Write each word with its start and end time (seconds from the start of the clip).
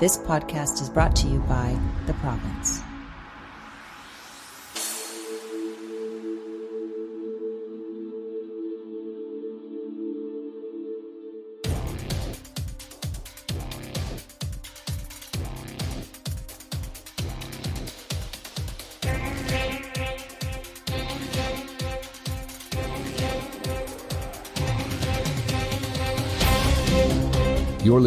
This 0.00 0.16
podcast 0.16 0.80
is 0.80 0.88
brought 0.88 1.14
to 1.16 1.28
you 1.28 1.40
by 1.40 1.78
The 2.06 2.14
Province. 2.14 2.89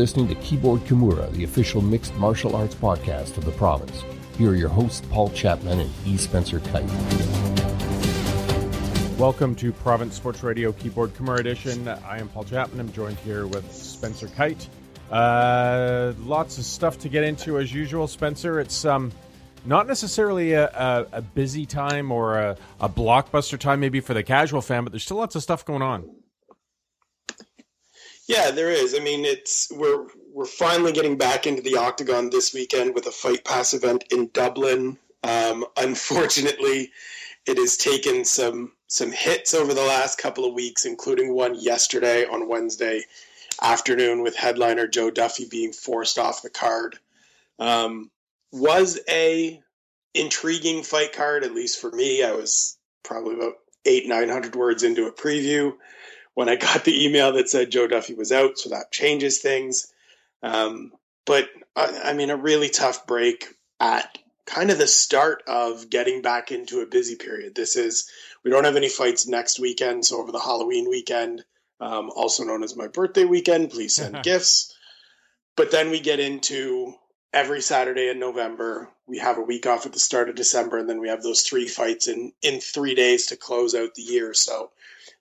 Listening 0.03 0.27
to 0.27 0.35
Keyboard 0.35 0.81
Kimura, 0.81 1.31
the 1.31 1.45
official 1.45 1.81
mixed 1.81 2.13
martial 2.15 2.57
arts 2.57 2.75
podcast 2.75 3.37
of 3.37 3.45
the 3.45 3.53
province. 3.53 4.03
Here 4.37 4.51
are 4.51 4.55
your 4.55 4.67
hosts, 4.67 5.07
Paul 5.09 5.29
Chapman 5.29 5.79
and 5.79 5.89
E. 6.05 6.17
Spencer 6.17 6.59
Kyte. 6.59 6.89
Welcome 9.17 9.55
to 9.55 9.71
Province 9.71 10.15
Sports 10.15 10.43
Radio 10.43 10.73
Keyboard 10.73 11.13
Kimura 11.13 11.39
Edition. 11.39 11.87
I 11.87 12.19
am 12.19 12.27
Paul 12.27 12.43
Chapman. 12.43 12.81
I'm 12.81 12.91
joined 12.91 13.17
here 13.19 13.47
with 13.47 13.73
Spencer 13.73 14.27
Kyte. 14.27 14.67
Uh, 15.09 16.11
lots 16.25 16.57
of 16.57 16.65
stuff 16.65 16.99
to 16.99 17.07
get 17.07 17.23
into 17.23 17.57
as 17.57 17.73
usual, 17.73 18.05
Spencer. 18.05 18.59
It's 18.59 18.83
um, 18.83 19.09
not 19.63 19.87
necessarily 19.87 20.51
a, 20.51 20.65
a, 20.67 21.07
a 21.13 21.21
busy 21.21 21.65
time 21.65 22.11
or 22.11 22.39
a, 22.39 22.57
a 22.81 22.89
blockbuster 22.89 23.57
time, 23.57 23.79
maybe 23.79 24.01
for 24.01 24.13
the 24.13 24.23
casual 24.23 24.61
fan, 24.61 24.83
but 24.83 24.91
there's 24.91 25.05
still 25.05 25.15
lots 25.15 25.37
of 25.37 25.43
stuff 25.43 25.63
going 25.63 25.81
on. 25.81 26.09
Yeah, 28.27 28.51
there 28.51 28.69
is. 28.69 28.95
I 28.95 28.99
mean, 28.99 29.25
it's 29.25 29.71
we're 29.71 30.07
we're 30.31 30.45
finally 30.45 30.93
getting 30.93 31.17
back 31.17 31.45
into 31.45 31.61
the 31.61 31.77
octagon 31.77 32.29
this 32.29 32.53
weekend 32.53 32.95
with 32.95 33.05
a 33.05 33.11
Fight 33.11 33.43
Pass 33.43 33.73
event 33.73 34.05
in 34.11 34.29
Dublin. 34.33 34.97
Um, 35.23 35.65
unfortunately, 35.77 36.91
it 37.45 37.57
has 37.57 37.75
taken 37.75 38.23
some 38.23 38.71
some 38.87 39.11
hits 39.11 39.53
over 39.53 39.73
the 39.73 39.81
last 39.83 40.17
couple 40.17 40.45
of 40.45 40.53
weeks, 40.53 40.85
including 40.85 41.33
one 41.33 41.55
yesterday 41.55 42.25
on 42.25 42.47
Wednesday 42.47 43.03
afternoon 43.61 44.23
with 44.23 44.35
headliner 44.35 44.87
Joe 44.87 45.11
Duffy 45.11 45.45
being 45.45 45.73
forced 45.73 46.17
off 46.17 46.41
the 46.41 46.49
card. 46.49 46.97
Um, 47.59 48.09
was 48.51 48.99
a 49.09 49.61
intriguing 50.13 50.83
fight 50.83 51.11
card, 51.11 51.43
at 51.43 51.53
least 51.53 51.81
for 51.81 51.91
me. 51.91 52.23
I 52.23 52.31
was 52.31 52.77
probably 53.03 53.35
about 53.35 53.55
eight 53.85 54.07
nine 54.07 54.29
hundred 54.29 54.55
words 54.55 54.83
into 54.83 55.07
a 55.07 55.11
preview 55.11 55.73
when 56.33 56.49
I 56.49 56.55
got 56.55 56.83
the 56.83 57.05
email 57.05 57.33
that 57.33 57.49
said 57.49 57.71
Joe 57.71 57.87
Duffy 57.87 58.13
was 58.13 58.31
out, 58.31 58.57
so 58.57 58.69
that 58.69 58.91
changes 58.91 59.39
things. 59.39 59.91
Um, 60.41 60.91
but 61.25 61.49
I, 61.75 62.01
I 62.05 62.13
mean, 62.13 62.29
a 62.29 62.37
really 62.37 62.69
tough 62.69 63.05
break 63.07 63.55
at 63.79 64.17
kind 64.45 64.71
of 64.71 64.77
the 64.77 64.87
start 64.87 65.43
of 65.47 65.89
getting 65.89 66.21
back 66.21 66.51
into 66.51 66.81
a 66.81 66.85
busy 66.85 67.15
period. 67.15 67.55
This 67.55 67.75
is 67.75 68.09
we 68.43 68.51
don't 68.51 68.65
have 68.65 68.75
any 68.75 68.89
fights 68.89 69.27
next 69.27 69.59
weekend, 69.59 70.05
so 70.05 70.19
over 70.19 70.31
the 70.31 70.39
Halloween 70.39 70.89
weekend, 70.89 71.43
um, 71.79 72.11
also 72.15 72.43
known 72.43 72.63
as 72.63 72.75
my 72.75 72.87
birthday 72.87 73.25
weekend, 73.25 73.71
please 73.71 73.95
send 73.95 74.21
gifts. 74.23 74.75
But 75.55 75.71
then 75.71 75.91
we 75.91 75.99
get 75.99 76.19
into 76.19 76.93
every 77.31 77.61
Saturday 77.61 78.09
in 78.09 78.19
November. 78.19 78.89
We 79.07 79.17
have 79.19 79.37
a 79.37 79.41
week 79.41 79.65
off 79.65 79.85
at 79.85 79.93
the 79.93 79.99
start 79.99 80.29
of 80.29 80.35
December, 80.35 80.77
and 80.77 80.89
then 80.89 80.99
we 80.99 81.09
have 81.09 81.23
those 81.23 81.41
three 81.41 81.67
fights 81.67 82.07
in 82.07 82.33
in 82.41 82.59
three 82.59 82.95
days 82.95 83.27
to 83.27 83.37
close 83.37 83.75
out 83.75 83.95
the 83.95 84.01
year. 84.01 84.33
So 84.33 84.71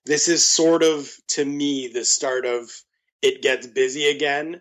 this 0.04 0.28
is 0.28 0.44
sort 0.44 0.82
of 0.82 1.10
to 1.28 1.44
me 1.44 1.88
the 1.88 2.04
start 2.04 2.46
of 2.46 2.70
it 3.20 3.42
gets 3.42 3.66
busy 3.66 4.06
again 4.06 4.60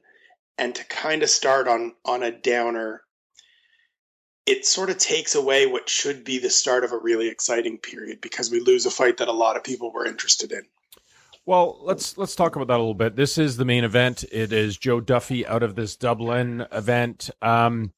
and 0.57 0.75
to 0.75 0.83
kind 0.85 1.23
of 1.23 1.29
start 1.29 1.67
on 1.67 1.93
on 2.05 2.23
a 2.23 2.31
downer 2.31 3.01
it 4.47 4.65
sort 4.65 4.89
of 4.89 4.97
takes 4.97 5.35
away 5.35 5.67
what 5.67 5.87
should 5.87 6.23
be 6.23 6.39
the 6.39 6.49
start 6.49 6.83
of 6.83 6.91
a 6.91 6.97
really 6.97 7.27
exciting 7.27 7.77
period 7.77 8.19
because 8.21 8.49
we 8.49 8.59
lose 8.59 8.85
a 8.85 8.91
fight 8.91 9.17
that 9.17 9.27
a 9.27 9.33
lot 9.33 9.55
of 9.55 9.63
people 9.63 9.91
were 9.91 10.05
interested 10.05 10.51
in 10.51 10.63
well, 11.43 11.79
let's 11.81 12.19
let's 12.19 12.35
talk 12.35 12.55
about 12.55 12.67
that 12.67 12.77
a 12.77 12.77
little 12.77 12.93
bit. 12.93 13.15
This 13.15 13.39
is 13.39 13.57
the 13.57 13.65
main 13.65 13.83
event. 13.83 14.23
It 14.31 14.53
is 14.53 14.77
Joe 14.77 15.01
Duffy 15.01 15.45
out 15.47 15.63
of 15.63 15.73
this 15.73 15.95
Dublin 15.95 16.67
event. 16.71 17.31
Um, 17.41 17.93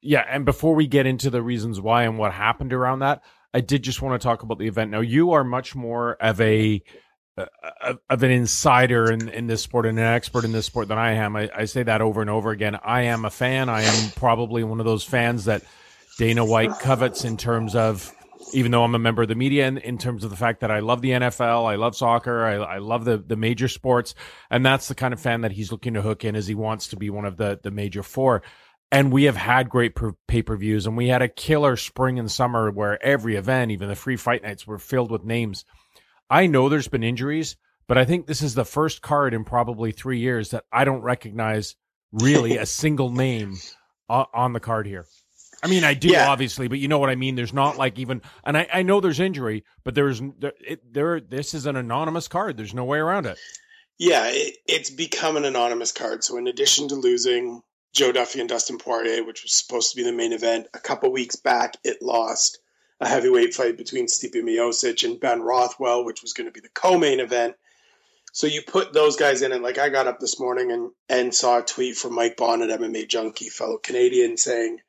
yeah, 0.00 0.24
and 0.28 0.44
before 0.44 0.74
we 0.74 0.86
get 0.86 1.06
into 1.06 1.30
the 1.30 1.42
reasons 1.42 1.80
why 1.80 2.04
and 2.04 2.18
what 2.18 2.32
happened 2.32 2.72
around 2.72 3.00
that, 3.00 3.22
I 3.52 3.60
did 3.60 3.82
just 3.82 4.02
want 4.02 4.20
to 4.20 4.24
talk 4.24 4.42
about 4.42 4.58
the 4.58 4.66
event. 4.66 4.90
Now, 4.90 5.00
you 5.00 5.32
are 5.32 5.44
much 5.44 5.74
more 5.74 6.14
of 6.20 6.40
a 6.40 6.82
uh, 7.36 7.94
of 8.10 8.22
an 8.24 8.32
insider 8.32 9.12
in, 9.12 9.28
in 9.28 9.46
this 9.46 9.62
sport 9.62 9.86
and 9.86 9.96
an 9.96 10.04
expert 10.04 10.44
in 10.44 10.50
this 10.50 10.66
sport 10.66 10.88
than 10.88 10.98
I 10.98 11.12
am. 11.12 11.36
I, 11.36 11.48
I, 11.54 11.64
say 11.66 11.84
that 11.84 12.00
over 12.00 12.20
and 12.20 12.28
over 12.28 12.50
again. 12.50 12.76
I 12.82 13.02
am 13.02 13.24
a 13.24 13.30
fan. 13.30 13.68
I 13.68 13.82
am 13.82 14.10
probably 14.16 14.64
one 14.64 14.80
of 14.80 14.86
those 14.86 15.04
fans 15.04 15.44
that 15.44 15.62
Dana 16.18 16.44
White 16.44 16.80
covets 16.80 17.24
in 17.24 17.36
terms 17.36 17.76
of, 17.76 18.12
even 18.52 18.72
though 18.72 18.82
I'm 18.82 18.96
a 18.96 18.98
member 18.98 19.22
of 19.22 19.28
the 19.28 19.36
media, 19.36 19.68
in, 19.68 19.78
in 19.78 19.98
terms 19.98 20.24
of 20.24 20.30
the 20.30 20.36
fact 20.36 20.60
that 20.60 20.72
I 20.72 20.80
love 20.80 21.00
the 21.00 21.10
NFL, 21.10 21.70
I 21.70 21.76
love 21.76 21.94
soccer, 21.94 22.44
I, 22.44 22.54
I 22.54 22.78
love 22.78 23.04
the, 23.04 23.18
the 23.18 23.36
major 23.36 23.68
sports. 23.68 24.16
And 24.50 24.66
that's 24.66 24.88
the 24.88 24.96
kind 24.96 25.14
of 25.14 25.20
fan 25.20 25.42
that 25.42 25.52
he's 25.52 25.70
looking 25.70 25.94
to 25.94 26.02
hook 26.02 26.24
in 26.24 26.34
as 26.34 26.48
he 26.48 26.56
wants 26.56 26.88
to 26.88 26.96
be 26.96 27.08
one 27.08 27.24
of 27.24 27.36
the, 27.36 27.60
the 27.62 27.70
major 27.70 28.02
four 28.02 28.42
and 28.90 29.12
we 29.12 29.24
have 29.24 29.36
had 29.36 29.68
great 29.68 29.94
pay 30.26 30.42
per 30.42 30.56
views, 30.56 30.86
and 30.86 30.96
we 30.96 31.08
had 31.08 31.22
a 31.22 31.28
killer 31.28 31.76
spring 31.76 32.18
and 32.18 32.30
summer 32.30 32.70
where 32.70 33.02
every 33.04 33.36
event, 33.36 33.70
even 33.70 33.88
the 33.88 33.94
free 33.94 34.16
fight 34.16 34.42
nights, 34.42 34.66
were 34.66 34.78
filled 34.78 35.10
with 35.10 35.24
names. 35.24 35.64
I 36.30 36.46
know 36.46 36.68
there's 36.68 36.88
been 36.88 37.02
injuries, 37.02 37.56
but 37.86 37.98
I 37.98 38.04
think 38.04 38.26
this 38.26 38.42
is 38.42 38.54
the 38.54 38.64
first 38.64 39.02
card 39.02 39.34
in 39.34 39.44
probably 39.44 39.92
three 39.92 40.18
years 40.18 40.50
that 40.50 40.64
I 40.72 40.84
don't 40.84 41.02
recognize 41.02 41.76
really 42.12 42.56
a 42.56 42.66
single 42.66 43.10
name 43.10 43.56
on 44.08 44.52
the 44.52 44.60
card 44.60 44.86
here. 44.86 45.06
I 45.62 45.66
mean, 45.66 45.84
I 45.84 45.94
do 45.94 46.08
yeah. 46.08 46.28
obviously, 46.28 46.68
but 46.68 46.78
you 46.78 46.86
know 46.86 46.98
what 46.98 47.10
I 47.10 47.16
mean. 47.16 47.34
There's 47.34 47.52
not 47.52 47.76
like 47.76 47.98
even, 47.98 48.22
and 48.44 48.56
I, 48.56 48.68
I 48.72 48.82
know 48.82 49.00
there's 49.00 49.18
injury, 49.18 49.64
but 49.84 49.94
there's 49.94 50.22
there, 50.38 50.52
it, 50.64 50.94
there. 50.94 51.20
This 51.20 51.52
is 51.52 51.66
an 51.66 51.74
anonymous 51.74 52.28
card. 52.28 52.56
There's 52.56 52.74
no 52.74 52.84
way 52.84 52.98
around 52.98 53.26
it. 53.26 53.38
Yeah, 53.98 54.28
it, 54.28 54.56
it's 54.68 54.90
become 54.90 55.36
an 55.36 55.44
anonymous 55.44 55.90
card. 55.90 56.22
So 56.22 56.36
in 56.36 56.46
addition 56.46 56.88
to 56.88 56.94
losing 56.94 57.62
Joe 57.92 58.12
Duffy 58.12 58.40
and 58.40 58.48
Dustin 58.48 58.78
Poirier, 58.78 59.24
which 59.24 59.42
was 59.42 59.52
supposed 59.52 59.90
to 59.90 59.96
be 59.96 60.04
the 60.04 60.12
main 60.12 60.32
event. 60.32 60.66
A 60.74 60.78
couple 60.78 61.10
weeks 61.10 61.36
back, 61.36 61.76
it 61.84 62.02
lost 62.02 62.58
a 63.00 63.08
heavyweight 63.08 63.54
fight 63.54 63.76
between 63.76 64.06
Stipe 64.06 64.34
Miocic 64.34 65.04
and 65.04 65.20
Ben 65.20 65.40
Rothwell, 65.40 66.04
which 66.04 66.22
was 66.22 66.32
going 66.32 66.46
to 66.46 66.52
be 66.52 66.60
the 66.60 66.68
co-main 66.70 67.20
event. 67.20 67.54
So 68.32 68.46
you 68.46 68.62
put 68.62 68.92
those 68.92 69.16
guys 69.16 69.42
in, 69.42 69.52
and 69.52 69.62
like 69.62 69.78
I 69.78 69.88
got 69.88 70.06
up 70.06 70.20
this 70.20 70.38
morning 70.38 70.70
and 70.70 70.90
and 71.08 71.34
saw 71.34 71.58
a 71.58 71.62
tweet 71.62 71.96
from 71.96 72.14
Mike 72.14 72.36
Bohn 72.36 72.62
at 72.62 72.80
MMA 72.80 73.08
Junkie, 73.08 73.48
fellow 73.48 73.78
Canadian, 73.78 74.36
saying 74.36 74.80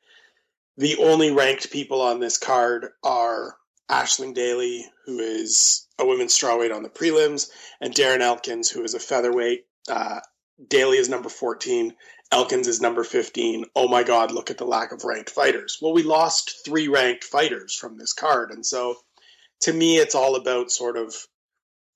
the 0.76 0.96
only 0.98 1.30
ranked 1.30 1.70
people 1.70 2.00
on 2.00 2.20
this 2.20 2.38
card 2.38 2.88
are 3.02 3.56
Aisling 3.90 4.34
Daly, 4.34 4.86
who 5.04 5.18
is 5.18 5.86
a 5.98 6.06
women's 6.06 6.38
strawweight 6.38 6.74
on 6.74 6.82
the 6.82 6.88
prelims, 6.88 7.50
and 7.80 7.94
Darren 7.94 8.20
Elkins, 8.20 8.70
who 8.70 8.84
is 8.84 8.94
a 8.94 9.00
featherweight. 9.00 9.66
Uh, 9.88 10.20
Daly 10.68 10.98
is 10.98 11.08
number 11.08 11.28
14, 11.28 11.94
Elkins 12.32 12.68
is 12.68 12.80
number 12.80 13.02
15. 13.02 13.64
Oh 13.74 13.88
my 13.88 14.04
God, 14.04 14.30
look 14.30 14.50
at 14.50 14.58
the 14.58 14.64
lack 14.64 14.92
of 14.92 15.04
ranked 15.04 15.30
fighters. 15.30 15.78
Well, 15.82 15.92
we 15.92 16.04
lost 16.04 16.64
three 16.64 16.86
ranked 16.86 17.24
fighters 17.24 17.74
from 17.74 17.98
this 17.98 18.12
card. 18.12 18.50
And 18.50 18.64
so 18.64 18.96
to 19.62 19.72
me, 19.72 19.98
it's 19.98 20.14
all 20.14 20.36
about 20.36 20.70
sort 20.70 20.96
of 20.96 21.14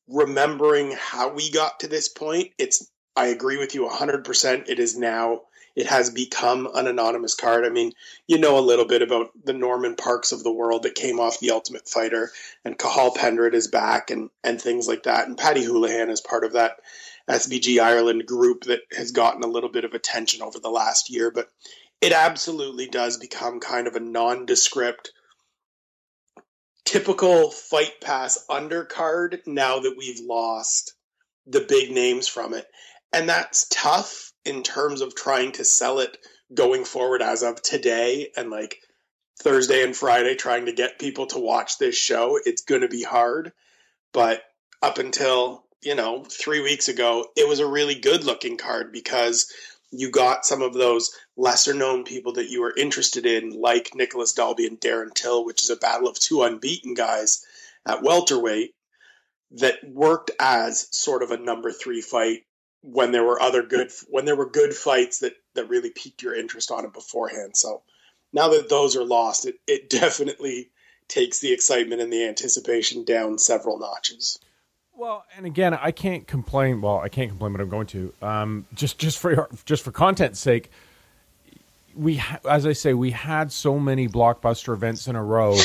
remembering 0.08 0.92
how 0.98 1.32
we 1.32 1.50
got 1.50 1.80
to 1.80 1.88
this 1.88 2.08
point. 2.08 2.50
It's, 2.58 2.90
I 3.16 3.26
agree 3.28 3.58
with 3.58 3.74
you 3.74 3.88
100%. 3.88 4.68
It 4.68 4.80
is 4.80 4.98
now, 4.98 5.42
it 5.76 5.86
has 5.86 6.10
become 6.10 6.68
an 6.74 6.88
anonymous 6.88 7.34
card. 7.34 7.64
I 7.64 7.68
mean, 7.70 7.92
you 8.26 8.38
know 8.38 8.58
a 8.58 8.60
little 8.60 8.86
bit 8.86 9.02
about 9.02 9.30
the 9.44 9.52
Norman 9.52 9.94
Parks 9.94 10.32
of 10.32 10.42
the 10.42 10.52
world 10.52 10.82
that 10.82 10.96
came 10.96 11.20
off 11.20 11.38
The 11.38 11.52
Ultimate 11.52 11.88
Fighter, 11.88 12.30
and 12.64 12.78
Cathal 12.78 13.14
Pendred 13.14 13.54
is 13.54 13.68
back, 13.68 14.10
and, 14.10 14.30
and 14.42 14.60
things 14.60 14.88
like 14.88 15.04
that. 15.04 15.28
And 15.28 15.38
Paddy 15.38 15.64
Holohan 15.64 16.10
is 16.10 16.20
part 16.20 16.44
of 16.44 16.52
that 16.52 16.78
SBG 17.28 17.80
Ireland 17.80 18.26
group 18.26 18.64
that 18.64 18.80
has 18.96 19.12
gotten 19.12 19.42
a 19.42 19.48
little 19.48 19.70
bit 19.70 19.84
of 19.84 19.94
attention 19.94 20.42
over 20.42 20.58
the 20.58 20.70
last 20.70 21.10
year, 21.10 21.30
but 21.30 21.48
it 22.00 22.12
absolutely 22.12 22.86
does 22.86 23.16
become 23.16 23.60
kind 23.60 23.86
of 23.86 23.94
a 23.94 24.00
nondescript, 24.00 25.12
typical 26.84 27.50
fight 27.50 28.00
pass 28.02 28.44
undercard 28.50 29.46
now 29.46 29.80
that 29.80 29.96
we've 29.96 30.20
lost 30.20 30.94
the 31.46 31.60
big 31.60 31.90
names 31.90 32.28
from 32.28 32.52
it. 32.52 32.66
And 33.12 33.28
that's 33.28 33.66
tough 33.70 34.32
in 34.44 34.62
terms 34.62 35.00
of 35.00 35.14
trying 35.14 35.52
to 35.52 35.64
sell 35.64 36.00
it 36.00 36.18
going 36.52 36.84
forward 36.84 37.22
as 37.22 37.42
of 37.42 37.62
today 37.62 38.30
and 38.36 38.50
like 38.50 38.76
Thursday 39.40 39.82
and 39.82 39.96
Friday 39.96 40.34
trying 40.34 40.66
to 40.66 40.72
get 40.72 40.98
people 40.98 41.26
to 41.28 41.38
watch 41.38 41.78
this 41.78 41.96
show. 41.96 42.38
It's 42.44 42.62
going 42.62 42.82
to 42.82 42.88
be 42.88 43.02
hard. 43.02 43.52
But 44.12 44.42
up 44.82 44.98
until 44.98 45.63
you 45.84 45.94
know, 45.94 46.24
three 46.24 46.60
weeks 46.60 46.88
ago, 46.88 47.26
it 47.36 47.48
was 47.48 47.60
a 47.60 47.66
really 47.66 47.94
good 47.94 48.24
looking 48.24 48.56
card 48.56 48.92
because 48.92 49.52
you 49.90 50.10
got 50.10 50.46
some 50.46 50.62
of 50.62 50.74
those 50.74 51.14
lesser 51.36 51.74
known 51.74 52.04
people 52.04 52.32
that 52.32 52.50
you 52.50 52.60
were 52.60 52.74
interested 52.76 53.26
in, 53.26 53.50
like 53.50 53.94
Nicholas 53.94 54.32
Dalby 54.32 54.66
and 54.66 54.80
Darren 54.80 55.14
Till, 55.14 55.44
which 55.44 55.62
is 55.62 55.70
a 55.70 55.76
battle 55.76 56.08
of 56.08 56.18
two 56.18 56.42
unbeaten 56.42 56.94
guys 56.94 57.44
at 57.86 58.02
welterweight 58.02 58.74
that 59.52 59.84
worked 59.84 60.30
as 60.40 60.88
sort 60.96 61.22
of 61.22 61.30
a 61.30 61.36
number 61.36 61.70
three 61.70 62.00
fight 62.00 62.44
when 62.82 63.12
there 63.12 63.24
were 63.24 63.40
other 63.40 63.62
good 63.62 63.90
when 64.08 64.24
there 64.24 64.36
were 64.36 64.48
good 64.48 64.74
fights 64.74 65.20
that 65.20 65.34
that 65.54 65.68
really 65.68 65.90
piqued 65.90 66.22
your 66.22 66.34
interest 66.34 66.70
on 66.70 66.84
it 66.84 66.92
beforehand. 66.92 67.56
So 67.56 67.82
now 68.32 68.48
that 68.48 68.68
those 68.68 68.96
are 68.96 69.04
lost, 69.04 69.46
it 69.46 69.60
it 69.66 69.88
definitely 70.00 70.70
takes 71.08 71.38
the 71.38 71.52
excitement 71.52 72.02
and 72.02 72.12
the 72.12 72.26
anticipation 72.26 73.04
down 73.04 73.38
several 73.38 73.78
notches. 73.78 74.38
Well, 74.96 75.24
and 75.36 75.44
again, 75.44 75.74
I 75.74 75.90
can't 75.90 76.26
complain. 76.26 76.80
Well, 76.80 76.98
I 76.98 77.08
can't 77.08 77.30
complain, 77.30 77.52
but 77.52 77.60
I'm 77.60 77.68
going 77.68 77.88
to. 77.88 78.12
Um, 78.22 78.66
just 78.74 78.98
just 78.98 79.18
for 79.18 79.48
just 79.64 79.82
for 79.82 79.90
content's 79.90 80.38
sake, 80.38 80.70
we 81.96 82.22
as 82.48 82.64
I 82.64 82.72
say, 82.74 82.94
we 82.94 83.10
had 83.10 83.50
so 83.50 83.78
many 83.78 84.08
blockbuster 84.08 84.72
events 84.72 85.08
in 85.08 85.16
a 85.16 85.22
row, 85.22 85.58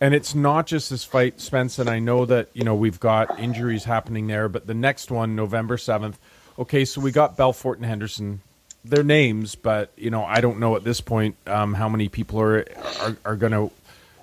and 0.00 0.14
it's 0.14 0.34
not 0.34 0.66
just 0.66 0.90
this 0.90 1.02
fight, 1.02 1.40
Spence. 1.40 1.78
And 1.78 1.88
I 1.88 1.98
know 1.98 2.26
that 2.26 2.50
you 2.52 2.62
know 2.62 2.74
we've 2.74 3.00
got 3.00 3.40
injuries 3.40 3.84
happening 3.84 4.26
there, 4.26 4.48
but 4.50 4.66
the 4.66 4.74
next 4.74 5.10
one, 5.10 5.34
November 5.34 5.78
seventh. 5.78 6.18
Okay, 6.58 6.84
so 6.84 7.00
we 7.00 7.10
got 7.10 7.36
Belfort 7.36 7.78
and 7.78 7.86
Henderson. 7.86 8.40
Their 8.84 9.02
names, 9.02 9.54
but 9.54 9.92
you 9.96 10.10
know 10.10 10.24
I 10.24 10.42
don't 10.42 10.58
know 10.58 10.76
at 10.76 10.84
this 10.84 11.00
point 11.00 11.36
um, 11.46 11.72
how 11.72 11.88
many 11.88 12.10
people 12.10 12.38
are 12.38 12.66
are, 13.00 13.16
are 13.24 13.36
going 13.36 13.52
to, 13.52 13.70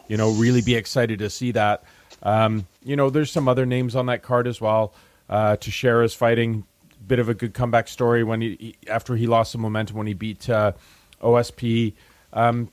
you 0.07 0.17
know, 0.17 0.33
really 0.33 0.61
be 0.61 0.75
excited 0.75 1.17
to 1.19 1.31
see 1.31 1.51
that. 1.53 1.83
Um, 2.23 2.67
you 2.83 2.95
know, 2.95 3.09
there's 3.09 3.31
some 3.31 3.47
other 3.47 3.65
names 3.65 3.95
on 3.95 4.05
that 4.07 4.21
card 4.21 4.47
as 4.47 4.61
well. 4.61 4.93
Uh, 5.29 5.55
Teixeira's 5.55 6.13
fighting, 6.13 6.65
bit 7.05 7.19
of 7.19 7.29
a 7.29 7.33
good 7.33 7.53
comeback 7.53 7.87
story 7.87 8.23
when 8.23 8.41
he, 8.41 8.57
he 8.59 8.75
after 8.87 9.15
he 9.15 9.27
lost 9.27 9.51
some 9.51 9.61
momentum 9.61 9.97
when 9.97 10.07
he 10.07 10.13
beat 10.13 10.49
uh, 10.49 10.73
OSP. 11.21 11.93
Um, 12.33 12.69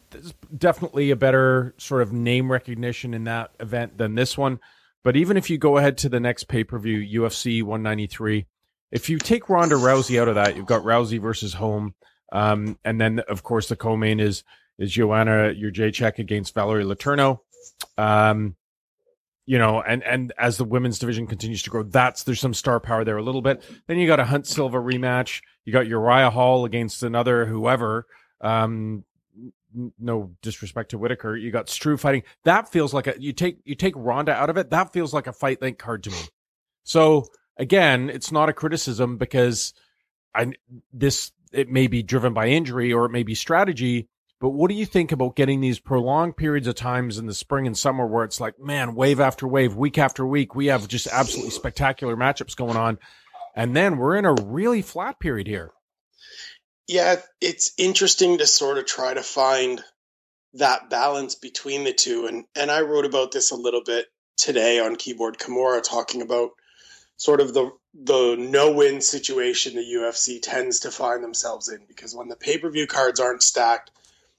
definitely 0.56 1.10
a 1.10 1.16
better 1.16 1.74
sort 1.78 2.02
of 2.02 2.12
name 2.12 2.50
recognition 2.50 3.14
in 3.14 3.24
that 3.24 3.50
event 3.58 3.98
than 3.98 4.14
this 4.14 4.38
one. 4.38 4.60
But 5.02 5.16
even 5.16 5.36
if 5.36 5.50
you 5.50 5.58
go 5.58 5.78
ahead 5.78 5.98
to 5.98 6.08
the 6.08 6.20
next 6.20 6.44
pay 6.44 6.64
per 6.64 6.78
view, 6.78 7.22
UFC 7.22 7.62
193, 7.62 8.46
if 8.90 9.08
you 9.08 9.18
take 9.18 9.48
Ronda 9.48 9.76
Rousey 9.76 10.20
out 10.20 10.28
of 10.28 10.34
that, 10.36 10.56
you've 10.56 10.66
got 10.66 10.82
Rousey 10.82 11.20
versus 11.20 11.54
Holm, 11.54 11.94
um, 12.32 12.78
and 12.84 13.00
then 13.00 13.20
of 13.20 13.42
course 13.42 13.68
the 13.68 13.76
co-main 13.76 14.20
is 14.20 14.44
is 14.78 14.92
Joanna 14.92 15.54
Jędrzejczyk 15.54 16.18
against 16.18 16.54
Valerie 16.54 16.84
Letourneau. 16.84 17.40
Um, 17.96 18.56
you 19.48 19.56
know, 19.56 19.80
and 19.80 20.04
and 20.04 20.30
as 20.36 20.58
the 20.58 20.64
women's 20.64 20.98
division 20.98 21.26
continues 21.26 21.62
to 21.62 21.70
grow, 21.70 21.82
that's 21.82 22.24
there's 22.24 22.38
some 22.38 22.52
star 22.52 22.80
power 22.80 23.02
there 23.02 23.16
a 23.16 23.22
little 23.22 23.40
bit. 23.40 23.64
Then 23.86 23.96
you 23.96 24.06
got 24.06 24.20
a 24.20 24.24
Hunt 24.26 24.46
Silva 24.46 24.76
rematch. 24.76 25.40
You 25.64 25.72
got 25.72 25.86
Uriah 25.86 26.28
Hall 26.28 26.66
against 26.66 27.02
another 27.02 27.46
whoever. 27.46 28.06
Um, 28.42 29.04
no 29.98 30.32
disrespect 30.42 30.90
to 30.90 30.98
Whitaker. 30.98 31.34
You 31.34 31.50
got 31.50 31.70
Struve 31.70 31.98
fighting. 31.98 32.24
That 32.44 32.70
feels 32.70 32.92
like 32.92 33.06
a 33.06 33.14
you 33.18 33.32
take 33.32 33.56
you 33.64 33.74
take 33.74 33.94
Ronda 33.96 34.32
out 34.32 34.50
of 34.50 34.58
it. 34.58 34.68
That 34.68 34.92
feels 34.92 35.14
like 35.14 35.26
a 35.26 35.32
fight 35.32 35.62
link 35.62 35.78
card 35.78 36.02
to 36.02 36.10
me. 36.10 36.20
So 36.84 37.24
again, 37.56 38.10
it's 38.10 38.30
not 38.30 38.50
a 38.50 38.52
criticism 38.52 39.16
because 39.16 39.72
I 40.34 40.52
this 40.92 41.32
it 41.52 41.70
may 41.70 41.86
be 41.86 42.02
driven 42.02 42.34
by 42.34 42.48
injury 42.48 42.92
or 42.92 43.06
it 43.06 43.12
may 43.12 43.22
be 43.22 43.34
strategy. 43.34 44.08
But 44.40 44.50
what 44.50 44.68
do 44.68 44.76
you 44.76 44.86
think 44.86 45.10
about 45.10 45.34
getting 45.34 45.60
these 45.60 45.80
prolonged 45.80 46.36
periods 46.36 46.68
of 46.68 46.76
times 46.76 47.18
in 47.18 47.26
the 47.26 47.34
spring 47.34 47.66
and 47.66 47.76
summer 47.76 48.06
where 48.06 48.24
it's 48.24 48.40
like, 48.40 48.58
man, 48.60 48.94
wave 48.94 49.18
after 49.18 49.48
wave, 49.48 49.74
week 49.74 49.98
after 49.98 50.24
week, 50.24 50.54
we 50.54 50.66
have 50.66 50.86
just 50.86 51.08
absolutely 51.08 51.50
spectacular 51.50 52.16
matchups 52.16 52.54
going 52.54 52.76
on. 52.76 52.98
And 53.56 53.74
then 53.74 53.98
we're 53.98 54.16
in 54.16 54.24
a 54.24 54.34
really 54.34 54.82
flat 54.82 55.18
period 55.18 55.48
here. 55.48 55.72
Yeah, 56.86 57.16
it's 57.40 57.72
interesting 57.76 58.38
to 58.38 58.46
sort 58.46 58.78
of 58.78 58.86
try 58.86 59.12
to 59.12 59.22
find 59.22 59.82
that 60.54 60.88
balance 60.88 61.34
between 61.34 61.84
the 61.84 61.92
two. 61.92 62.26
And 62.26 62.44
and 62.54 62.70
I 62.70 62.82
wrote 62.82 63.04
about 63.04 63.32
this 63.32 63.50
a 63.50 63.56
little 63.56 63.82
bit 63.84 64.06
today 64.36 64.78
on 64.78 64.96
Keyboard 64.96 65.38
Kimura, 65.38 65.82
talking 65.82 66.22
about 66.22 66.52
sort 67.16 67.40
of 67.40 67.52
the 67.52 67.72
the 67.94 68.36
no 68.38 68.72
win 68.72 69.00
situation 69.00 69.74
the 69.74 69.82
UFC 69.82 70.40
tends 70.40 70.80
to 70.80 70.90
find 70.90 71.22
themselves 71.22 71.68
in 71.68 71.80
because 71.88 72.14
when 72.14 72.28
the 72.28 72.36
pay 72.36 72.58
per 72.58 72.70
view 72.70 72.86
cards 72.86 73.20
aren't 73.20 73.42
stacked, 73.42 73.90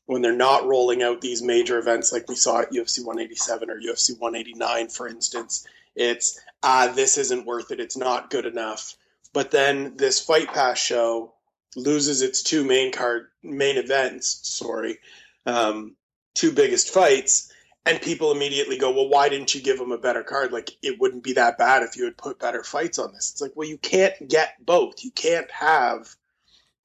when 0.09 0.23
they're 0.23 0.33
not 0.33 0.65
rolling 0.65 1.03
out 1.03 1.21
these 1.21 1.43
major 1.43 1.77
events 1.77 2.11
like 2.11 2.27
we 2.27 2.33
saw 2.33 2.61
at 2.61 2.71
UFC 2.71 3.05
187 3.05 3.69
or 3.69 3.79
UFC 3.79 4.17
189, 4.17 4.87
for 4.87 5.07
instance, 5.07 5.67
it's 5.95 6.41
ah, 6.63 6.91
this 6.95 7.19
isn't 7.19 7.45
worth 7.45 7.69
it. 7.69 7.79
It's 7.79 7.95
not 7.95 8.31
good 8.31 8.47
enough. 8.47 8.95
But 9.33 9.51
then 9.51 9.97
this 9.97 10.19
Fight 10.19 10.47
Pass 10.47 10.79
show 10.79 11.35
loses 11.75 12.23
its 12.23 12.41
two 12.41 12.63
main 12.63 12.91
card 12.91 13.27
main 13.43 13.77
events. 13.77 14.39
Sorry, 14.41 14.97
um, 15.45 15.95
two 16.33 16.53
biggest 16.53 16.89
fights, 16.89 17.53
and 17.85 18.01
people 18.01 18.31
immediately 18.31 18.79
go, 18.79 18.89
"Well, 18.89 19.09
why 19.09 19.29
didn't 19.29 19.53
you 19.53 19.61
give 19.61 19.77
them 19.77 19.91
a 19.91 19.99
better 19.99 20.23
card? 20.23 20.51
Like 20.51 20.71
it 20.81 20.99
wouldn't 20.99 21.23
be 21.23 21.33
that 21.33 21.59
bad 21.59 21.83
if 21.83 21.95
you 21.95 22.05
had 22.05 22.17
put 22.17 22.39
better 22.39 22.63
fights 22.63 22.97
on 22.97 23.13
this." 23.13 23.29
It's 23.31 23.41
like, 23.41 23.55
well, 23.55 23.69
you 23.69 23.77
can't 23.77 24.27
get 24.27 24.65
both. 24.65 25.03
You 25.03 25.11
can't 25.11 25.51
have 25.51 26.15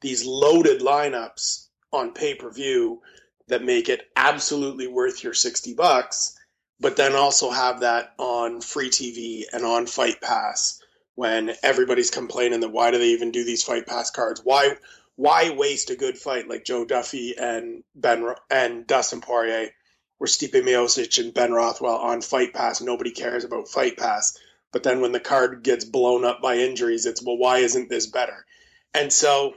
these 0.03 0.27
loaded 0.27 0.83
lineups 0.83 1.64
on 1.95 2.13
pay 2.13 2.35
per 2.35 2.51
view 2.51 3.01
that 3.49 3.63
make 3.63 3.89
it 3.89 4.09
absolutely 4.17 4.87
worth 4.87 5.23
your 5.23 5.35
60 5.35 5.75
bucks, 5.75 6.39
but 6.81 6.97
then 6.97 7.15
also 7.15 7.51
have 7.51 7.81
that 7.81 8.15
on 8.19 8.61
free 8.61 8.91
TV 8.91 9.45
and 9.53 9.65
on 9.65 9.87
Fight 9.87 10.21
Pass 10.21 10.81
when 11.15 11.55
everybody's 11.63 12.11
complaining 12.11 12.61
that 12.61 12.73
why 12.73 12.91
do 12.91 12.99
they 12.99 13.11
even 13.11 13.31
do 13.31 13.45
these 13.45 13.63
Fight 13.63 13.87
Pass 13.87 14.11
cards? 14.11 14.41
Why 14.43 14.77
why 15.17 15.51
waste 15.51 15.91
a 15.91 15.97
good 15.97 16.19
fight 16.19 16.49
like 16.49 16.65
Joe 16.65 16.85
Duffy 16.85 17.37
and 17.39 17.85
Ben 17.95 18.35
and 18.51 18.87
Dustin 18.87 19.21
Poirier 19.21 19.71
or 20.19 20.27
Stipe 20.27 20.55
Miocic 20.55 21.23
and 21.23 21.33
Ben 21.33 21.53
Rothwell 21.53 21.97
on 21.97 22.21
Fight 22.21 22.53
Pass? 22.53 22.81
Nobody 22.81 23.13
cares 23.13 23.45
about 23.45 23.69
Fight 23.69 23.97
Pass. 23.97 24.37
But 24.73 24.83
then 24.83 25.01
when 25.01 25.13
the 25.13 25.21
card 25.21 25.63
gets 25.63 25.85
blown 25.85 26.25
up 26.25 26.43
by 26.43 26.57
injuries, 26.57 27.07
it's 27.07 27.23
well, 27.23 27.39
why 27.39 27.59
isn't 27.59 27.89
this 27.89 28.09
better? 28.09 28.45
And 28.93 29.13
so 29.13 29.55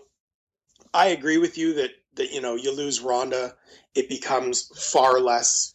I 0.94 1.08
agree 1.08 1.40
with 1.40 1.58
you 1.58 1.74
that 1.76 1.92
that 2.18 2.32
you 2.32 2.42
know 2.42 2.56
you 2.56 2.76
lose 2.76 3.02
Ronda, 3.02 3.56
it 3.96 4.10
becomes 4.10 4.72
far 4.76 5.20
less 5.20 5.74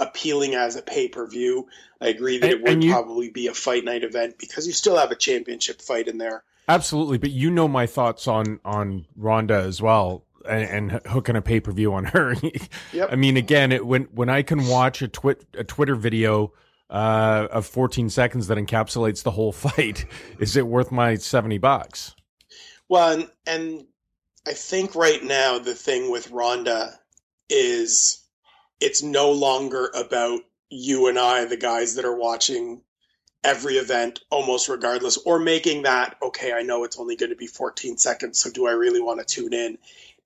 appealing 0.00 0.54
as 0.54 0.74
a 0.74 0.82
pay 0.82 1.08
per 1.08 1.26
view. 1.26 1.68
I 2.00 2.08
agree 2.08 2.38
that 2.38 2.50
and, 2.50 2.54
it 2.54 2.62
would 2.62 2.84
you, 2.84 2.90
probably 2.90 3.30
be 3.30 3.46
a 3.46 3.54
fight 3.54 3.84
night 3.84 4.02
event 4.02 4.38
because 4.38 4.66
you 4.66 4.72
still 4.72 4.96
have 4.96 5.12
a 5.12 5.16
championship 5.16 5.80
fight 5.80 6.08
in 6.08 6.18
there. 6.18 6.42
Absolutely, 6.66 7.18
but 7.18 7.30
you 7.30 7.50
know 7.50 7.68
my 7.68 7.86
thoughts 7.86 8.26
on 8.26 8.58
on 8.64 9.06
Ronda 9.16 9.56
as 9.56 9.80
well. 9.80 10.24
And, 10.48 10.90
and 10.92 11.06
hooking 11.06 11.36
a 11.36 11.42
pay 11.42 11.60
per 11.60 11.70
view 11.70 11.92
on 11.92 12.06
her. 12.06 12.34
yep. 12.94 13.12
I 13.12 13.16
mean, 13.16 13.36
again, 13.36 13.72
it, 13.72 13.84
when 13.84 14.04
when 14.04 14.30
I 14.30 14.40
can 14.40 14.66
watch 14.68 15.02
a 15.02 15.08
twit 15.08 15.44
a 15.52 15.64
Twitter 15.64 15.94
video 15.94 16.54
uh, 16.88 17.46
of 17.50 17.66
14 17.66 18.08
seconds 18.08 18.46
that 18.46 18.56
encapsulates 18.56 19.22
the 19.22 19.32
whole 19.32 19.52
fight, 19.52 20.06
is 20.38 20.56
it 20.56 20.66
worth 20.66 20.90
my 20.90 21.16
70 21.16 21.58
bucks? 21.58 22.16
Well, 22.88 23.12
and, 23.12 23.30
and 23.46 23.86
I 24.46 24.52
think 24.52 24.94
right 24.94 25.22
now 25.22 25.58
the 25.58 25.74
thing 25.74 26.10
with 26.10 26.30
Ronda 26.30 26.98
is 27.48 28.22
it's 28.80 29.02
no 29.02 29.32
longer 29.32 29.90
about 29.94 30.40
you 30.70 31.08
and 31.08 31.18
I, 31.18 31.44
the 31.44 31.56
guys 31.56 31.96
that 31.96 32.04
are 32.04 32.16
watching 32.16 32.80
every 33.42 33.74
event 33.76 34.20
almost 34.30 34.68
regardless, 34.68 35.18
or 35.18 35.38
making 35.38 35.82
that, 35.82 36.16
okay, 36.22 36.52
I 36.52 36.62
know 36.62 36.84
it's 36.84 36.98
only 36.98 37.16
going 37.16 37.30
to 37.30 37.36
be 37.36 37.46
14 37.46 37.96
seconds, 37.98 38.38
so 38.38 38.50
do 38.50 38.66
I 38.66 38.72
really 38.72 39.00
want 39.00 39.18
to 39.20 39.26
tune 39.26 39.52
in? 39.52 39.78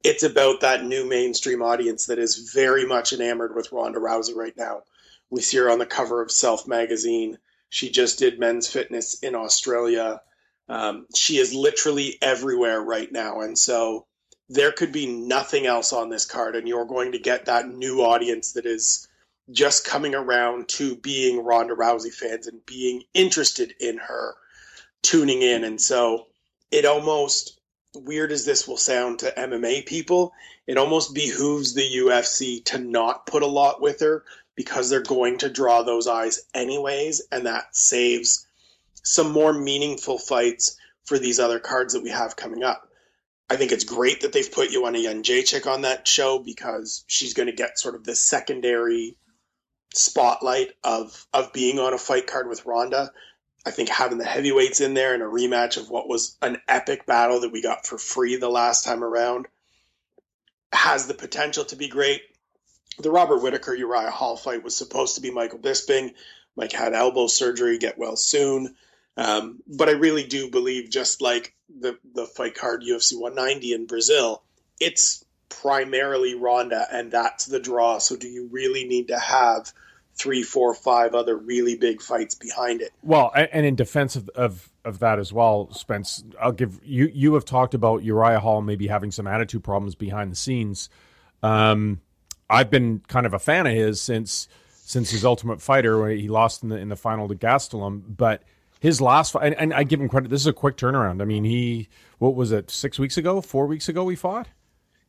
It's 0.03 0.23
about 0.23 0.61
that 0.61 0.85
new 0.85 1.09
mainstream 1.09 1.63
audience 1.63 2.07
that 2.07 2.19
is 2.19 2.51
very 2.53 2.87
much 2.87 3.13
enamored 3.13 3.55
with 3.55 3.73
Ronda 3.73 3.99
Rousey 3.99 4.35
right 4.35 4.57
now. 4.57 4.83
We 5.31 5.41
see 5.41 5.57
her 5.57 5.71
on 5.71 5.79
the 5.79 5.87
cover 5.87 6.21
of 6.21 6.31
Self 6.31 6.69
magazine. 6.69 7.39
She 7.71 7.91
just 7.91 8.19
did 8.19 8.39
men's 8.39 8.69
fitness 8.69 9.15
in 9.23 9.35
Australia. 9.35 10.21
Um, 10.69 11.07
she 11.15 11.39
is 11.39 11.55
literally 11.55 12.17
everywhere 12.23 12.81
right 12.81 13.11
now. 13.11 13.41
And 13.41 13.59
so 13.59 14.07
there 14.49 14.73
could 14.73 14.93
be 14.93 15.07
nothing 15.07 15.67
else 15.67 15.93
on 15.93 16.11
this 16.11 16.27
card, 16.27 16.57
and 16.57 16.69
you're 16.69 16.87
going 16.87 17.13
to 17.13 17.19
get 17.19 17.47
that 17.47 17.69
new 17.69 18.03
audience 18.03 18.53
that 18.53 18.67
is 18.67 19.09
just 19.51 19.87
coming 19.87 20.15
around 20.15 20.69
to 20.69 20.97
being 20.97 21.45
Ronda 21.45 21.75
Rousey 21.75 22.13
fans 22.13 22.47
and 22.47 22.65
being 22.65 23.03
interested 23.13 23.75
in 23.81 23.99
her, 23.99 24.35
tuning 25.03 25.43
in. 25.43 25.65
And 25.65 25.81
so 25.81 26.27
it 26.71 26.85
almost, 26.85 27.61
weird 27.95 28.33
as 28.33 28.45
this 28.45 28.67
will 28.67 28.77
sound 28.77 29.21
to 29.21 29.33
MMA 29.37 29.87
people, 29.87 30.33
it 30.67 30.79
almost 30.79 31.15
behooves 31.15 31.75
the 31.75 31.89
UFC 31.97 32.65
to 32.67 32.79
not 32.79 33.27
put 33.27 33.43
a 33.43 33.47
lot 33.47 33.81
with 33.81 34.01
her 34.01 34.25
because 34.57 34.89
they're 34.89 35.03
going 35.03 35.39
to 35.39 35.51
draw 35.51 35.83
those 35.83 36.07
eyes 36.07 36.47
anyways, 36.55 37.23
and 37.31 37.47
that 37.47 37.75
saves 37.77 38.44
some 39.05 39.31
more 39.31 39.53
meaningful 39.53 40.19
fights 40.19 40.77
for 41.05 41.19
these 41.19 41.39
other 41.39 41.61
cards 41.61 41.95
that 41.95 42.03
we 42.03 42.11
have 42.11 42.37
coming 42.37 42.65
up. 42.65 42.89
I 43.49 43.57
think 43.57 43.73
it's 43.73 43.85
great 43.85 44.23
that 44.23 44.33
they've 44.33 44.51
put 44.51 44.71
you 44.71 44.87
on 44.87 44.97
a 44.97 45.03
Joanna 45.03 45.21
Jędrzejczyk 45.23 45.67
on 45.67 45.83
that 45.83 46.09
show 46.09 46.39
because 46.39 47.05
she's 47.07 47.35
going 47.35 47.47
to 47.47 47.53
get 47.53 47.79
sort 47.79 47.95
of 47.95 48.05
the 48.05 48.15
secondary 48.15 49.17
spotlight 49.93 50.73
of 50.83 51.27
of 51.33 51.53
being 51.53 51.79
on 51.79 51.93
a 51.93 51.99
fight 51.99 52.27
card 52.27 52.49
with 52.49 52.67
Ronda. 52.67 53.13
I 53.67 53.71
think 53.71 53.89
having 53.89 54.19
the 54.19 54.25
heavyweights 54.25 54.81
in 54.81 54.95
there 54.95 55.15
and 55.15 55.23
a 55.23 55.27
rematch 55.27 55.77
of 55.77 55.89
what 55.89 56.09
was 56.09 56.37
an 56.43 56.61
epic 56.69 57.07
battle 57.07 57.41
that 57.41 57.53
we 57.53 57.63
got 57.63 57.87
for 57.87 57.99
free 57.99 58.37
the 58.37 58.49
last 58.49 58.85
time 58.85 59.05
around 59.05 59.47
has 60.73 61.07
the 61.07 61.15
potential 61.15 61.65
to 61.67 61.77
be 61.77 61.89
great. 61.89 62.23
The 62.99 63.11
Robert 63.11 63.43
Whitaker 63.43 63.75
Uriah 63.75 64.11
Hall 64.11 64.37
fight 64.37 64.63
was 64.63 64.77
supposed 64.77 65.15
to 65.15 65.21
be 65.21 65.31
Michael 65.31 65.59
Bisping. 65.59 66.15
Mike 66.57 66.73
had 66.73 66.95
elbow 66.95 67.27
surgery, 67.27 67.79
get 67.79 67.99
well 67.99 68.17
soon. 68.17 68.77
Um, 69.17 69.61
but 69.67 69.89
I 69.89 69.93
really 69.93 70.25
do 70.25 70.51
believe, 70.51 70.91
just 70.91 71.21
like 71.21 71.55
the 71.69 71.99
the 72.15 72.27
fight 72.27 72.55
card 72.55 72.83
UFC 72.83 73.19
190 73.19 73.73
in 73.73 73.87
Brazil, 73.87 74.43
it's 74.81 75.25
primarily 75.49 76.35
Ronda, 76.35 76.87
and 76.91 77.13
that's 77.13 77.47
the 77.47 77.61
draw. 77.61 77.99
So, 77.99 78.17
do 78.17 78.29
you 78.29 78.49
really 78.51 78.85
need 78.85 79.09
to 79.09 79.19
have 79.19 79.73
three, 80.17 80.43
four, 80.43 80.75
five 80.75 81.15
other 81.15 81.37
really 81.37 81.77
big 81.77 82.01
fights 82.01 82.35
behind 82.35 82.81
it? 82.81 82.93
Well, 83.03 83.33
and 83.35 83.67
in 83.67 83.77
defense 83.77 84.17
of, 84.17 84.29
of 84.31 84.71
of 84.85 84.99
that 84.99 85.19
as 85.19 85.33
well, 85.33 85.73
Spence, 85.73 86.25
I'll 86.41 86.53
give 86.53 86.81
you. 86.85 87.11
You 87.13 87.35
have 87.35 87.45
talked 87.45 87.75
about 87.75 88.03
Uriah 88.03 88.41
Hall 88.41 88.63
maybe 88.63 88.89
having 88.89 89.13
some 89.13 89.27
attitude 89.27 89.63
problems 89.63 89.95
behind 89.95 90.33
the 90.33 90.37
scenes. 90.37 90.89
Um, 91.43 92.01
I've 92.51 92.71
been 92.71 93.03
kind 93.07 93.27
of 93.27 93.35
a 93.35 93.39
fan 93.39 93.67
of 93.67 93.73
his 93.73 94.01
since 94.01 94.49
since 94.71 95.11
his 95.11 95.25
Ultimate 95.25 95.63
Fighter 95.63 96.01
when 96.01 96.19
he 96.19 96.29
lost 96.29 96.63
in 96.63 96.69
the 96.69 96.77
in 96.77 96.89
the 96.89 96.97
final 96.97 97.29
to 97.29 97.35
Gastelum, 97.35 98.03
but 98.07 98.43
his 98.85 99.01
last 99.01 99.33
fight, 99.33 99.47
and, 99.47 99.55
and, 99.59 99.73
I 99.73 99.83
give 99.83 99.99
him 99.99 100.11
credit. 100.11 100.29
This 100.29 100.43
is 100.43 100.47
a 100.47 100.53
quick 100.53 100.77
turnaround. 100.77 101.23
I 101.23 101.25
mean, 101.25 101.43
he 101.43 101.89
what 102.19 102.35
was 102.35 102.53
it? 102.53 102.71
Six 102.71 102.99
weeks 102.99 103.17
ago, 103.17 103.41
four 103.41 103.67
weeks 103.67 103.89
ago, 103.89 104.05
we 104.05 104.15
fought. 104.15 104.47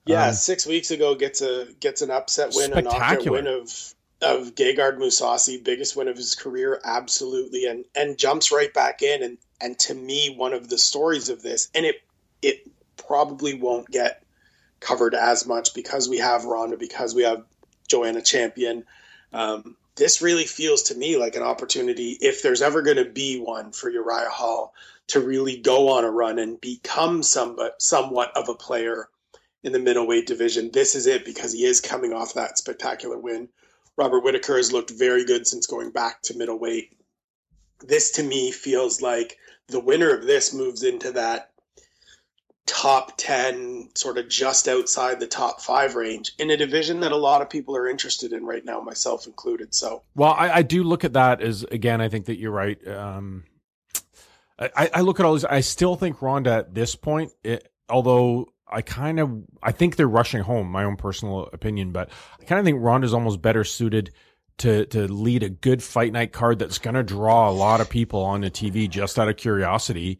Yeah, 0.06 0.28
um, 0.28 0.34
six 0.34 0.66
weeks 0.66 0.92
ago 0.92 1.14
gets 1.16 1.42
a 1.42 1.68
gets 1.82 2.02
an 2.02 2.10
upset 2.10 2.54
win, 2.56 2.72
a 2.72 2.82
knockout 2.82 3.30
win 3.30 3.48
of 3.48 3.94
of 4.22 4.56
Gegard 4.56 4.98
Mousasi, 4.98 5.62
biggest 5.62 5.98
win 5.98 6.08
of 6.08 6.16
his 6.16 6.36
career, 6.36 6.80
absolutely, 6.86 7.66
and 7.66 7.84
and 7.94 8.18
jumps 8.18 8.50
right 8.50 8.74
back 8.74 9.02
in. 9.02 9.22
And 9.22 9.38
and 9.60 9.78
to 9.80 9.94
me, 9.94 10.34
one 10.34 10.54
of 10.54 10.70
the 10.70 10.78
stories 10.78 11.28
of 11.28 11.42
this, 11.42 11.70
and 11.76 11.86
it 11.86 11.98
it 12.42 12.72
probably 12.96 13.56
won't 13.56 13.92
get 13.92 14.24
covered 14.80 15.16
as 15.16 15.46
much 15.46 15.74
because 15.74 16.08
we 16.08 16.20
have 16.20 16.46
Ronda, 16.46 16.78
because 16.78 17.14
we 17.14 17.24
have 17.24 17.44
Joanna 17.90 18.22
Champion. 18.22 18.86
Um, 19.34 19.76
this 19.96 20.22
really 20.22 20.46
feels 20.46 20.84
to 20.84 20.96
me 20.96 21.18
like 21.18 21.36
an 21.36 21.44
opportunity, 21.44 22.18
if 22.22 22.42
there's 22.42 22.62
ever 22.62 22.82
going 22.82 22.98
to 22.98 23.06
be 23.06 23.40
one 23.40 23.72
for 23.72 23.90
Uriah 23.90 24.30
Hall, 24.30 24.74
to 25.08 25.20
really 25.20 25.58
go 25.58 25.90
on 25.90 26.04
a 26.04 26.12
run 26.12 26.40
and 26.40 26.60
become 26.60 27.24
somewhat, 27.24 27.82
somewhat 27.82 28.36
of 28.36 28.50
a 28.50 28.56
player 28.56 29.08
in 29.64 29.72
the 29.72 29.80
middleweight 29.80 30.28
division. 30.28 30.72
This 30.72 30.96
is 30.96 31.08
it 31.08 31.26
because 31.26 31.54
he 31.54 31.64
is 31.64 31.82
coming 31.82 32.14
off 32.14 32.34
that 32.34 32.58
spectacular 32.58 33.18
win. 33.18 33.50
Robert 33.98 34.24
Whitaker 34.24 34.58
has 34.58 34.72
looked 34.72 34.92
very 34.92 35.26
good 35.26 35.48
since 35.48 35.68
going 35.68 35.92
back 35.92 36.22
to 36.24 36.38
middleweight. 36.38 36.98
This 37.80 38.12
to 38.12 38.24
me 38.24 38.52
feels 38.52 39.02
like 39.02 39.38
the 39.68 39.80
winner 39.80 40.14
of 40.14 40.26
this 40.26 40.54
moves 40.54 40.84
into 40.84 41.12
that 41.14 41.52
top 42.66 43.14
10, 43.18 43.90
sort 43.96 44.18
of 44.18 44.28
just 44.28 44.68
outside 44.68 45.20
the 45.20 45.28
top 45.28 45.62
five 45.62 45.96
range 45.96 46.34
in 46.40 46.50
a 46.50 46.58
division 46.58 47.02
that 47.02 47.12
a 47.12 47.18
lot 47.18 47.42
of 47.42 47.50
people 47.50 47.76
are 47.78 47.88
interested 47.88 48.34
in 48.34 48.46
right 48.46 48.66
now, 48.66 48.82
myself 48.82 49.28
included. 49.28 49.74
So, 49.76 50.04
well, 50.16 50.34
I, 50.34 50.50
I 50.50 50.62
do 50.64 50.84
look 50.84 51.04
at 51.04 51.14
that 51.14 51.42
as, 51.42 51.64
again, 51.64 52.02
I 52.02 52.10
think 52.10 52.26
that 52.26 52.40
you're 52.40 52.52
right. 52.52 52.86
Um, 52.88 53.44
I, 54.58 54.90
I 54.94 55.02
look 55.02 55.20
at 55.20 55.26
all 55.26 55.34
these, 55.34 55.46
I 55.46 55.62
still 55.62 55.96
think 55.96 56.22
Ronda 56.22 56.52
at 56.54 56.74
this 56.74 56.96
point, 56.96 57.32
it, 57.44 57.72
although 57.90 58.48
I 58.68 58.82
kind 58.82 59.20
of, 59.20 59.44
I 59.62 59.72
think 59.72 59.96
they're 59.96 60.08
rushing 60.08 60.42
Holm, 60.42 60.72
my 60.72 60.86
own 60.86 60.96
personal 60.96 61.50
opinion, 61.54 61.92
but 61.92 62.10
I 62.40 62.46
kind 62.46 62.60
of 62.60 62.66
think 62.66 62.82
Ronda's 62.82 63.14
almost 63.14 63.42
better 63.42 63.64
suited 63.64 64.12
to 64.58 64.86
to 64.86 65.12
lead 65.12 65.44
a 65.44 65.50
good 65.50 65.84
fight 65.84 66.14
night 66.14 66.32
card 66.32 66.60
that's 66.60 66.78
going 66.78 66.94
to 66.94 67.04
draw 67.04 67.50
a 67.50 67.52
lot 67.52 67.82
of 67.82 67.90
people 67.90 68.22
on 68.22 68.40
the 68.40 68.50
TV 68.50 68.90
just 68.90 69.20
out 69.20 69.28
of 69.28 69.36
curiosity 69.36 70.18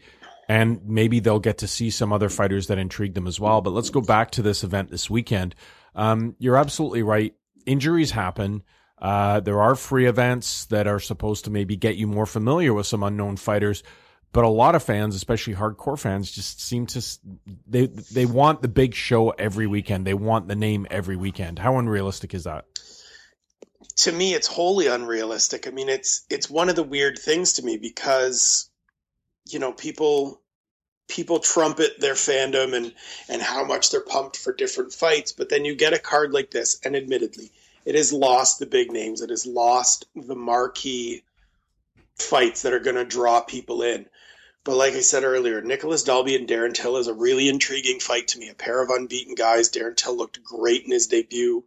and 0.48 0.86
maybe 0.86 1.20
they'll 1.20 1.40
get 1.40 1.60
to 1.60 1.68
see 1.68 1.90
some 1.90 2.14
other 2.14 2.30
fighters 2.30 2.68
that 2.68 2.78
intrigue 2.78 3.14
them 3.14 3.28
as 3.28 3.40
well. 3.40 3.62
But 3.62 3.72
let's 3.72 3.90
go 3.90 4.02
back 4.02 4.32
to 4.32 4.42
this 4.42 4.64
event 4.64 4.92
this 4.92 5.10
weekend. 5.10 5.56
Um, 5.96 6.36
you're 6.40 6.58
absolutely 6.58 7.04
right. 7.04 7.34
Injuries 7.66 8.12
happen. 8.12 8.64
Uh, 8.98 9.40
there 9.40 9.62
are 9.62 9.76
free 9.76 10.06
events 10.06 10.66
that 10.66 10.88
are 10.88 11.00
supposed 11.00 11.46
to 11.46 11.52
maybe 11.52 11.76
get 11.76 11.96
you 11.96 12.08
more 12.08 12.26
familiar 12.26 12.74
with 12.74 12.88
some 12.88 13.04
unknown 13.04 13.36
fighters, 13.38 13.84
but 14.32 14.44
a 14.44 14.50
lot 14.50 14.76
of 14.76 14.84
fans, 14.84 15.16
especially 15.16 15.54
hardcore 15.54 16.00
fans, 16.00 16.32
just 16.32 16.62
seem 16.62 16.86
to 16.88 17.02
they 17.68 17.88
they 17.88 18.26
want 18.26 18.62
the 18.62 18.68
big 18.68 18.94
show 18.94 19.32
every 19.32 19.68
weekend. 19.68 20.06
They 20.06 20.14
want 20.14 20.48
the 20.48 20.56
name 20.56 20.88
every 20.90 21.16
weekend. 21.16 21.60
How 21.60 21.78
unrealistic 21.78 22.34
is 22.34 22.46
that? 22.46 22.66
To 23.98 24.12
me, 24.12 24.34
it's 24.34 24.48
wholly 24.48 24.88
unrealistic. 24.88 25.68
I 25.68 25.72
mean, 25.72 25.90
it's 25.90 26.26
it's 26.30 26.50
one 26.50 26.70
of 26.70 26.76
the 26.76 26.84
weird 26.84 27.18
things 27.18 27.54
to 27.54 27.64
me 27.64 27.78
because 27.78 28.70
you 29.50 29.60
know 29.60 29.72
people 29.72 30.42
people 31.08 31.40
trumpet 31.40 32.00
their 32.00 32.16
fandom 32.16 32.74
and 32.74 32.94
and 33.30 33.42
how 33.42 33.64
much 33.64 33.92
they're 33.92 34.02
pumped 34.02 34.38
for 34.38 34.54
different 34.54 34.94
fights 34.94 35.32
but 35.32 35.50
then 35.50 35.66
you 35.66 35.76
get 35.76 35.94
a 35.94 36.00
card 36.00 36.34
like 36.34 36.52
this 36.52 36.80
and 36.84 36.96
admittedly 36.96 37.52
it 37.86 37.94
has 37.94 38.12
lost 38.12 38.58
the 38.58 38.66
big 38.66 38.92
names. 38.92 39.22
It 39.22 39.30
has 39.30 39.46
lost 39.46 40.06
the 40.16 40.36
marquee 40.36 41.24
fights 42.18 42.64
that 42.64 42.74
are 42.74 42.80
going 42.80 42.96
to 42.96 43.06
draw 43.06 43.42
people 43.42 43.84
in. 43.84 44.08
But 44.64 44.78
like 44.78 44.96
i 44.96 45.02
said 45.02 45.24
earlier 45.24 45.62
nicholas 45.62 46.02
dalby 46.02 46.36
and 46.36 46.50
darren 46.50 46.74
till 46.74 46.98
is 46.98 47.08
a 47.08 47.14
really 47.14 47.48
intriguing 47.48 48.00
fight 48.00 48.30
to 48.30 48.40
me. 48.40 48.50
A 48.50 48.56
pair 48.56 48.82
of 48.82 48.90
unbeaten 48.90 49.36
guys. 49.36 49.70
Darren 49.70 49.96
till 49.96 50.18
looked 50.18 50.44
great 50.44 50.86
in 50.86 50.92
his 50.92 51.06
debut. 51.06 51.64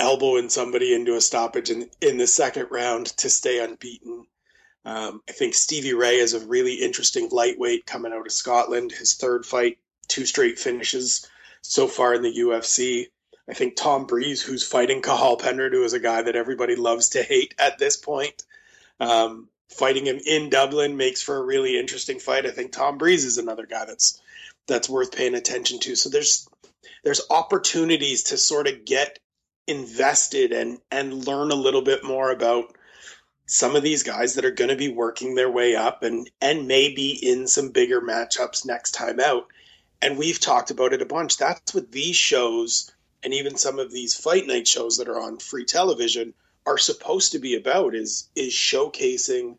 Elbowing 0.00 0.48
somebody 0.48 0.94
into 0.94 1.16
a 1.16 1.20
stoppage 1.20 1.70
in, 1.70 1.90
in 2.00 2.16
the 2.16 2.26
second 2.26 2.68
round 2.70 3.08
to 3.18 3.28
stay 3.28 3.58
unbeaten 3.58 4.26
um, 4.84 5.22
I 5.28 5.32
think 5.32 5.54
Stevie 5.54 5.94
Ray 5.94 6.16
is 6.16 6.34
a 6.34 6.46
really 6.46 6.74
interesting 6.74 7.28
lightweight 7.30 7.86
coming 7.86 8.12
out 8.12 8.26
of 8.26 8.32
Scotland. 8.32 8.92
His 8.92 9.14
third 9.14 9.44
fight, 9.44 9.78
two 10.06 10.24
straight 10.24 10.58
finishes 10.58 11.28
so 11.62 11.86
far 11.86 12.14
in 12.14 12.22
the 12.22 12.38
UFC. 12.38 13.08
I 13.48 13.54
think 13.54 13.76
Tom 13.76 14.06
Breeze, 14.06 14.42
who's 14.42 14.66
fighting 14.66 15.02
Cathal 15.02 15.36
Pendred, 15.36 15.72
who 15.72 15.82
is 15.82 15.94
a 15.94 16.00
guy 16.00 16.22
that 16.22 16.36
everybody 16.36 16.76
loves 16.76 17.10
to 17.10 17.22
hate 17.22 17.54
at 17.58 17.78
this 17.78 17.96
point, 17.96 18.44
um, 19.00 19.48
fighting 19.68 20.06
him 20.06 20.20
in 20.24 20.50
Dublin 20.50 20.96
makes 20.96 21.22
for 21.22 21.36
a 21.36 21.44
really 21.44 21.78
interesting 21.78 22.18
fight. 22.18 22.46
I 22.46 22.50
think 22.50 22.72
Tom 22.72 22.98
Breeze 22.98 23.24
is 23.24 23.38
another 23.38 23.66
guy 23.66 23.84
that's 23.84 24.20
that's 24.66 24.88
worth 24.88 25.12
paying 25.12 25.34
attention 25.34 25.78
to. 25.80 25.96
So 25.96 26.10
there's 26.10 26.48
there's 27.04 27.22
opportunities 27.30 28.24
to 28.24 28.36
sort 28.36 28.68
of 28.68 28.84
get 28.84 29.18
invested 29.66 30.52
and 30.52 30.78
and 30.90 31.26
learn 31.26 31.50
a 31.50 31.56
little 31.56 31.82
bit 31.82 32.04
more 32.04 32.30
about 32.30 32.76
some 33.48 33.74
of 33.74 33.82
these 33.82 34.02
guys 34.02 34.34
that 34.34 34.44
are 34.44 34.50
going 34.50 34.68
to 34.68 34.76
be 34.76 34.92
working 34.92 35.34
their 35.34 35.50
way 35.50 35.74
up 35.74 36.02
and 36.02 36.30
and 36.40 36.68
maybe 36.68 37.10
in 37.10 37.48
some 37.48 37.70
bigger 37.70 38.00
matchups 38.00 38.66
next 38.66 38.92
time 38.92 39.18
out. 39.18 39.48
And 40.00 40.18
we've 40.18 40.38
talked 40.38 40.70
about 40.70 40.92
it 40.92 41.02
a 41.02 41.06
bunch. 41.06 41.38
That's 41.38 41.74
what 41.74 41.90
these 41.90 42.14
shows 42.14 42.92
and 43.22 43.32
even 43.32 43.56
some 43.56 43.78
of 43.78 43.90
these 43.90 44.14
fight 44.14 44.46
night 44.46 44.68
shows 44.68 44.98
that 44.98 45.08
are 45.08 45.20
on 45.20 45.38
free 45.38 45.64
television 45.64 46.34
are 46.66 46.76
supposed 46.76 47.32
to 47.32 47.38
be 47.38 47.54
about 47.54 47.94
is 47.94 48.28
is 48.36 48.52
showcasing 48.52 49.56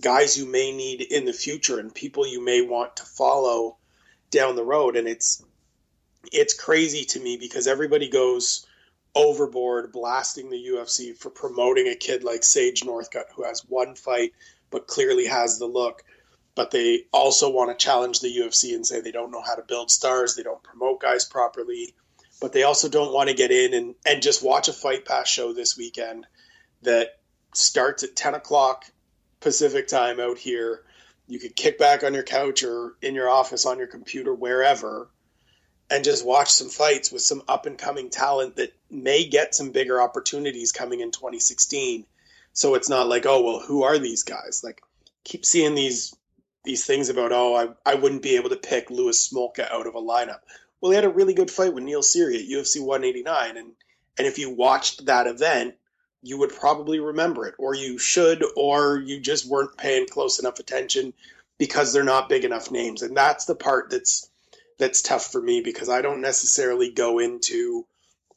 guys 0.00 0.38
you 0.38 0.46
may 0.46 0.70
need 0.70 1.02
in 1.02 1.24
the 1.24 1.32
future 1.32 1.80
and 1.80 1.92
people 1.92 2.24
you 2.24 2.42
may 2.42 2.62
want 2.62 2.96
to 2.96 3.02
follow 3.02 3.76
down 4.30 4.54
the 4.54 4.64
road 4.64 4.96
and 4.96 5.08
it's 5.08 5.44
it's 6.32 6.54
crazy 6.54 7.04
to 7.04 7.18
me 7.18 7.36
because 7.36 7.66
everybody 7.66 8.08
goes 8.08 8.64
overboard 9.14 9.92
blasting 9.92 10.50
the 10.50 10.68
UFC 10.68 11.16
for 11.16 11.30
promoting 11.30 11.88
a 11.88 11.94
kid 11.94 12.24
like 12.24 12.44
Sage 12.44 12.82
Northcutt 12.82 13.24
who 13.34 13.44
has 13.44 13.64
one 13.64 13.94
fight 13.94 14.32
but 14.70 14.86
clearly 14.86 15.26
has 15.26 15.58
the 15.58 15.66
look. 15.66 16.02
But 16.54 16.70
they 16.70 17.04
also 17.12 17.50
want 17.50 17.70
to 17.70 17.84
challenge 17.84 18.20
the 18.20 18.36
UFC 18.36 18.74
and 18.74 18.86
say 18.86 19.00
they 19.00 19.12
don't 19.12 19.30
know 19.30 19.42
how 19.42 19.54
to 19.54 19.62
build 19.62 19.90
stars, 19.90 20.34
they 20.34 20.42
don't 20.42 20.62
promote 20.62 21.00
guys 21.00 21.24
properly, 21.24 21.94
but 22.40 22.52
they 22.52 22.64
also 22.64 22.88
don't 22.88 23.12
want 23.12 23.28
to 23.28 23.34
get 23.34 23.52
in 23.52 23.74
and, 23.74 23.94
and 24.04 24.22
just 24.22 24.42
watch 24.42 24.68
a 24.68 24.72
Fight 24.72 25.04
Pass 25.04 25.28
show 25.28 25.52
this 25.52 25.76
weekend 25.76 26.26
that 26.82 27.18
starts 27.54 28.02
at 28.02 28.16
10 28.16 28.34
o'clock 28.34 28.84
Pacific 29.40 29.86
time 29.86 30.18
out 30.18 30.38
here. 30.38 30.82
You 31.28 31.38
could 31.38 31.54
kick 31.54 31.78
back 31.78 32.02
on 32.02 32.14
your 32.14 32.22
couch 32.24 32.64
or 32.64 32.96
in 33.02 33.14
your 33.14 33.28
office 33.28 33.66
on 33.66 33.78
your 33.78 33.86
computer, 33.86 34.34
wherever, 34.34 35.10
and 35.90 36.04
just 36.04 36.26
watch 36.26 36.50
some 36.50 36.68
fights 36.68 37.10
with 37.10 37.22
some 37.22 37.42
up 37.48 37.66
and 37.66 37.78
coming 37.78 38.10
talent 38.10 38.56
that 38.56 38.74
may 38.90 39.24
get 39.24 39.54
some 39.54 39.70
bigger 39.70 40.00
opportunities 40.00 40.72
coming 40.72 41.00
in 41.00 41.10
2016. 41.10 42.04
So 42.52 42.74
it's 42.74 42.88
not 42.88 43.08
like, 43.08 43.26
oh 43.26 43.42
well, 43.42 43.60
who 43.60 43.82
are 43.84 43.98
these 43.98 44.22
guys? 44.22 44.62
Like 44.62 44.82
keep 45.24 45.44
seeing 45.44 45.74
these 45.74 46.14
these 46.64 46.84
things 46.84 47.08
about 47.08 47.32
oh 47.32 47.54
I, 47.54 47.90
I 47.90 47.94
wouldn't 47.94 48.22
be 48.22 48.36
able 48.36 48.50
to 48.50 48.56
pick 48.56 48.90
Louis 48.90 49.28
Smolka 49.28 49.70
out 49.70 49.86
of 49.86 49.94
a 49.94 50.02
lineup. 50.02 50.40
Well, 50.80 50.90
he 50.92 50.96
had 50.96 51.04
a 51.04 51.10
really 51.10 51.34
good 51.34 51.50
fight 51.50 51.74
with 51.74 51.84
Neil 51.84 52.02
Seery 52.02 52.36
at 52.36 52.48
UFC 52.48 52.80
189, 52.80 53.56
and 53.56 53.72
and 54.18 54.26
if 54.26 54.38
you 54.38 54.50
watched 54.50 55.06
that 55.06 55.26
event, 55.26 55.74
you 56.22 56.38
would 56.38 56.50
probably 56.52 57.00
remember 57.00 57.46
it, 57.46 57.54
or 57.58 57.74
you 57.74 57.98
should, 57.98 58.44
or 58.56 58.98
you 58.98 59.20
just 59.20 59.48
weren't 59.48 59.76
paying 59.76 60.06
close 60.06 60.38
enough 60.38 60.58
attention 60.58 61.14
because 61.56 61.92
they're 61.92 62.04
not 62.04 62.28
big 62.28 62.44
enough 62.44 62.70
names, 62.70 63.02
and 63.02 63.16
that's 63.16 63.46
the 63.46 63.54
part 63.54 63.90
that's 63.90 64.28
that's 64.78 65.02
tough 65.02 65.30
for 65.30 65.42
me 65.42 65.60
because 65.60 65.88
I 65.88 66.02
don't 66.02 66.20
necessarily 66.20 66.90
go 66.90 67.18
into 67.18 67.86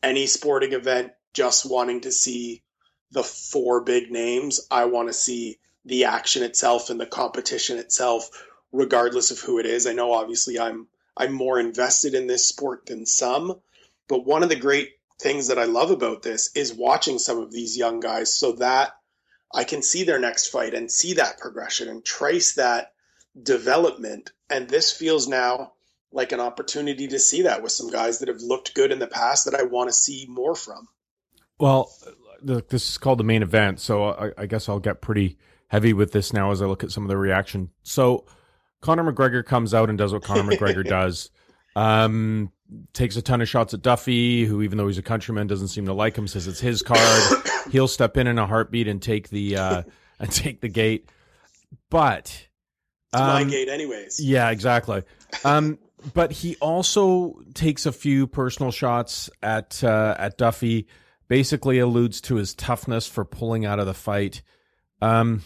any 0.04 0.26
sporting 0.26 0.74
event 0.74 1.12
just 1.34 1.70
wanting 1.70 2.02
to 2.02 2.12
see 2.12 2.64
the 3.12 3.24
four 3.24 3.82
big 3.82 4.12
names. 4.12 4.68
I 4.70 4.86
want 4.86 5.10
to 5.10 5.14
see 5.14 5.60
the 5.86 6.06
action 6.06 6.44
itself 6.44 6.90
and 6.90 7.00
the 7.00 7.06
competition 7.06 7.78
itself, 7.78 8.30
regardless 8.72 9.32
of 9.32 9.40
who 9.40 9.60
it 9.60 9.66
is. 9.66 9.88
I 9.88 9.94
know 9.94 10.14
obviously 10.14 10.60
I'm 10.60 10.88
I'm 11.16 11.34
more 11.34 11.60
invested 11.60 12.14
in 12.16 12.28
this 12.28 12.46
sport 12.46 12.86
than 12.86 13.06
some, 13.06 13.60
but 14.08 14.26
one 14.26 14.44
of 14.44 14.50
the 14.50 14.56
great 14.56 14.92
things 15.22 15.48
that 15.48 15.60
I 15.60 15.66
love 15.66 15.92
about 15.92 16.24
this 16.24 16.56
is 16.56 16.74
watching 16.74 17.20
some 17.20 17.38
of 17.38 17.52
these 17.52 17.78
young 17.78 18.00
guys 18.00 18.36
so 18.36 18.54
that 18.54 18.94
I 19.54 19.66
can 19.66 19.82
see 19.82 20.04
their 20.04 20.20
next 20.20 20.48
fight 20.48 20.74
and 20.74 20.90
see 20.90 21.14
that 21.14 21.38
progression 21.38 21.90
and 21.90 22.04
trace 22.04 22.56
that 22.56 22.94
development. 23.42 24.32
And 24.50 24.70
this 24.70 24.92
feels 24.92 25.28
now 25.28 25.74
like 26.12 26.32
an 26.32 26.40
opportunity 26.40 27.08
to 27.08 27.20
see 27.20 27.44
that 27.44 27.64
with 27.64 27.72
some 27.72 27.90
guys 27.90 28.20
that 28.20 28.28
have 28.28 28.42
looked 28.42 28.74
good 28.74 28.92
in 28.92 29.00
the 29.00 29.08
past 29.08 29.46
that 29.46 29.56
I 29.56 29.64
want 29.64 29.90
to 29.90 29.94
see 29.94 30.26
more 30.30 30.56
from. 30.56 30.88
Well, 31.60 31.92
this 32.42 32.90
is 32.90 32.98
called 32.98 33.20
the 33.20 33.24
main 33.24 33.44
event, 33.44 33.80
so 33.80 34.10
I, 34.10 34.32
I, 34.38 34.46
guess 34.46 34.68
I'll 34.68 34.80
get 34.80 35.02
pretty 35.02 35.38
heavy 35.68 35.94
with 35.94 36.12
this 36.12 36.34
now 36.34 36.52
as 36.52 36.62
I 36.62 36.66
look 36.66 36.84
at 36.84 36.92
some 36.92 37.04
of 37.04 37.10
the 37.10 37.18
reaction. 37.18 37.70
So, 37.84 38.26
Conor 38.82 39.12
McGregor 39.12 39.46
comes 39.46 39.74
out 39.74 39.90
and 39.90 39.98
does 39.98 40.12
what 40.12 40.24
Conor 40.24 40.52
McGregor 40.52 40.84
does. 40.88 41.30
Um, 41.76 42.52
takes 42.94 43.16
a 43.16 43.22
ton 43.22 43.42
of 43.42 43.50
shots 43.50 43.74
at 43.74 43.82
Duffy, 43.82 44.46
who 44.46 44.62
even 44.62 44.78
though 44.78 44.88
he's 44.88 44.98
a 44.98 45.04
countryman 45.04 45.48
doesn't 45.48 45.70
seem 45.70 45.86
to 45.86 45.94
like 45.94 46.18
him. 46.18 46.28
Says 46.28 46.48
it's 46.48 46.60
his 46.60 46.82
card. 46.82 47.44
He'll 47.72 47.88
step 47.88 48.18
in 48.18 48.28
in 48.28 48.38
a 48.40 48.48
heartbeat 48.48 48.88
and 48.88 49.02
take 49.02 49.30
the 49.30 49.58
uh, 49.58 49.84
and 50.20 50.32
take 50.32 50.62
the 50.62 50.68
gate. 50.68 51.10
But 51.90 52.48
um, 53.14 53.22
my 53.22 53.44
gate, 53.44 53.70
anyways. 53.70 54.20
Yeah, 54.20 54.50
exactly. 54.50 55.04
Um, 55.44 55.80
but 56.14 56.32
he 56.32 56.56
also 56.58 57.42
takes 57.54 57.86
a 57.86 57.92
few 57.92 58.28
personal 58.28 58.72
shots 58.72 59.30
at 59.42 59.84
uh, 59.84 60.16
at 60.18 60.38
Duffy. 60.38 60.88
Basically, 61.28 61.80
alludes 61.80 62.20
to 62.22 62.36
his 62.36 62.54
toughness 62.54 63.08
for 63.08 63.24
pulling 63.24 63.66
out 63.66 63.80
of 63.80 63.86
the 63.86 63.94
fight. 63.94 64.42
Um, 65.02 65.44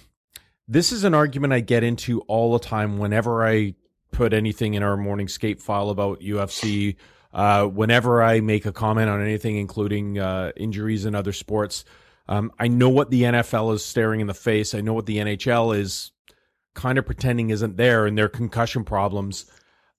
this 0.67 0.91
is 0.91 1.03
an 1.03 1.13
argument 1.13 1.53
I 1.53 1.59
get 1.59 1.83
into 1.83 2.21
all 2.21 2.53
the 2.53 2.65
time 2.65 2.97
whenever 2.97 3.45
I 3.45 3.75
put 4.11 4.33
anything 4.33 4.73
in 4.73 4.81
our 4.81 4.97
morning 4.97 5.27
scape 5.27 5.61
file 5.61 5.89
about 5.89 6.21
UFC. 6.21 6.95
Uh, 7.31 7.65
whenever 7.65 8.23
I 8.23 8.39
make 8.39 8.65
a 8.65 8.71
comment 8.71 9.09
on 9.09 9.21
anything, 9.21 9.57
including 9.57 10.17
uh, 10.17 10.53
injuries 10.55 11.05
in 11.05 11.15
other 11.15 11.33
sports, 11.33 11.83
um, 12.27 12.51
I 12.57 12.69
know 12.69 12.89
what 12.89 13.11
the 13.11 13.23
NFL 13.23 13.73
is 13.75 13.83
staring 13.83 14.21
in 14.21 14.27
the 14.27 14.33
face. 14.33 14.73
I 14.73 14.81
know 14.81 14.93
what 14.93 15.05
the 15.05 15.17
NHL 15.17 15.77
is 15.77 16.11
kind 16.73 16.97
of 16.97 17.05
pretending 17.05 17.49
isn't 17.49 17.77
there 17.77 18.05
and 18.05 18.17
their 18.17 18.29
concussion 18.29 18.83
problems. 18.83 19.45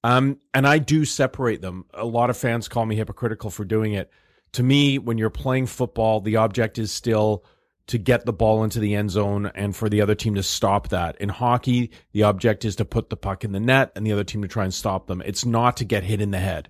Um, 0.06 0.38
and 0.54 0.68
I 0.68 0.78
do 0.78 1.04
separate 1.04 1.62
them. 1.62 1.84
A 1.92 2.04
lot 2.04 2.30
of 2.30 2.36
fans 2.36 2.68
call 2.68 2.86
me 2.86 2.94
hypocritical 2.94 3.50
for 3.50 3.64
doing 3.64 3.92
it. 3.92 4.08
To 4.52 4.62
me, 4.62 5.00
when 5.00 5.18
you're 5.18 5.30
playing 5.30 5.66
football, 5.66 6.20
the 6.20 6.36
object 6.36 6.78
is 6.78 6.92
still 6.92 7.44
to 7.88 7.98
get 7.98 8.24
the 8.24 8.32
ball 8.32 8.62
into 8.62 8.78
the 8.78 8.94
end 8.94 9.10
zone 9.10 9.50
and 9.56 9.74
for 9.74 9.88
the 9.88 10.00
other 10.00 10.14
team 10.14 10.36
to 10.36 10.44
stop 10.44 10.90
that. 10.90 11.20
In 11.20 11.28
hockey, 11.28 11.90
the 12.12 12.22
object 12.22 12.64
is 12.64 12.76
to 12.76 12.84
put 12.84 13.10
the 13.10 13.16
puck 13.16 13.42
in 13.42 13.50
the 13.50 13.58
net 13.58 13.90
and 13.96 14.06
the 14.06 14.12
other 14.12 14.22
team 14.22 14.42
to 14.42 14.48
try 14.48 14.62
and 14.62 14.72
stop 14.72 15.08
them. 15.08 15.24
It's 15.26 15.44
not 15.44 15.76
to 15.78 15.84
get 15.84 16.04
hit 16.04 16.20
in 16.20 16.30
the 16.30 16.38
head. 16.38 16.68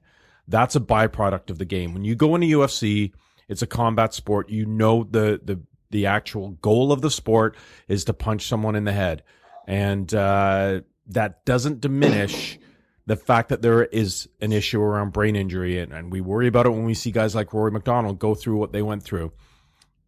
That's 0.49 0.75
a 0.75 0.81
byproduct 0.81 1.51
of 1.51 1.59
the 1.59 1.67
game. 1.67 1.93
When 1.93 2.05
you 2.05 2.15
go 2.15 2.37
into 2.37 2.59
UFC, 2.59 3.13
it's 3.49 3.61
a 3.61 3.67
combat 3.67 4.15
sport. 4.15 4.49
You 4.49 4.65
know 4.65 5.05
the 5.05 5.43
the 5.45 5.61
the 5.91 6.07
actual 6.07 6.53
goal 6.63 6.91
of 6.91 7.03
the 7.03 7.11
sport 7.11 7.55
is 7.87 8.05
to 8.05 8.15
punch 8.15 8.47
someone 8.47 8.77
in 8.77 8.85
the 8.85 8.93
head, 8.93 9.25
and 9.67 10.13
uh, 10.15 10.81
that 11.09 11.45
doesn't 11.45 11.83
diminish 11.83 12.59
the 13.07 13.17
fact 13.17 13.49
that 13.51 13.63
there 13.63 13.85
is 13.85 14.29
an 14.41 14.53
issue 14.53 14.81
around 14.81 15.13
brain 15.13 15.37
injury, 15.37 15.79
and, 15.79 15.93
and 15.93 16.13
we 16.13 16.21
worry 16.21 16.49
about 16.49 16.67
it 16.67 16.71
when 16.71 16.85
we 16.85 16.95
see 16.95 17.13
guys 17.13 17.35
like 17.35 17.53
Rory 17.53 17.71
MacDonald 17.71 18.19
go 18.19 18.35
through 18.35 18.57
what 18.57 18.73
they 18.73 18.83
went 18.83 19.03
through. 19.03 19.33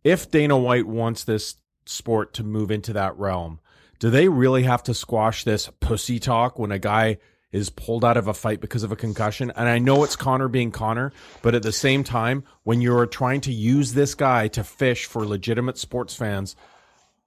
If 0.02 0.30
Dana 0.30 0.58
White 0.58 0.86
wants 0.86 1.24
this 1.24 1.56
sport 1.86 2.34
to 2.34 2.44
move 2.44 2.70
into 2.70 2.92
that 2.94 3.16
realm, 3.16 3.60
do 3.98 4.10
they 4.10 4.28
really 4.28 4.64
have 4.64 4.82
to 4.84 4.94
squash 4.94 5.44
this 5.44 5.70
pussy 5.80 6.18
talk 6.18 6.58
when 6.58 6.72
a 6.72 6.78
guy 6.78 7.18
is 7.50 7.70
pulled 7.70 8.04
out 8.04 8.16
of 8.16 8.28
a 8.28 8.34
fight 8.34 8.60
because 8.60 8.82
of 8.82 8.92
a 8.92 8.96
concussion? 8.96 9.52
And 9.54 9.68
I 9.68 9.78
know 9.78 10.02
it's 10.02 10.16
Conor 10.16 10.48
being 10.48 10.70
Conor, 10.70 11.12
but 11.42 11.54
at 11.54 11.62
the 11.62 11.72
same 11.72 12.04
time, 12.04 12.44
when 12.64 12.80
you're 12.80 13.06
trying 13.06 13.40
to 13.42 13.52
use 13.52 13.92
this 13.92 14.14
guy 14.14 14.48
to 14.48 14.64
fish 14.64 15.06
for 15.06 15.24
legitimate 15.24 15.78
sports 15.78 16.14
fans, 16.14 16.56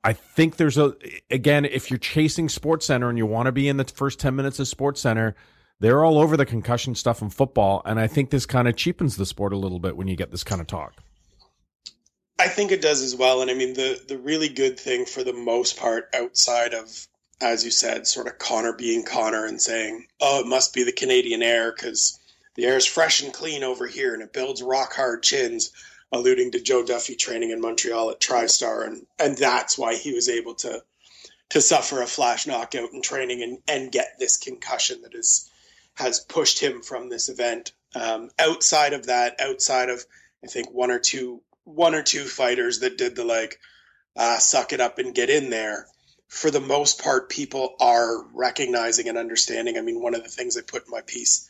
I 0.04 0.14
think 0.14 0.58
there's 0.58 0.78
a 0.78 0.96
again, 1.30 1.66
if 1.66 1.92
you're 1.92 2.00
chasing 2.00 2.50
Sports 2.50 2.88
Center 2.88 3.10
and 3.10 3.18
you 3.18 3.26
want 3.26 3.46
to 3.46 3.52
be 3.52 3.68
in 3.70 3.78
the 3.78 3.86
first 3.86 4.20
10 4.20 4.36
minutes 4.36 4.60
of 4.60 4.68
Sports 4.68 5.02
Center, 5.02 5.36
they're 5.82 6.06
all 6.06 6.20
over 6.20 6.38
the 6.38 6.46
concussion 6.46 6.94
stuff 6.94 7.24
in 7.24 7.30
football, 7.32 7.82
and 7.86 8.00
I 8.00 8.06
think 8.06 8.30
this 8.30 8.46
kind 8.46 8.68
of 8.68 8.76
cheapens 8.76 9.18
the 9.18 9.26
sport 9.26 9.52
a 9.52 9.58
little 9.58 9.80
bit 9.80 9.98
when 9.98 10.08
you 10.08 10.16
get 10.16 10.30
this 10.30 10.44
kind 10.44 10.62
of 10.62 10.68
talk. 10.68 11.02
I 12.38 12.48
think 12.48 12.72
it 12.72 12.84
does 12.84 13.02
as 13.02 13.16
well, 13.16 13.42
and 13.42 13.50
I 13.50 13.56
mean 13.56 13.74
the 13.74 14.00
the 14.08 14.20
really 14.20 14.48
good 14.48 14.80
thing 14.80 15.06
for 15.06 15.24
the 15.24 15.34
most 15.34 15.78
part, 15.78 16.10
outside 16.14 16.76
of 16.76 17.08
as 17.42 17.66
you 17.66 17.72
said, 17.72 18.06
sort 18.06 18.28
of 18.28 18.38
Conor 18.38 18.74
being 18.74 19.04
Conor 19.04 19.46
and 19.46 19.60
saying, 19.60 20.08
"Oh, 20.20 20.42
it 20.42 20.46
must 20.46 20.74
be 20.74 20.84
the 20.84 20.92
Canadian 20.92 21.42
air 21.42 21.72
because 21.72 22.20
the 22.56 22.66
air 22.66 22.78
is 22.78 22.86
fresh 22.86 23.24
and 23.24 23.34
clean 23.34 23.64
over 23.64 23.88
here, 23.88 24.14
and 24.14 24.22
it 24.22 24.34
builds 24.34 24.62
rock 24.62 24.94
hard 24.94 25.24
chins." 25.24 25.72
Alluding 26.12 26.52
to 26.52 26.60
Joe 26.60 26.84
Duffy 26.84 27.16
training 27.16 27.52
in 27.52 27.62
Montreal 27.62 28.12
at 28.12 28.20
TriStar, 28.20 28.86
and 28.86 29.08
and 29.18 29.36
that's 29.36 29.80
why 29.80 29.96
he 29.96 30.14
was 30.14 30.30
able 30.30 30.54
to 30.56 30.84
to 31.50 31.62
suffer 31.62 32.02
a 32.02 32.08
flash 32.08 32.46
knockout 32.46 32.94
in 32.94 33.02
training 33.02 33.42
and 33.42 33.58
and 33.68 33.92
get 33.92 34.20
this 34.20 34.38
concussion 34.38 35.02
that 35.02 35.16
is 35.16 35.50
has 36.02 36.20
pushed 36.20 36.60
him 36.60 36.82
from 36.82 37.10
this 37.10 37.30
event. 37.30 37.72
Um, 37.96 38.30
outside 38.40 38.94
of 38.94 39.08
that, 39.08 39.40
outside 39.40 39.90
of 39.90 40.06
I 40.44 40.48
think 40.48 40.72
one 40.72 40.92
or 40.92 41.00
two 41.00 41.42
one 41.64 41.96
or 41.96 42.04
two 42.04 42.26
fighters 42.26 42.80
that 42.80 42.98
did 42.98 43.16
the 43.16 43.24
like 43.24 43.60
uh, 44.16 44.38
suck 44.40 44.74
it 44.74 44.82
up 44.82 44.98
and 45.00 45.16
get 45.16 45.30
in 45.30 45.50
there. 45.50 45.88
For 46.28 46.50
the 46.50 46.62
most 46.62 47.02
part, 47.02 47.30
people 47.30 47.76
are 47.80 48.24
recognizing 48.34 49.10
and 49.10 49.18
understanding. 49.18 49.78
I 49.78 49.82
mean, 49.82 50.02
one 50.02 50.16
of 50.16 50.24
the 50.24 50.30
things 50.30 50.58
I 50.58 50.62
put 50.62 50.86
in 50.86 50.92
my 50.92 51.02
piece 51.02 51.50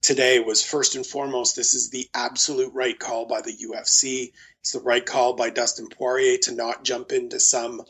today 0.00 0.40
was 0.40 0.64
first 0.64 0.94
and 0.96 1.06
foremost, 1.06 1.56
this 1.56 1.74
is 1.74 1.90
the 1.90 2.08
absolute 2.14 2.72
right 2.74 2.98
call 2.98 3.26
by 3.26 3.40
the 3.40 3.56
UFC. 3.56 4.32
It's 4.60 4.72
the 4.72 4.80
right 4.80 5.04
call 5.04 5.34
by 5.34 5.50
Dustin 5.50 5.88
Poirier 5.88 6.38
to 6.42 6.54
not 6.54 6.84
jump 6.84 7.12
into 7.12 7.40
some 7.40 7.82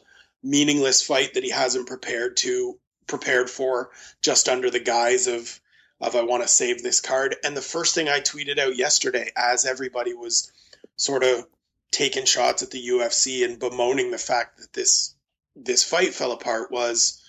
meaningless 0.42 1.02
fight 1.02 1.34
that 1.34 1.44
he 1.44 1.50
hasn't 1.50 1.88
prepared 1.88 2.36
to 2.38 2.78
prepared 3.06 3.48
for 3.48 3.90
just 4.22 4.48
under 4.48 4.70
the 4.70 4.80
guise 4.80 5.26
of 5.26 5.60
of 6.00 6.14
I 6.14 6.22
want 6.22 6.42
to 6.42 6.48
save 6.48 6.82
this 6.82 7.00
card. 7.00 7.37
And 7.44 7.56
the 7.56 7.62
first 7.62 7.94
thing 7.94 8.08
I 8.08 8.20
tweeted 8.20 8.58
out 8.58 8.76
yesterday, 8.76 9.30
as 9.37 9.64
everybody 9.64 10.14
was 10.14 10.52
sort 10.96 11.24
of 11.24 11.46
taking 11.90 12.24
shots 12.24 12.62
at 12.62 12.70
the 12.70 12.88
UFC 12.88 13.44
and 13.44 13.58
bemoaning 13.58 14.11
the 14.11 14.18
fact 14.18 14.58
that 14.58 14.72
this 14.72 15.14
this 15.56 15.82
fight 15.82 16.14
fell 16.14 16.32
apart, 16.32 16.70
was 16.70 17.20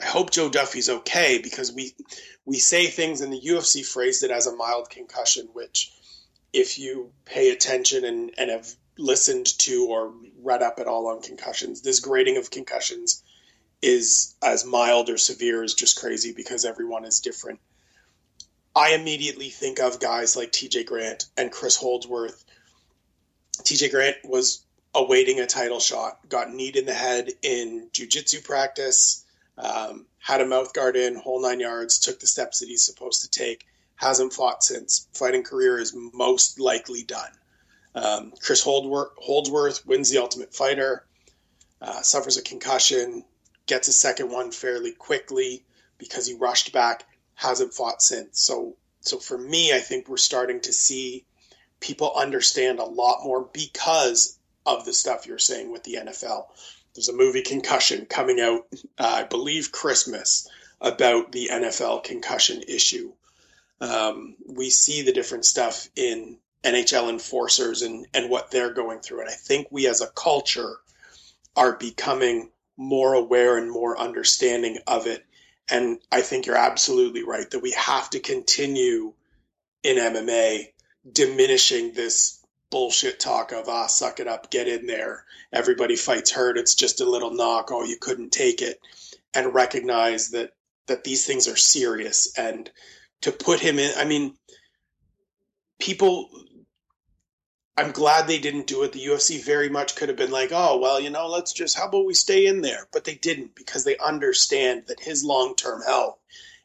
I 0.00 0.04
hope 0.04 0.30
Joe 0.30 0.50
Duffy's 0.50 0.90
okay 0.90 1.38
because 1.42 1.72
we 1.72 1.94
we 2.44 2.58
say 2.58 2.86
things 2.86 3.20
and 3.20 3.32
the 3.32 3.40
UFC 3.40 3.86
phrased 3.86 4.22
it 4.22 4.30
as 4.30 4.46
a 4.46 4.56
mild 4.56 4.90
concussion, 4.90 5.48
which 5.52 5.92
if 6.52 6.78
you 6.78 7.12
pay 7.24 7.50
attention 7.50 8.04
and, 8.04 8.32
and 8.36 8.50
have 8.50 8.68
listened 8.98 9.46
to 9.60 9.86
or 9.86 10.12
read 10.42 10.62
up 10.62 10.78
at 10.78 10.86
all 10.86 11.08
on 11.08 11.22
concussions, 11.22 11.82
this 11.82 12.00
grading 12.00 12.36
of 12.36 12.50
concussions 12.50 13.22
is 13.82 14.34
as 14.42 14.64
mild 14.64 15.08
or 15.08 15.16
severe 15.16 15.62
as 15.62 15.74
just 15.74 15.98
crazy 15.98 16.32
because 16.32 16.64
everyone 16.64 17.04
is 17.04 17.20
different. 17.20 17.60
I 18.74 18.94
immediately 18.94 19.48
think 19.48 19.80
of 19.80 20.00
guys 20.00 20.36
like 20.36 20.52
TJ 20.52 20.86
Grant 20.86 21.26
and 21.36 21.50
Chris 21.50 21.76
Holdsworth. 21.76 22.44
TJ 23.62 23.90
Grant 23.90 24.16
was 24.24 24.64
awaiting 24.94 25.40
a 25.40 25.46
title 25.46 25.80
shot, 25.80 26.28
got 26.28 26.52
kneed 26.52 26.76
in 26.76 26.86
the 26.86 26.94
head 26.94 27.30
in 27.42 27.88
jujitsu 27.92 28.42
practice, 28.44 29.24
um, 29.58 30.06
had 30.18 30.40
a 30.40 30.46
mouth 30.46 30.72
guard 30.72 30.96
in, 30.96 31.16
whole 31.16 31.40
nine 31.40 31.60
yards, 31.60 31.98
took 31.98 32.20
the 32.20 32.26
steps 32.26 32.60
that 32.60 32.68
he's 32.68 32.84
supposed 32.84 33.22
to 33.22 33.30
take, 33.30 33.66
hasn't 33.96 34.32
fought 34.32 34.62
since. 34.62 35.08
Fighting 35.14 35.42
career 35.42 35.78
is 35.78 35.94
most 35.94 36.60
likely 36.60 37.02
done. 37.02 37.30
Um, 37.94 38.32
Chris 38.40 38.62
Holdsworth, 38.62 39.10
Holdsworth, 39.16 39.84
wins 39.84 40.10
the 40.10 40.18
Ultimate 40.18 40.54
Fighter, 40.54 41.04
uh, 41.82 42.02
suffers 42.02 42.36
a 42.36 42.42
concussion, 42.42 43.24
gets 43.66 43.88
a 43.88 43.92
second 43.92 44.30
one 44.30 44.52
fairly 44.52 44.92
quickly 44.92 45.64
because 45.98 46.26
he 46.26 46.34
rushed 46.34 46.72
back 46.72 47.04
hasn't 47.40 47.72
fought 47.72 48.02
since. 48.02 48.38
So 48.40 48.76
so 49.00 49.18
for 49.18 49.38
me, 49.38 49.72
I 49.72 49.78
think 49.78 50.08
we're 50.08 50.18
starting 50.18 50.60
to 50.60 50.72
see 50.74 51.24
people 51.80 52.12
understand 52.14 52.78
a 52.78 52.84
lot 52.84 53.24
more 53.24 53.48
because 53.52 54.38
of 54.66 54.84
the 54.84 54.92
stuff 54.92 55.26
you're 55.26 55.38
saying 55.38 55.72
with 55.72 55.82
the 55.84 55.94
NFL. 55.94 56.48
There's 56.94 57.08
a 57.08 57.14
movie 57.14 57.40
Concussion 57.40 58.04
coming 58.04 58.40
out, 58.40 58.66
uh, 58.98 59.20
I 59.20 59.22
believe 59.24 59.72
Christmas, 59.72 60.46
about 60.82 61.32
the 61.32 61.48
NFL 61.50 62.04
concussion 62.04 62.62
issue. 62.68 63.12
Um, 63.80 64.36
we 64.46 64.68
see 64.68 65.00
the 65.00 65.12
different 65.12 65.46
stuff 65.46 65.88
in 65.96 66.36
NHL 66.62 67.08
enforcers 67.08 67.80
and, 67.80 68.06
and 68.12 68.28
what 68.28 68.50
they're 68.50 68.74
going 68.74 69.00
through. 69.00 69.20
And 69.20 69.30
I 69.30 69.34
think 69.34 69.68
we 69.70 69.86
as 69.86 70.02
a 70.02 70.08
culture 70.08 70.76
are 71.56 71.76
becoming 71.76 72.50
more 72.76 73.14
aware 73.14 73.56
and 73.56 73.70
more 73.70 73.98
understanding 73.98 74.78
of 74.86 75.06
it 75.06 75.24
and 75.70 75.98
I 76.10 76.20
think 76.22 76.46
you're 76.46 76.56
absolutely 76.56 77.22
right 77.22 77.48
that 77.50 77.62
we 77.62 77.72
have 77.72 78.10
to 78.10 78.20
continue 78.20 79.14
in 79.82 79.96
MMA 79.96 80.68
diminishing 81.10 81.92
this 81.92 82.38
bullshit 82.70 83.18
talk 83.18 83.52
of 83.52 83.68
ah 83.68 83.86
suck 83.86 84.20
it 84.20 84.28
up 84.28 84.50
get 84.50 84.68
in 84.68 84.86
there. 84.86 85.24
Everybody 85.52 85.96
fights 85.96 86.30
hurt. 86.30 86.58
It's 86.58 86.74
just 86.74 87.00
a 87.00 87.10
little 87.10 87.32
knock. 87.32 87.70
Oh 87.72 87.84
you 87.84 87.96
couldn't 87.96 88.30
take 88.32 88.62
it. 88.62 88.78
And 89.34 89.54
recognize 89.54 90.30
that 90.30 90.52
that 90.86 91.04
these 91.04 91.26
things 91.26 91.48
are 91.48 91.56
serious. 91.56 92.32
And 92.36 92.70
to 93.22 93.32
put 93.32 93.60
him 93.60 93.78
in 93.78 93.92
i 93.96 94.04
mean 94.04 94.34
people 95.78 96.30
I'm 97.76 97.92
glad 97.92 98.26
they 98.26 98.38
didn't 98.38 98.66
do 98.66 98.82
it. 98.82 98.92
The 98.92 99.06
UFC 99.06 99.42
very 99.42 99.68
much 99.68 99.96
could 99.96 100.08
have 100.08 100.18
been 100.18 100.30
like, 100.30 100.50
oh, 100.52 100.78
well, 100.78 101.00
you 101.00 101.10
know, 101.10 101.28
let's 101.28 101.52
just, 101.52 101.78
how 101.78 101.88
about 101.88 102.04
we 102.04 102.14
stay 102.14 102.46
in 102.46 102.60
there? 102.60 102.86
But 102.92 103.04
they 103.04 103.14
didn't 103.14 103.54
because 103.54 103.84
they 103.84 103.96
understand 103.96 104.84
that 104.88 105.00
his 105.00 105.24
long 105.24 105.54
term 105.54 105.82
health 105.82 106.18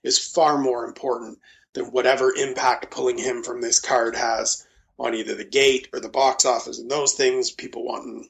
is 0.03 0.19
far 0.19 0.57
more 0.57 0.85
important 0.85 1.39
than 1.73 1.85
whatever 1.85 2.33
impact 2.33 2.91
pulling 2.91 3.17
him 3.17 3.43
from 3.43 3.61
this 3.61 3.79
card 3.79 4.15
has 4.15 4.65
on 4.97 5.13
either 5.13 5.35
the 5.35 5.45
gate 5.45 5.89
or 5.93 5.99
the 5.99 6.09
box 6.09 6.45
office 6.45 6.79
and 6.79 6.89
those 6.89 7.13
things. 7.13 7.51
People 7.51 7.85
wanting, 7.85 8.29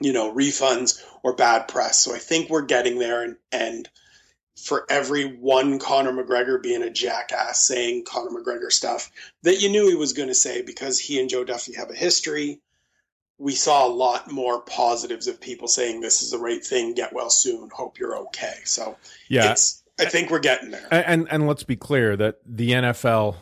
you 0.00 0.12
know, 0.12 0.32
refunds 0.32 1.02
or 1.22 1.34
bad 1.34 1.68
press. 1.68 1.98
So 2.00 2.14
I 2.14 2.18
think 2.18 2.48
we're 2.48 2.62
getting 2.62 2.98
there. 2.98 3.22
And, 3.22 3.36
and 3.50 3.88
for 4.56 4.86
every 4.88 5.24
one 5.24 5.78
Conor 5.78 6.12
McGregor 6.12 6.62
being 6.62 6.82
a 6.82 6.90
jackass 6.90 7.64
saying 7.64 8.04
Conor 8.04 8.30
McGregor 8.30 8.70
stuff 8.70 9.10
that 9.42 9.60
you 9.60 9.70
knew 9.70 9.88
he 9.88 9.94
was 9.94 10.12
going 10.12 10.28
to 10.28 10.34
say 10.34 10.62
because 10.62 10.98
he 10.98 11.20
and 11.20 11.28
Joe 11.28 11.44
Duffy 11.44 11.74
have 11.74 11.90
a 11.90 11.94
history. 11.94 12.60
We 13.38 13.54
saw 13.54 13.86
a 13.86 13.88
lot 13.88 14.30
more 14.30 14.60
positives 14.60 15.26
of 15.26 15.40
people 15.40 15.66
saying 15.66 16.00
this 16.00 16.22
is 16.22 16.30
the 16.30 16.38
right 16.38 16.64
thing, 16.64 16.94
get 16.94 17.12
well 17.12 17.30
soon, 17.30 17.70
hope 17.70 17.98
you're 17.98 18.16
okay. 18.18 18.54
So 18.64 18.96
yeah, 19.28 19.54
I 19.98 20.04
think 20.04 20.30
we're 20.30 20.38
getting 20.38 20.70
there. 20.70 20.86
And, 20.90 21.04
and 21.06 21.28
and 21.30 21.46
let's 21.48 21.64
be 21.64 21.76
clear 21.76 22.16
that 22.16 22.36
the 22.46 22.70
NFL 22.70 23.36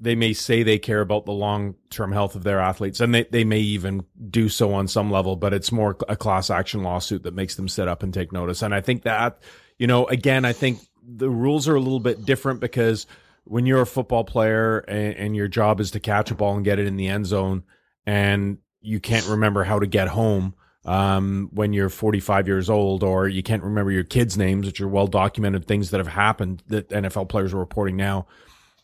they 0.00 0.14
may 0.14 0.32
say 0.32 0.62
they 0.62 0.78
care 0.78 1.00
about 1.00 1.24
the 1.24 1.32
long 1.32 1.74
term 1.90 2.12
health 2.12 2.34
of 2.34 2.44
their 2.44 2.60
athletes, 2.60 3.00
and 3.00 3.14
they, 3.14 3.24
they 3.24 3.44
may 3.44 3.60
even 3.60 4.04
do 4.30 4.48
so 4.48 4.74
on 4.74 4.88
some 4.88 5.10
level, 5.10 5.36
but 5.36 5.54
it's 5.54 5.72
more 5.72 5.96
a 6.08 6.16
class 6.16 6.50
action 6.50 6.82
lawsuit 6.82 7.22
that 7.22 7.34
makes 7.34 7.54
them 7.54 7.68
sit 7.68 7.88
up 7.88 8.02
and 8.02 8.12
take 8.12 8.32
notice. 8.32 8.62
And 8.62 8.74
I 8.74 8.80
think 8.80 9.02
that 9.02 9.38
you 9.78 9.86
know, 9.86 10.06
again, 10.06 10.44
I 10.44 10.52
think 10.52 10.80
the 11.02 11.30
rules 11.30 11.68
are 11.68 11.74
a 11.74 11.80
little 11.80 12.00
bit 12.00 12.24
different 12.24 12.60
because 12.60 13.06
when 13.44 13.66
you're 13.66 13.82
a 13.82 13.86
football 13.86 14.24
player 14.24 14.78
and, 14.78 15.14
and, 15.16 15.36
your 15.36 15.48
job 15.48 15.80
is 15.80 15.90
to 15.90 16.00
catch 16.00 16.30
a 16.30 16.34
ball 16.34 16.56
and 16.56 16.64
get 16.64 16.78
it 16.78 16.86
in 16.86 16.96
the 16.96 17.08
end 17.08 17.26
zone, 17.26 17.62
and 18.06 18.58
you 18.80 19.00
can't 19.00 19.26
remember 19.26 19.64
how 19.64 19.78
to 19.78 19.86
get 19.86 20.08
home 20.08 20.54
um, 20.86 21.50
when 21.52 21.72
you're 21.72 21.88
45 21.88 22.46
years 22.46 22.70
old, 22.70 23.02
or 23.02 23.28
you 23.28 23.42
can't 23.42 23.62
remember 23.62 23.90
your 23.90 24.04
kids' 24.04 24.36
names, 24.36 24.66
which 24.66 24.80
are 24.80 24.88
well 24.88 25.06
documented 25.06 25.66
things 25.66 25.90
that 25.90 25.98
have 25.98 26.08
happened 26.08 26.62
that 26.68 26.88
NFL 26.88 27.28
players 27.28 27.52
are 27.52 27.58
reporting 27.58 27.96
now. 27.96 28.26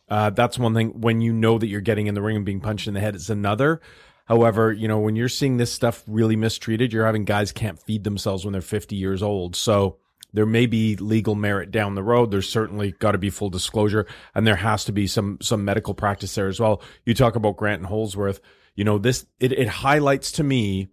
Uh, 0.09 0.29
that's 0.29 0.59
one 0.59 0.73
thing. 0.73 0.99
When 0.99 1.21
you 1.21 1.31
know 1.31 1.57
that 1.57 1.67
you're 1.67 1.81
getting 1.81 2.07
in 2.07 2.15
the 2.15 2.21
ring 2.21 2.35
and 2.35 2.45
being 2.45 2.59
punched 2.59 2.87
in 2.87 2.93
the 2.93 2.99
head, 2.99 3.15
it's 3.15 3.29
another. 3.29 3.81
However, 4.25 4.71
you 4.71 4.87
know, 4.87 4.99
when 4.99 5.15
you're 5.15 5.29
seeing 5.29 5.57
this 5.57 5.71
stuff 5.71 6.03
really 6.07 6.35
mistreated, 6.35 6.91
you're 6.93 7.05
having 7.05 7.25
guys 7.25 7.51
can't 7.51 7.79
feed 7.79 8.03
themselves 8.03 8.43
when 8.43 8.51
they're 8.51 8.61
50 8.61 8.95
years 8.95 9.23
old. 9.23 9.55
So, 9.55 9.97
there 10.33 10.45
may 10.45 10.65
be 10.65 10.95
legal 10.95 11.35
merit 11.35 11.71
down 11.71 11.95
the 11.95 12.03
road. 12.03 12.31
There's 12.31 12.49
certainly 12.49 12.91
got 12.91 13.11
to 13.11 13.17
be 13.17 13.29
full 13.29 13.49
disclosure, 13.49 14.07
and 14.33 14.47
there 14.47 14.55
has 14.55 14.85
to 14.85 14.91
be 14.91 15.07
some 15.07 15.37
some 15.41 15.65
medical 15.65 15.93
practice 15.93 16.35
there 16.35 16.47
as 16.47 16.59
well. 16.59 16.81
You 17.05 17.13
talk 17.13 17.35
about 17.35 17.57
Grant 17.57 17.79
and 17.79 17.87
Holdsworth. 17.87 18.39
You 18.75 18.83
know 18.83 18.97
this. 18.97 19.25
It, 19.39 19.51
it 19.51 19.67
highlights 19.67 20.31
to 20.33 20.43
me 20.43 20.87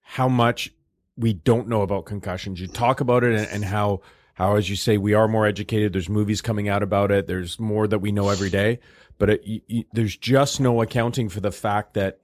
how 0.00 0.28
much 0.28 0.72
we 1.16 1.32
don't 1.32 1.68
know 1.68 1.82
about 1.82 2.06
concussions. 2.06 2.60
You 2.60 2.66
talk 2.66 3.00
about 3.00 3.24
it 3.24 3.34
and, 3.34 3.48
and 3.48 3.64
how 3.64 4.00
how, 4.34 4.56
as 4.56 4.68
you 4.68 4.76
say, 4.76 4.98
we 4.98 5.14
are 5.14 5.28
more 5.28 5.46
educated. 5.46 5.94
There's 5.94 6.10
movies 6.10 6.42
coming 6.42 6.68
out 6.68 6.82
about 6.82 7.10
it. 7.10 7.26
There's 7.26 7.58
more 7.58 7.88
that 7.88 8.00
we 8.00 8.12
know 8.12 8.28
every 8.28 8.50
day, 8.50 8.80
but 9.16 9.30
it, 9.30 9.42
you, 9.44 9.84
there's 9.92 10.14
just 10.14 10.60
no 10.60 10.82
accounting 10.82 11.30
for 11.30 11.40
the 11.40 11.50
fact 11.50 11.94
that 11.94 12.20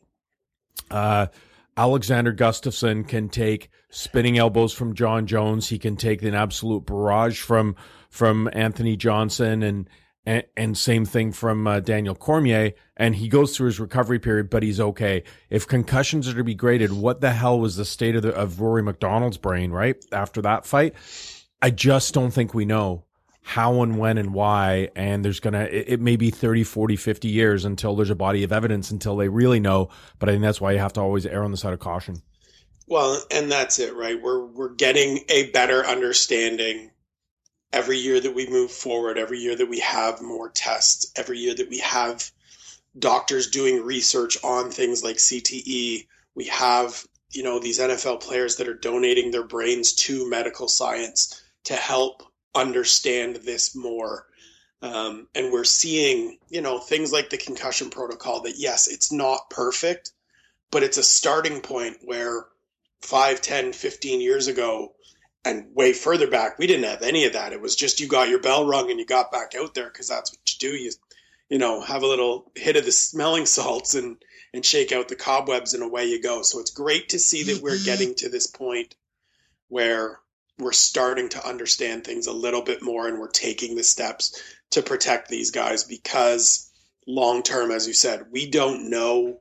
uh, 0.91 1.29
Alexander 1.77 2.33
Gustafsson 2.35 3.07
can 3.07 3.29
take 3.29 3.71
spinning 3.91 4.39
elbows 4.39 4.73
from 4.73 4.95
Jon 4.95 5.27
Jones. 5.27 5.69
He 5.69 5.79
can 5.79 5.97
take 5.97 6.23
an 6.23 6.35
absolute 6.35 6.87
barrage 6.87 7.41
from 7.41 7.77
from 8.11 8.49
Anthony 8.53 8.97
Johnson 8.97 9.63
and 9.63 9.89
and, 10.25 10.45
and 10.57 10.79
same 10.79 11.05
thing 11.05 11.33
from 11.33 11.67
uh, 11.67 11.81
Daniel 11.81 12.15
Cormier. 12.15 12.73
And 12.97 13.17
he 13.17 13.29
goes 13.29 13.57
through 13.57 13.67
his 13.67 13.81
recovery 13.81 14.21
period, 14.21 14.51
but 14.51 14.63
he's 14.63 14.79
okay. 14.79 15.25
If 15.51 15.67
concussions 15.67 16.29
are 16.29 16.35
to 16.35 16.45
be 16.45 16.55
graded, 16.55 16.93
what 16.93 17.21
the 17.21 17.33
hell 17.33 17.59
was 17.59 17.77
the 17.77 17.85
state 17.85 18.15
of 18.15 18.23
the, 18.23 18.33
of 18.35 18.61
Rory 18.61 18.83
MacDonald's 18.83 19.39
brain 19.39 19.73
right 19.73 19.97
after 20.13 20.41
that 20.43 20.65
fight? 20.65 20.95
I 21.61 21.71
just 21.71 22.15
don't 22.15 22.31
think 22.31 22.55
we 22.55 22.65
know 22.65 23.05
how 23.43 23.83
and 23.83 23.99
when 23.99 24.19
and 24.19 24.33
why. 24.33 24.89
And 24.95 25.25
there's 25.25 25.41
to, 25.41 25.77
it, 25.77 25.95
it 25.95 26.01
may 26.01 26.17
be 26.17 26.31
30, 26.31 26.65
40, 26.65 26.97
50 26.97 27.29
years 27.29 27.65
until 27.65 27.97
there's 27.97 28.11
a 28.11 28.15
body 28.15 28.45
of 28.45 28.53
evidence 28.53 28.91
until 28.91 29.17
they 29.17 29.29
really 29.29 29.61
know. 29.61 29.91
But 30.19 30.29
I 30.29 30.33
think 30.33 30.43
that's 30.43 30.61
why 30.61 30.73
you 30.73 30.79
have 30.79 30.93
to 30.95 31.01
always 31.01 31.27
err 31.27 31.45
on 31.45 31.51
the 31.51 31.57
side 31.57 31.73
of 31.73 31.81
caution. 31.81 32.23
Well, 32.87 33.23
and 33.31 33.51
that's 33.51 33.79
it, 33.79 33.95
right? 33.95 34.21
We're 34.21 34.45
we're 34.45 34.75
getting 34.75 35.21
a 35.29 35.51
better 35.51 35.85
understanding 35.87 36.91
every 37.73 37.97
year 37.97 38.21
that 38.21 38.35
we 38.35 38.49
move 38.49 38.71
forward, 38.71 39.19
every 39.19 39.39
year 39.39 39.57
that 39.57 39.69
we 39.69 39.81
have 39.81 40.21
more 40.21 40.51
tests, 40.51 41.11
every 41.17 41.39
year 41.39 41.55
that 41.55 41.71
we 41.71 41.79
have 41.79 42.31
doctors 42.99 43.51
doing 43.51 43.83
research 43.83 44.37
on 44.45 44.71
things 44.71 45.03
like 45.03 45.17
CTE. 45.17 46.07
We 46.35 46.45
have, 46.47 47.07
you 47.31 47.43
know, 47.43 47.59
these 47.59 47.81
NFL 47.81 48.21
players 48.21 48.57
that 48.57 48.69
are 48.69 48.75
donating 48.75 49.31
their 49.31 49.47
brains 49.47 49.95
to 49.95 50.29
medical 50.29 50.69
science 50.69 51.43
to 51.65 51.75
help 51.75 52.23
understand 52.55 53.37
this 53.37 53.75
more. 53.75 54.27
Um, 54.83 55.29
and 55.35 55.53
we're 55.53 55.65
seeing, 55.65 56.39
you 56.49 56.61
know, 56.61 56.79
things 56.79 57.13
like 57.13 57.31
the 57.31 57.37
concussion 57.37 57.91
protocol 57.91 58.43
that, 58.43 58.59
yes, 58.59 58.89
it's 58.89 59.13
not 59.13 59.49
perfect, 59.49 60.13
but 60.71 60.83
it's 60.83 60.99
a 60.99 61.05
starting 61.05 61.61
point 61.61 61.99
where 62.03 62.47
5, 63.03 63.41
10, 63.41 63.73
15 63.73 64.21
years 64.21 64.49
ago 64.49 64.93
and 65.45 65.75
way 65.75 65.93
further 65.93 66.29
back, 66.29 66.59
we 66.59 66.67
didn't 66.67 66.91
have 66.91 67.03
any 67.03 67.25
of 67.27 67.35
that. 67.35 67.53
It 67.53 67.61
was 67.61 67.77
just 67.77 68.01
you 68.01 68.09
got 68.09 68.29
your 68.29 68.41
bell 68.41 68.67
rung 68.67 68.91
and 68.91 68.99
you 68.99 69.07
got 69.07 69.33
back 69.33 69.55
out 69.55 69.75
there 69.75 69.87
because 69.87 70.09
that's 70.09 70.33
what 70.33 70.41
you 70.47 70.71
do. 70.71 70.77
You, 70.77 70.93
you 71.49 71.59
know, 71.59 71.81
have 71.81 72.03
a 72.03 72.07
little 72.07 72.51
hit 72.55 72.77
of 72.77 72.85
the 72.85 72.93
smelling 72.93 73.47
salts 73.47 73.95
and 73.95 74.17
and 74.55 74.65
shake 74.65 74.93
out 74.93 75.09
the 75.09 75.17
cobwebs 75.17 75.73
and 75.73 75.83
away 75.83 76.07
you 76.07 76.21
go. 76.21 76.43
So 76.43 76.61
it's 76.61 76.71
great 76.71 77.11
to 77.11 77.19
see 77.19 77.45
that 77.45 77.63
we're 77.63 77.79
getting 77.85 78.15
to 78.17 78.29
this 78.29 78.47
point 78.47 78.95
where 79.69 80.21
we're 80.63 80.73
starting 80.73 81.29
to 81.31 81.47
understand 81.47 82.05
things 82.05 82.27
a 82.27 82.33
little 82.33 82.63
bit 82.63 82.83
more 82.83 83.09
and 83.09 83.19
we're 83.19 83.31
taking 83.31 83.77
the 83.77 83.85
steps 83.85 84.43
to 84.71 84.83
protect 84.83 85.29
these 85.29 85.51
guys 85.51 85.85
because 85.85 86.71
long 87.07 87.43
term, 87.43 87.71
as 87.71 87.87
you 87.87 87.95
said, 87.95 88.27
we 88.31 88.51
don't 88.51 88.91
know 88.91 89.41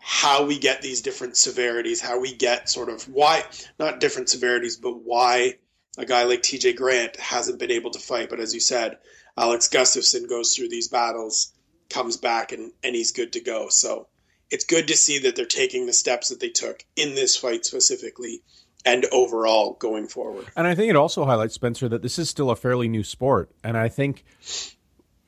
how 0.00 0.44
we 0.44 0.58
get 0.58 0.82
these 0.82 1.02
different 1.02 1.36
severities, 1.36 2.00
how 2.00 2.18
we 2.18 2.34
get 2.34 2.68
sort 2.68 2.88
of 2.88 3.02
why, 3.04 3.44
not 3.78 4.00
different 4.00 4.28
severities, 4.28 4.76
but 4.76 5.02
why 5.04 5.54
a 5.98 6.04
guy 6.04 6.24
like 6.24 6.42
TJ 6.42 6.76
Grant 6.76 7.16
hasn't 7.16 7.58
been 7.58 7.70
able 7.70 7.90
to 7.90 7.98
fight. 7.98 8.30
But 8.30 8.40
as 8.40 8.54
you 8.54 8.60
said, 8.60 8.98
Alex 9.36 9.68
Gustafsson 9.68 10.28
goes 10.28 10.54
through 10.54 10.68
these 10.68 10.88
battles, 10.88 11.52
comes 11.88 12.16
back, 12.16 12.52
and, 12.52 12.72
and 12.82 12.94
he's 12.94 13.12
good 13.12 13.34
to 13.34 13.40
go. 13.40 13.68
So 13.68 14.08
it's 14.50 14.64
good 14.64 14.88
to 14.88 14.96
see 14.96 15.20
that 15.20 15.36
they're 15.36 15.46
taking 15.46 15.86
the 15.86 15.92
steps 15.92 16.30
that 16.30 16.40
they 16.40 16.48
took 16.48 16.84
in 16.96 17.14
this 17.14 17.36
fight 17.36 17.64
specifically 17.64 18.42
and 18.84 19.06
overall 19.12 19.74
going 19.74 20.06
forward. 20.06 20.46
And 20.56 20.66
I 20.66 20.74
think 20.74 20.90
it 20.90 20.96
also 20.96 21.24
highlights, 21.24 21.54
Spencer, 21.54 21.88
that 21.88 22.02
this 22.02 22.18
is 22.18 22.30
still 22.30 22.50
a 22.50 22.56
fairly 22.56 22.88
new 22.88 23.04
sport. 23.04 23.50
And 23.62 23.76
I 23.76 23.88
think 23.88 24.24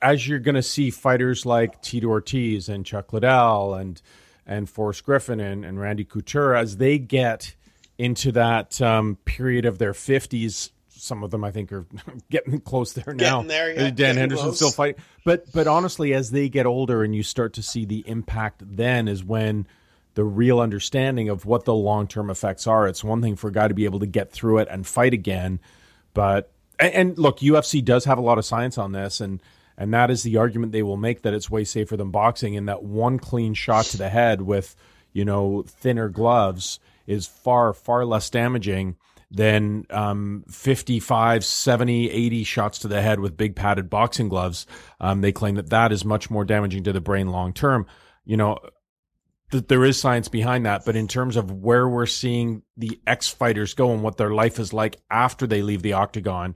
as 0.00 0.26
you're 0.26 0.38
going 0.38 0.54
to 0.54 0.62
see 0.62 0.90
fighters 0.90 1.46
like 1.46 1.80
Tito 1.82 2.08
Ortiz 2.08 2.68
and 2.68 2.84
Chuck 2.84 3.12
Liddell 3.12 3.74
and 3.74 4.00
and 4.44 4.68
Forrest 4.68 5.04
Griffin 5.04 5.38
and, 5.38 5.64
and 5.64 5.80
Randy 5.80 6.04
Couture 6.04 6.54
as 6.56 6.76
they 6.78 6.98
get 6.98 7.54
into 7.96 8.32
that 8.32 8.82
um, 8.82 9.16
period 9.24 9.64
of 9.64 9.78
their 9.78 9.92
50s. 9.92 10.70
Some 10.88 11.22
of 11.22 11.30
them, 11.30 11.44
I 11.44 11.52
think, 11.52 11.72
are 11.72 11.86
getting 12.30 12.60
close 12.60 12.92
there 12.92 13.14
now. 13.14 13.42
Getting 13.42 13.48
there, 13.48 13.72
yeah, 13.72 13.90
Dan 13.90 14.16
Henderson 14.16 14.52
still 14.54 14.70
fighting, 14.70 15.02
but 15.24 15.50
but 15.52 15.66
honestly, 15.66 16.14
as 16.14 16.30
they 16.30 16.48
get 16.48 16.66
older 16.66 17.02
and 17.02 17.14
you 17.14 17.22
start 17.22 17.54
to 17.54 17.62
see 17.62 17.84
the 17.84 18.04
impact, 18.06 18.62
then 18.64 19.08
is 19.08 19.24
when 19.24 19.66
the 20.14 20.24
real 20.24 20.60
understanding 20.60 21.28
of 21.28 21.46
what 21.46 21.64
the 21.64 21.74
long 21.74 22.06
term 22.06 22.30
effects 22.30 22.66
are. 22.66 22.86
It's 22.86 23.04
one 23.04 23.22
thing 23.22 23.36
for 23.36 23.48
a 23.48 23.52
guy 23.52 23.68
to 23.68 23.74
be 23.74 23.84
able 23.84 24.00
to 24.00 24.06
get 24.06 24.30
through 24.30 24.58
it 24.58 24.68
and 24.70 24.86
fight 24.86 25.14
again, 25.14 25.60
but 26.14 26.52
and, 26.78 26.94
and 26.94 27.18
look, 27.18 27.38
UFC 27.38 27.84
does 27.84 28.04
have 28.04 28.18
a 28.18 28.22
lot 28.22 28.38
of 28.38 28.44
science 28.44 28.78
on 28.78 28.92
this, 28.92 29.20
and 29.20 29.40
and 29.76 29.92
that 29.94 30.10
is 30.10 30.22
the 30.22 30.36
argument 30.36 30.72
they 30.72 30.82
will 30.82 30.96
make 30.96 31.22
that 31.22 31.34
it's 31.34 31.50
way 31.50 31.64
safer 31.64 31.96
than 31.96 32.10
boxing 32.10 32.56
and 32.56 32.68
that 32.68 32.82
one 32.82 33.18
clean 33.18 33.54
shot 33.54 33.86
to 33.86 33.96
the 33.96 34.08
head 34.08 34.42
with, 34.42 34.76
you 35.12 35.24
know, 35.24 35.64
thinner 35.66 36.08
gloves 36.08 36.78
is 37.06 37.26
far, 37.26 37.72
far 37.72 38.04
less 38.04 38.30
damaging 38.30 38.96
than 39.30 39.86
um, 39.88 40.44
55, 40.48 41.44
70, 41.44 42.10
80 42.10 42.44
shots 42.44 42.78
to 42.80 42.88
the 42.88 43.00
head 43.00 43.18
with 43.18 43.36
big 43.36 43.56
padded 43.56 43.88
boxing 43.88 44.28
gloves. 44.28 44.66
Um, 45.00 45.22
they 45.22 45.32
claim 45.32 45.54
that 45.54 45.70
that 45.70 45.90
is 45.90 46.04
much 46.04 46.30
more 46.30 46.44
damaging 46.44 46.84
to 46.84 46.92
the 46.92 47.00
brain 47.00 47.28
long 47.28 47.52
term. 47.54 47.86
You 48.24 48.36
know, 48.36 48.58
that 49.52 49.68
there 49.68 49.84
is 49.84 49.98
science 49.98 50.28
behind 50.28 50.66
that, 50.66 50.84
but 50.84 50.96
in 50.96 51.06
terms 51.06 51.36
of 51.36 51.50
where 51.50 51.88
we're 51.88 52.06
seeing 52.06 52.62
the 52.76 53.00
ex 53.06 53.28
fighters 53.28 53.74
go 53.74 53.92
and 53.92 54.02
what 54.02 54.16
their 54.16 54.30
life 54.30 54.58
is 54.58 54.72
like 54.72 54.96
after 55.10 55.46
they 55.46 55.62
leave 55.62 55.82
the 55.82 55.92
octagon, 55.92 56.54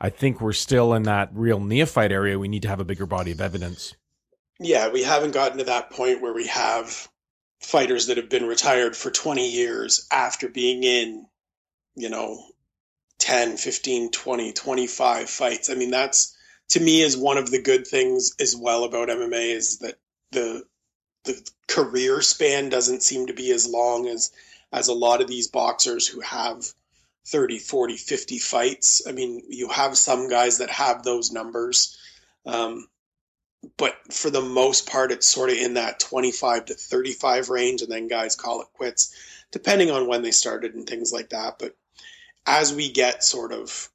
I 0.00 0.10
think 0.10 0.40
we're 0.40 0.52
still 0.52 0.94
in 0.94 1.04
that 1.04 1.30
real 1.32 1.60
neophyte 1.60 2.12
area. 2.12 2.38
We 2.38 2.48
need 2.48 2.62
to 2.62 2.68
have 2.68 2.80
a 2.80 2.84
bigger 2.84 3.06
body 3.06 3.32
of 3.32 3.40
evidence. 3.40 3.94
Yeah, 4.60 4.90
we 4.90 5.02
haven't 5.02 5.32
gotten 5.32 5.58
to 5.58 5.64
that 5.64 5.90
point 5.90 6.20
where 6.22 6.32
we 6.32 6.46
have 6.46 7.08
fighters 7.60 8.06
that 8.06 8.18
have 8.18 8.28
been 8.28 8.46
retired 8.46 8.96
for 8.96 9.10
20 9.10 9.50
years 9.50 10.06
after 10.12 10.48
being 10.48 10.84
in, 10.84 11.26
you 11.96 12.10
know, 12.10 12.40
10, 13.18 13.56
15, 13.56 14.10
20, 14.10 14.52
25 14.52 15.30
fights. 15.30 15.70
I 15.70 15.74
mean, 15.74 15.90
that's 15.90 16.36
to 16.70 16.80
me 16.80 17.00
is 17.00 17.16
one 17.16 17.38
of 17.38 17.50
the 17.50 17.62
good 17.62 17.86
things 17.86 18.32
as 18.38 18.54
well 18.56 18.84
about 18.84 19.08
MMA 19.08 19.54
is 19.54 19.78
that 19.78 19.94
the 20.32 20.64
the 21.24 21.50
career 21.66 22.20
span 22.22 22.68
doesn't 22.68 23.02
seem 23.02 23.26
to 23.26 23.32
be 23.32 23.50
as 23.50 23.68
long 23.68 24.06
as 24.06 24.32
as 24.72 24.88
a 24.88 24.94
lot 24.94 25.20
of 25.20 25.28
these 25.28 25.48
boxers 25.48 26.06
who 26.06 26.20
have 26.20 26.66
30 27.26 27.58
40 27.58 27.96
50 27.96 28.38
fights. 28.38 29.02
I 29.06 29.12
mean 29.12 29.42
you 29.48 29.68
have 29.68 29.96
some 29.96 30.28
guys 30.28 30.58
that 30.58 30.70
have 30.70 31.02
those 31.02 31.32
numbers 31.32 31.98
um, 32.46 32.86
but 33.76 33.96
for 34.12 34.30
the 34.30 34.42
most 34.42 34.88
part 34.88 35.12
it's 35.12 35.26
sort 35.26 35.50
of 35.50 35.56
in 35.56 35.74
that 35.74 36.00
25 36.00 36.66
to 36.66 36.74
35 36.74 37.48
range 37.48 37.82
and 37.82 37.90
then 37.90 38.08
guys 38.08 38.36
call 38.36 38.60
it 38.60 38.68
quits 38.74 39.14
depending 39.50 39.90
on 39.90 40.08
when 40.08 40.22
they 40.22 40.32
started 40.32 40.74
and 40.74 40.86
things 40.86 41.12
like 41.12 41.30
that. 41.30 41.58
But 41.58 41.76
as 42.44 42.74
we 42.74 42.90
get 42.90 43.24
sort 43.24 43.52
of 43.52 43.88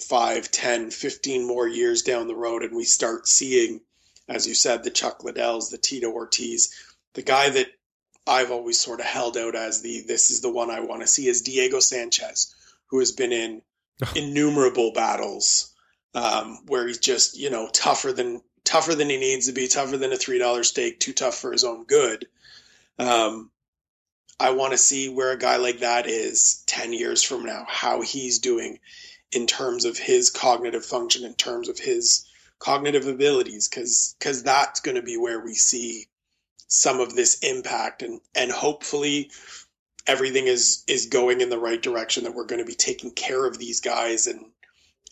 5 0.00 0.50
10 0.50 0.90
15 0.90 1.46
more 1.46 1.66
years 1.66 2.02
down 2.02 2.28
the 2.28 2.34
road 2.34 2.62
and 2.62 2.76
we 2.76 2.84
start 2.84 3.26
seeing 3.26 3.80
as 4.28 4.46
you 4.46 4.54
said, 4.54 4.84
the 4.84 4.90
Chuck 4.90 5.20
Liddells, 5.20 5.70
the 5.70 5.78
Tito 5.78 6.10
Ortiz. 6.10 6.74
The 7.14 7.22
guy 7.22 7.50
that 7.50 7.68
I've 8.26 8.50
always 8.50 8.80
sort 8.80 9.00
of 9.00 9.06
held 9.06 9.36
out 9.36 9.54
as 9.54 9.82
the 9.82 10.02
this 10.06 10.30
is 10.30 10.40
the 10.40 10.52
one 10.52 10.70
I 10.70 10.80
want 10.80 11.02
to 11.02 11.08
see 11.08 11.26
is 11.26 11.42
Diego 11.42 11.80
Sanchez, 11.80 12.54
who 12.86 12.98
has 13.00 13.12
been 13.12 13.32
in 13.32 13.62
innumerable 14.16 14.92
battles 14.92 15.72
um, 16.14 16.58
where 16.66 16.86
he's 16.86 16.98
just 16.98 17.36
you 17.38 17.50
know 17.50 17.68
tougher 17.72 18.12
than 18.12 18.42
tougher 18.64 18.94
than 18.94 19.10
he 19.10 19.16
needs 19.16 19.46
to 19.46 19.52
be, 19.52 19.66
tougher 19.68 19.96
than 19.96 20.12
a 20.12 20.16
three 20.16 20.38
dollar 20.38 20.62
steak, 20.62 21.00
too 21.00 21.12
tough 21.12 21.36
for 21.38 21.52
his 21.52 21.64
own 21.64 21.84
good. 21.84 22.26
Um, 22.98 23.50
I 24.38 24.50
want 24.50 24.72
to 24.72 24.78
see 24.78 25.08
where 25.08 25.32
a 25.32 25.38
guy 25.38 25.56
like 25.56 25.80
that 25.80 26.06
is 26.06 26.62
ten 26.66 26.92
years 26.92 27.22
from 27.22 27.44
now, 27.44 27.64
how 27.68 28.02
he's 28.02 28.38
doing 28.38 28.78
in 29.32 29.46
terms 29.46 29.84
of 29.84 29.96
his 29.96 30.30
cognitive 30.30 30.84
function, 30.84 31.24
in 31.24 31.34
terms 31.34 31.68
of 31.68 31.78
his 31.78 32.26
cognitive 32.62 33.08
abilities 33.08 33.68
because 33.68 34.14
because 34.18 34.42
that's 34.44 34.80
going 34.80 34.94
to 34.94 35.02
be 35.02 35.16
where 35.16 35.40
we 35.40 35.54
see 35.54 36.06
some 36.68 37.00
of 37.00 37.14
this 37.14 37.40
impact 37.40 38.02
and 38.02 38.20
and 38.36 38.52
hopefully 38.52 39.30
everything 40.06 40.46
is 40.46 40.84
is 40.86 41.06
going 41.06 41.40
in 41.40 41.50
the 41.50 41.58
right 41.58 41.82
direction 41.82 42.24
that 42.24 42.34
we're 42.34 42.46
going 42.46 42.60
to 42.60 42.66
be 42.66 42.74
taking 42.74 43.10
care 43.10 43.44
of 43.44 43.58
these 43.58 43.80
guys 43.80 44.28
and 44.28 44.44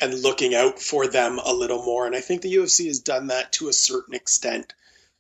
and 0.00 0.22
looking 0.22 0.54
out 0.54 0.78
for 0.78 1.06
them 1.06 1.38
a 1.44 1.52
little 1.52 1.84
more. 1.84 2.06
And 2.06 2.16
I 2.16 2.20
think 2.20 2.40
the 2.40 2.54
UFC 2.54 2.86
has 2.86 3.00
done 3.00 3.26
that 3.26 3.52
to 3.54 3.68
a 3.68 3.72
certain 3.72 4.14
extent 4.14 4.72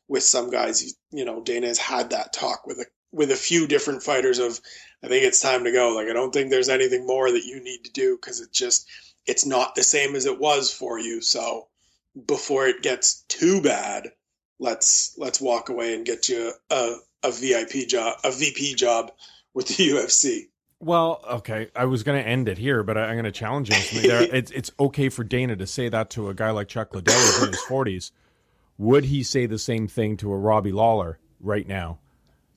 with 0.08 0.22
some 0.22 0.50
guys. 0.50 0.94
You 1.10 1.24
know 1.24 1.40
Dana 1.40 1.66
has 1.66 1.78
had 1.78 2.10
that 2.10 2.32
talk 2.32 2.66
with 2.66 2.78
a 2.78 2.86
with 3.12 3.32
a 3.32 3.36
few 3.36 3.66
different 3.66 4.04
fighters 4.04 4.38
of 4.38 4.60
I 5.02 5.08
think 5.08 5.24
it's 5.24 5.40
time 5.40 5.64
to 5.64 5.72
go. 5.72 5.94
Like 5.96 6.08
I 6.08 6.12
don't 6.12 6.32
think 6.32 6.50
there's 6.50 6.68
anything 6.68 7.06
more 7.06 7.30
that 7.30 7.44
you 7.44 7.60
need 7.60 7.84
to 7.84 7.92
do 7.92 8.16
cuz 8.18 8.40
it's 8.40 8.56
just 8.56 8.88
it's 9.26 9.44
not 9.44 9.74
the 9.74 9.82
same 9.82 10.14
as 10.14 10.26
it 10.26 10.38
was 10.38 10.72
for 10.72 10.98
you. 10.98 11.20
So 11.20 11.68
before 12.26 12.66
it 12.66 12.82
gets 12.82 13.22
too 13.28 13.62
bad, 13.62 14.12
let's 14.58 15.14
let's 15.18 15.40
walk 15.40 15.68
away 15.68 15.94
and 15.94 16.04
get 16.04 16.28
you 16.28 16.52
a, 16.70 16.94
a 17.22 17.30
VIP 17.30 17.88
job, 17.88 18.18
a 18.24 18.30
VP 18.30 18.74
job 18.74 19.12
with 19.54 19.68
the 19.68 19.90
UFC. 19.90 20.48
Well, 20.82 21.22
okay, 21.30 21.68
I 21.76 21.84
was 21.84 22.02
going 22.02 22.22
to 22.22 22.26
end 22.26 22.48
it 22.48 22.56
here, 22.56 22.82
but 22.82 22.96
I, 22.96 23.08
am 23.08 23.14
going 23.14 23.24
to 23.24 23.32
challenge 23.32 23.68
you. 23.68 24.00
There, 24.00 24.22
it's 24.34 24.50
it's 24.50 24.70
okay 24.80 25.08
for 25.08 25.24
Dana 25.24 25.56
to 25.56 25.66
say 25.66 25.88
that 25.88 26.10
to 26.10 26.28
a 26.28 26.34
guy 26.34 26.50
like 26.50 26.68
Chuck 26.68 26.94
Liddell 26.94 27.14
who's 27.14 27.42
in 27.42 27.48
his 27.48 27.62
40s. 27.62 28.12
Would 28.78 29.04
he 29.04 29.22
say 29.22 29.44
the 29.44 29.58
same 29.58 29.88
thing 29.88 30.16
to 30.18 30.32
a 30.32 30.38
Robbie 30.38 30.72
Lawler 30.72 31.18
right 31.38 31.68
now, 31.68 31.98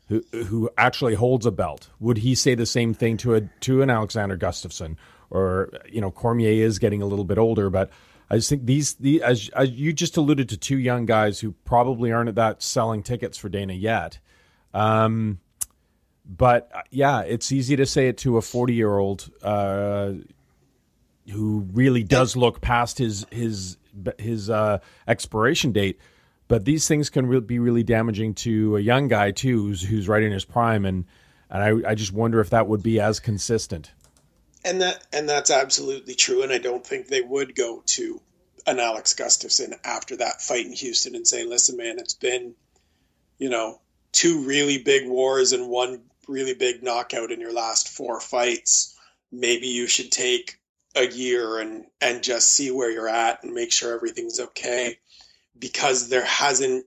who 0.08 0.24
who 0.32 0.70
actually 0.78 1.16
holds 1.16 1.46
a 1.46 1.52
belt? 1.52 1.89
Would 2.00 2.20
he 2.20 2.34
say 2.34 2.56
the 2.56 2.66
same 2.66 2.94
thing 2.94 3.18
to 3.18 3.36
a 3.36 3.42
to 3.62 3.82
an 3.82 3.89
Alexander 3.89 4.38
Gustafsson? 4.38 4.96
Or 5.30 5.70
you 5.92 6.00
know, 6.00 6.12
Cormier 6.12 6.66
is 6.66 6.80
getting 6.80 7.02
a 7.02 7.06
little 7.06 7.26
bit 7.26 7.38
older, 7.38 7.70
but 7.70 7.89
I 8.34 8.38
just 8.38 8.50
think 8.50 8.65
these 8.65 8.96
the 8.96 9.22
as, 9.22 9.48
as 9.50 9.69
you 9.69 9.93
just 9.93 10.17
alluded 10.17 10.50
to 10.50 10.58
two 10.58 10.80
young 10.80 11.06
guys 11.06 11.39
who 11.39 11.52
probably 11.65 12.12
aren't 12.12 12.30
at 12.30 12.36
that 12.36 12.63
selling 12.63 13.04
tickets 13.04 13.38
for 13.38 13.48
Dana 13.48 13.74
yet. 13.74 14.17
Um, 14.74 15.39
but 16.26 16.72
uh, 16.74 16.82
yeah, 16.89 17.22
it's 17.22 17.52
easy 17.52 17.76
to 17.76 17.86
say 17.86 18.08
it 18.08 18.17
to 18.19 18.38
a 18.38 18.41
40 18.41 18.74
year 18.74 18.98
old 18.98 19.30
uh, 19.43 20.13
who 21.30 21.67
really 21.74 22.02
does 22.02 22.36
look 22.36 22.60
past 22.60 22.98
his 22.98 23.24
his 23.30 23.78
his 24.17 24.50
uh, 24.50 24.80
expiration 25.08 25.72
date. 25.72 26.00
But 26.48 26.65
these 26.65 26.88
things 26.88 27.12
can 27.12 27.28
re- 27.28 27.39
be 27.39 27.60
really 27.60 27.84
damaging 27.84 28.34
to 28.36 28.78
a 28.78 28.80
young 28.80 29.10
guy 29.10 29.30
too, 29.30 29.62
who's, 29.62 29.84
who's 29.84 30.08
right 30.08 30.24
in 30.24 30.32
his 30.32 30.43
prime, 30.43 30.86
and 30.86 31.06
and 31.52 31.86
I, 31.86 31.91
I 31.91 31.93
just 31.93 32.13
wonder 32.13 32.39
if 32.39 32.50
that 32.50 32.65
would 32.67 32.82
be 32.82 33.00
as 33.00 33.19
consistent 33.19 33.91
and 34.63 34.82
that 34.82 35.06
and 35.12 35.28
that's 35.28 35.52
absolutely 35.52 36.15
true. 36.15 36.43
And 36.43 36.52
I 36.52 36.58
don't 36.58 36.86
think 36.86 37.08
they 37.08 37.21
would 37.21 37.56
go 37.56 37.84
to 37.86 38.21
an 38.65 38.80
Alex 38.80 39.13
Gustafsson 39.13 39.73
after 39.84 40.17
that 40.17 40.41
fight 40.41 40.65
in 40.65 40.73
Houston 40.73 41.15
and 41.15 41.28
say, 41.28 41.43
"Listen, 41.43 41.78
man, 41.78 41.99
it's 41.99 42.13
been, 42.13 42.56
you 43.38 43.49
know, 43.49 43.82
two 44.12 44.45
really 44.45 44.78
big 44.78 45.08
wars 45.08 45.52
and 45.52 45.69
one 45.69 46.04
really 46.28 46.54
big 46.54 46.84
knockout 46.84 47.32
in 47.32 47.41
your 47.41 47.54
last 47.54 47.89
four 47.89 48.19
fights. 48.19 48.95
Maybe 49.32 49.67
you 49.67 49.88
should 49.88 50.12
take 50.12 50.60
a 50.95 51.08
year 51.08 51.60
and 51.60 51.86
and 51.99 52.23
just 52.23 52.52
see 52.52 52.71
where 52.71 52.91
you're 52.91 53.10
at 53.10 53.43
and 53.43 53.54
make 53.54 53.71
sure 53.71 53.93
everything's 53.93 54.39
okay." 54.39 54.99
Because 55.58 56.10
there 56.10 56.26
hasn't 56.26 56.86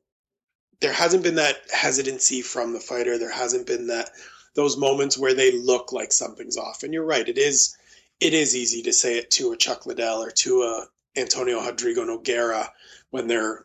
there 0.81 0.93
hasn't 0.93 1.23
been 1.23 1.37
that 1.37 1.57
hesitancy 1.71 2.43
from 2.43 2.73
the 2.73 2.81
fighter. 2.81 3.19
There 3.19 3.31
hasn't 3.31 3.67
been 3.67 3.87
that 3.89 4.11
those 4.57 4.77
moments 4.77 5.17
where 5.17 5.35
they 5.35 5.53
look 5.53 5.93
like 5.93 6.11
something's 6.11 6.57
off. 6.57 6.83
And 6.83 6.93
you're 6.93 7.05
right, 7.05 7.29
it 7.29 7.39
is 7.39 7.77
it 8.19 8.33
is 8.33 8.57
easy 8.57 8.83
to 8.83 8.93
say 8.93 9.19
it 9.19 9.31
to 9.33 9.53
a 9.53 9.57
Chuck 9.57 9.87
Liddell 9.87 10.23
or 10.23 10.31
to 10.31 10.63
a 10.63 10.87
Antonio 11.17 11.61
Rodrigo 11.61 12.05
Nogueira 12.05 12.69
when 13.11 13.27
they're 13.29 13.65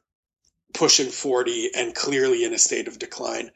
pushing 0.74 1.10
40 1.10 1.72
and 1.76 1.96
clearly 1.96 2.44
in 2.44 2.54
a 2.54 2.60
state 2.60 2.88
of 2.88 3.00
decline. 3.00 3.52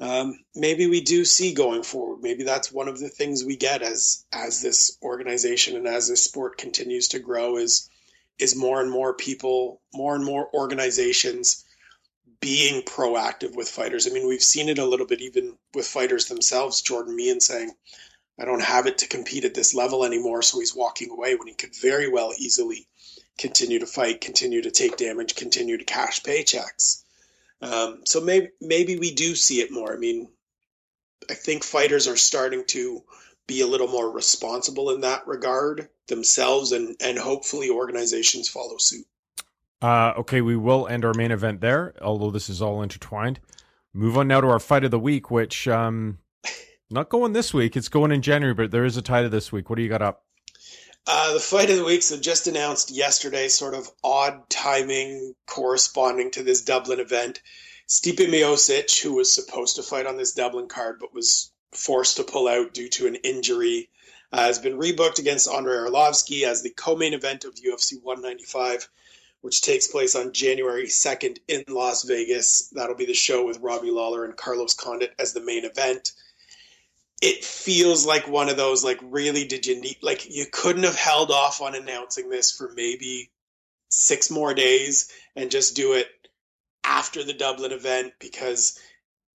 Um, 0.00 0.38
maybe 0.54 0.86
we 0.86 1.02
do 1.02 1.24
see 1.24 1.54
going 1.54 1.82
forward. 1.82 2.20
Maybe 2.20 2.42
that's 2.42 2.72
one 2.72 2.88
of 2.88 2.98
the 2.98 3.08
things 3.08 3.44
we 3.44 3.56
get 3.56 3.82
as 3.82 4.24
as 4.32 4.60
this 4.60 4.98
organization 5.02 5.76
and 5.76 5.86
as 5.86 6.08
this 6.08 6.24
sport 6.24 6.58
continues 6.58 7.08
to 7.08 7.20
grow 7.20 7.58
is 7.58 7.88
is 8.38 8.56
more 8.56 8.80
and 8.80 8.90
more 8.90 9.14
people, 9.14 9.80
more 9.92 10.16
and 10.16 10.24
more 10.24 10.48
organizations 10.52 11.64
being 12.44 12.82
proactive 12.82 13.54
with 13.54 13.70
fighters. 13.70 14.06
I 14.06 14.10
mean, 14.10 14.28
we've 14.28 14.42
seen 14.42 14.68
it 14.68 14.78
a 14.78 14.84
little 14.84 15.06
bit 15.06 15.22
even 15.22 15.56
with 15.72 15.86
fighters 15.86 16.26
themselves. 16.26 16.82
Jordan 16.82 17.16
Mein 17.16 17.40
saying, 17.40 17.72
I 18.38 18.44
don't 18.44 18.60
have 18.60 18.86
it 18.86 18.98
to 18.98 19.08
compete 19.08 19.46
at 19.46 19.54
this 19.54 19.72
level 19.72 20.04
anymore. 20.04 20.42
So 20.42 20.60
he's 20.60 20.76
walking 20.76 21.10
away 21.10 21.36
when 21.36 21.48
he 21.48 21.54
could 21.54 21.74
very 21.74 22.06
well 22.06 22.34
easily 22.36 22.86
continue 23.38 23.78
to 23.78 23.86
fight, 23.86 24.20
continue 24.20 24.60
to 24.60 24.70
take 24.70 24.98
damage, 24.98 25.36
continue 25.36 25.78
to 25.78 25.84
cash 25.84 26.20
paychecks. 26.20 27.02
Um, 27.62 28.02
so 28.04 28.20
maybe 28.20 28.48
maybe 28.60 28.98
we 28.98 29.14
do 29.14 29.34
see 29.34 29.60
it 29.62 29.72
more. 29.72 29.94
I 29.94 29.96
mean, 29.96 30.28
I 31.30 31.34
think 31.34 31.64
fighters 31.64 32.08
are 32.08 32.16
starting 32.18 32.64
to 32.68 33.04
be 33.46 33.62
a 33.62 33.66
little 33.66 33.88
more 33.88 34.10
responsible 34.10 34.90
in 34.90 35.00
that 35.00 35.26
regard 35.26 35.88
themselves, 36.08 36.72
and 36.72 36.94
and 37.00 37.18
hopefully 37.18 37.70
organizations 37.70 38.50
follow 38.50 38.76
suit. 38.76 39.06
Uh, 39.84 40.14
okay, 40.16 40.40
we 40.40 40.56
will 40.56 40.88
end 40.88 41.04
our 41.04 41.12
main 41.12 41.30
event 41.30 41.60
there, 41.60 41.92
although 42.00 42.30
this 42.30 42.48
is 42.48 42.62
all 42.62 42.80
intertwined. 42.80 43.38
Move 43.92 44.16
on 44.16 44.26
now 44.26 44.40
to 44.40 44.46
our 44.46 44.58
fight 44.58 44.82
of 44.82 44.90
the 44.90 44.98
week, 44.98 45.30
which 45.30 45.68
um, 45.68 46.16
not 46.90 47.10
going 47.10 47.34
this 47.34 47.52
week. 47.52 47.76
It's 47.76 47.90
going 47.90 48.10
in 48.10 48.22
January, 48.22 48.54
but 48.54 48.70
there 48.70 48.86
is 48.86 48.96
a 48.96 49.02
title 49.02 49.28
this 49.28 49.52
week. 49.52 49.68
What 49.68 49.76
do 49.76 49.82
you 49.82 49.90
got 49.90 50.00
up? 50.00 50.24
Uh, 51.06 51.34
the 51.34 51.38
fight 51.38 51.68
of 51.68 51.76
the 51.76 51.84
week 51.84 52.02
so 52.02 52.18
just 52.18 52.46
announced 52.46 52.92
yesterday, 52.92 53.48
sort 53.48 53.74
of 53.74 53.86
odd 54.02 54.48
timing 54.48 55.34
corresponding 55.46 56.30
to 56.30 56.42
this 56.42 56.62
Dublin 56.62 56.98
event. 56.98 57.42
Stipe 57.86 58.26
Miocic, 58.26 59.02
who 59.02 59.12
was 59.12 59.30
supposed 59.30 59.76
to 59.76 59.82
fight 59.82 60.06
on 60.06 60.16
this 60.16 60.32
Dublin 60.32 60.66
card 60.66 60.96
but 60.98 61.12
was 61.12 61.52
forced 61.72 62.16
to 62.16 62.24
pull 62.24 62.48
out 62.48 62.72
due 62.72 62.88
to 62.88 63.06
an 63.06 63.16
injury, 63.16 63.90
uh, 64.32 64.46
has 64.46 64.58
been 64.58 64.78
rebooked 64.78 65.18
against 65.18 65.46
Andrei 65.46 65.76
Arlovsky 65.76 66.44
as 66.44 66.62
the 66.62 66.70
co-main 66.70 67.12
event 67.12 67.44
of 67.44 67.54
UFC 67.56 68.02
195 68.02 68.88
which 69.44 69.60
takes 69.60 69.86
place 69.86 70.14
on 70.14 70.32
January 70.32 70.86
2nd 70.86 71.36
in 71.48 71.64
Las 71.68 72.04
Vegas. 72.04 72.70
That'll 72.70 72.96
be 72.96 73.04
the 73.04 73.12
show 73.12 73.44
with 73.44 73.60
Robbie 73.60 73.90
Lawler 73.90 74.24
and 74.24 74.34
Carlos 74.34 74.72
Condit 74.72 75.12
as 75.18 75.34
the 75.34 75.44
main 75.44 75.66
event. 75.66 76.12
It 77.20 77.44
feels 77.44 78.06
like 78.06 78.26
one 78.26 78.48
of 78.48 78.56
those, 78.56 78.82
like, 78.82 78.98
really, 79.02 79.46
did 79.46 79.66
you 79.66 79.78
need, 79.78 79.98
like, 80.00 80.34
you 80.34 80.46
couldn't 80.50 80.84
have 80.84 80.96
held 80.96 81.30
off 81.30 81.60
on 81.60 81.74
announcing 81.74 82.30
this 82.30 82.52
for 82.52 82.72
maybe 82.74 83.30
six 83.90 84.30
more 84.30 84.54
days 84.54 85.12
and 85.36 85.50
just 85.50 85.76
do 85.76 85.92
it 85.92 86.08
after 86.82 87.22
the 87.22 87.34
Dublin 87.34 87.72
event 87.72 88.14
because, 88.20 88.78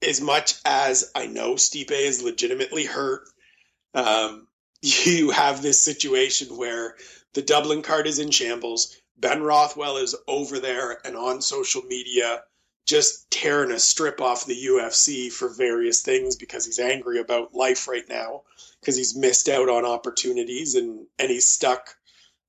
as 0.02 0.20
much 0.20 0.56
as 0.66 1.12
I 1.14 1.28
know 1.28 1.54
Stipe 1.54 1.92
is 1.92 2.24
legitimately 2.24 2.86
hurt, 2.86 3.30
um, 3.94 4.48
you 4.82 5.30
have 5.30 5.62
this 5.62 5.80
situation 5.80 6.58
where 6.58 6.96
the 7.36 7.44
Dublin 7.44 7.84
card 7.84 8.08
is 8.08 8.18
in 8.18 8.32
shambles 8.32 8.99
Ben 9.20 9.44
Rothwell 9.44 9.98
is 9.98 10.16
over 10.28 10.60
there 10.60 11.06
and 11.06 11.16
on 11.18 11.42
social 11.42 11.82
media 11.84 12.44
just 12.86 13.30
tearing 13.30 13.72
a 13.72 13.80
strip 13.80 14.20
off 14.20 14.46
the 14.46 14.66
UFC 14.66 15.32
for 15.32 15.50
various 15.50 16.02
things 16.02 16.36
because 16.36 16.66
he's 16.66 16.80
angry 16.80 17.20
about 17.20 17.54
life 17.54 17.88
right 17.88 18.08
now 18.10 18.42
because 18.80 18.96
he's 18.96 19.16
missed 19.16 19.48
out 19.48 19.70
on 19.70 19.86
opportunities 19.86 20.76
and 20.76 21.06
and 21.20 21.30
he's 21.30 21.48
stuck, 21.48 21.96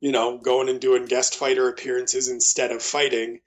you 0.00 0.12
know, 0.12 0.38
going 0.38 0.68
and 0.68 0.80
doing 0.80 1.04
guest 1.04 1.36
fighter 1.36 1.68
appearances 1.68 2.28
instead 2.28 2.70
of 2.72 2.82
fighting. 2.82 3.40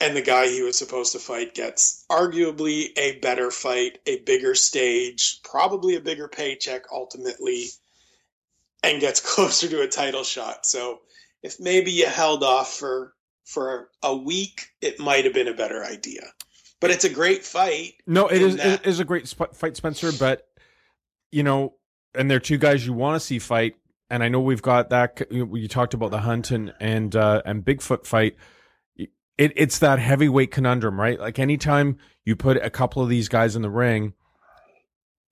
and 0.00 0.16
the 0.16 0.22
guy 0.22 0.46
he 0.48 0.62
was 0.62 0.76
supposed 0.78 1.12
to 1.12 1.18
fight 1.18 1.54
gets 1.54 2.04
arguably 2.10 2.90
a 2.96 3.18
better 3.20 3.50
fight, 3.50 3.98
a 4.06 4.18
bigger 4.20 4.54
stage, 4.54 5.40
probably 5.42 5.94
a 5.94 6.00
bigger 6.00 6.28
paycheck 6.28 6.82
ultimately, 6.92 7.68
and 8.82 9.00
gets 9.00 9.20
closer 9.34 9.68
to 9.68 9.82
a 9.82 9.88
title 9.88 10.24
shot. 10.24 10.66
So 10.66 11.00
if 11.42 11.60
maybe 11.60 11.90
you 11.90 12.06
held 12.06 12.42
off 12.42 12.72
for 12.72 13.14
for 13.44 13.88
a 14.02 14.16
week, 14.16 14.68
it 14.80 15.00
might 15.00 15.24
have 15.24 15.34
been 15.34 15.48
a 15.48 15.54
better 15.54 15.84
idea. 15.84 16.22
But 16.80 16.90
it's 16.90 17.04
a 17.04 17.10
great 17.10 17.44
fight. 17.44 17.94
No, 18.06 18.28
it 18.28 18.40
is 18.40 18.56
that... 18.56 18.80
it 18.80 18.86
is 18.86 19.00
a 19.00 19.04
great 19.04 19.28
sp- 19.28 19.54
fight, 19.54 19.76
Spencer. 19.76 20.12
But 20.12 20.46
you 21.32 21.42
know, 21.42 21.74
and 22.14 22.30
they're 22.30 22.40
two 22.40 22.58
guys 22.58 22.86
you 22.86 22.92
want 22.92 23.20
to 23.20 23.26
see 23.26 23.38
fight. 23.38 23.76
And 24.08 24.24
I 24.24 24.28
know 24.28 24.40
we've 24.40 24.62
got 24.62 24.90
that. 24.90 25.22
You 25.30 25.68
talked 25.68 25.94
about 25.94 26.10
the 26.10 26.20
Hunt 26.20 26.50
and 26.50 26.72
and 26.80 27.14
uh, 27.14 27.42
and 27.44 27.64
Bigfoot 27.64 28.06
fight 28.06 28.36
it, 29.40 29.54
it's 29.56 29.78
that 29.78 29.98
heavyweight 29.98 30.50
conundrum, 30.50 31.00
right? 31.00 31.18
Like 31.18 31.38
anytime 31.38 31.96
you 32.26 32.36
put 32.36 32.58
a 32.58 32.68
couple 32.68 33.02
of 33.02 33.08
these 33.08 33.26
guys 33.28 33.56
in 33.56 33.62
the 33.62 33.70
ring, 33.70 34.12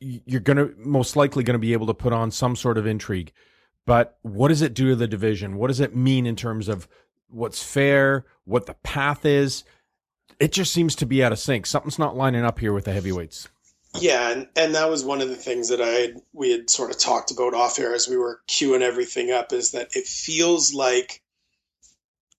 you're 0.00 0.40
gonna 0.40 0.70
most 0.78 1.14
likely 1.14 1.44
gonna 1.44 1.58
be 1.58 1.74
able 1.74 1.88
to 1.88 1.94
put 1.94 2.14
on 2.14 2.30
some 2.30 2.56
sort 2.56 2.78
of 2.78 2.86
intrigue. 2.86 3.32
But 3.88 4.18
what 4.20 4.48
does 4.48 4.61
it 4.61 4.74
do 4.74 4.90
to 4.90 4.96
the 4.96 5.09
division? 5.09 5.57
What 5.57 5.68
does 5.68 5.81
it 5.81 5.96
mean 5.96 6.27
in 6.27 6.37
terms 6.37 6.68
of 6.68 6.87
what's 7.31 7.62
fair, 7.62 8.27
what 8.44 8.66
the 8.66 8.74
path 8.74 9.24
is? 9.24 9.64
It 10.38 10.53
just 10.53 10.74
seems 10.74 10.94
to 10.96 11.07
be 11.07 11.24
out 11.24 11.33
of 11.33 11.38
sync. 11.38 11.64
Something's 11.64 11.98
not 11.98 12.14
lining 12.14 12.44
up 12.44 12.59
here 12.59 12.74
with 12.74 12.85
the 12.85 12.92
heavyweights. 12.92 13.48
Yeah, 13.98 14.31
and, 14.31 14.46
and 14.55 14.74
that 14.74 14.90
was 14.90 15.07
one 15.07 15.22
of 15.22 15.31
the 15.31 15.37
things 15.37 15.70
that 15.70 15.81
I 15.81 16.20
we 16.35 16.53
had 16.53 16.68
sort 16.68 16.90
of 16.90 16.98
talked 16.98 17.31
about 17.31 17.55
off 17.55 17.79
air 17.79 17.94
as 17.94 18.07
we 18.07 18.18
were 18.18 18.42
queuing 18.46 18.83
everything 18.83 19.31
up 19.31 19.55
is 19.55 19.70
that 19.70 19.96
it 19.96 20.07
feels 20.07 20.74
like 20.74 21.22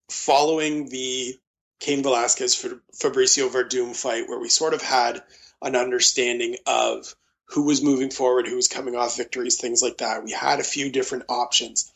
following 0.08 0.88
the 0.90 1.34
Cain 1.80 2.04
Velasquez 2.04 2.64
Fabricio 2.94 3.50
Werdum 3.50 3.96
fight, 3.96 4.30
where 4.30 4.40
we 4.40 4.50
sort 4.50 4.76
of 4.76 4.84
had 4.84 5.24
an 5.64 5.76
understanding 5.76 6.58
of 6.68 7.16
who 7.52 7.64
was 7.64 7.82
moving 7.82 8.12
forward, 8.12 8.48
who 8.48 8.56
was 8.56 8.68
coming 8.68 8.96
off 8.96 9.18
victories, 9.18 9.58
things 9.58 9.82
like 9.82 9.98
that. 9.98 10.24
We 10.24 10.32
had 10.32 10.60
a 10.60 10.64
few 10.64 10.92
different 10.92 11.26
options. 11.30 11.92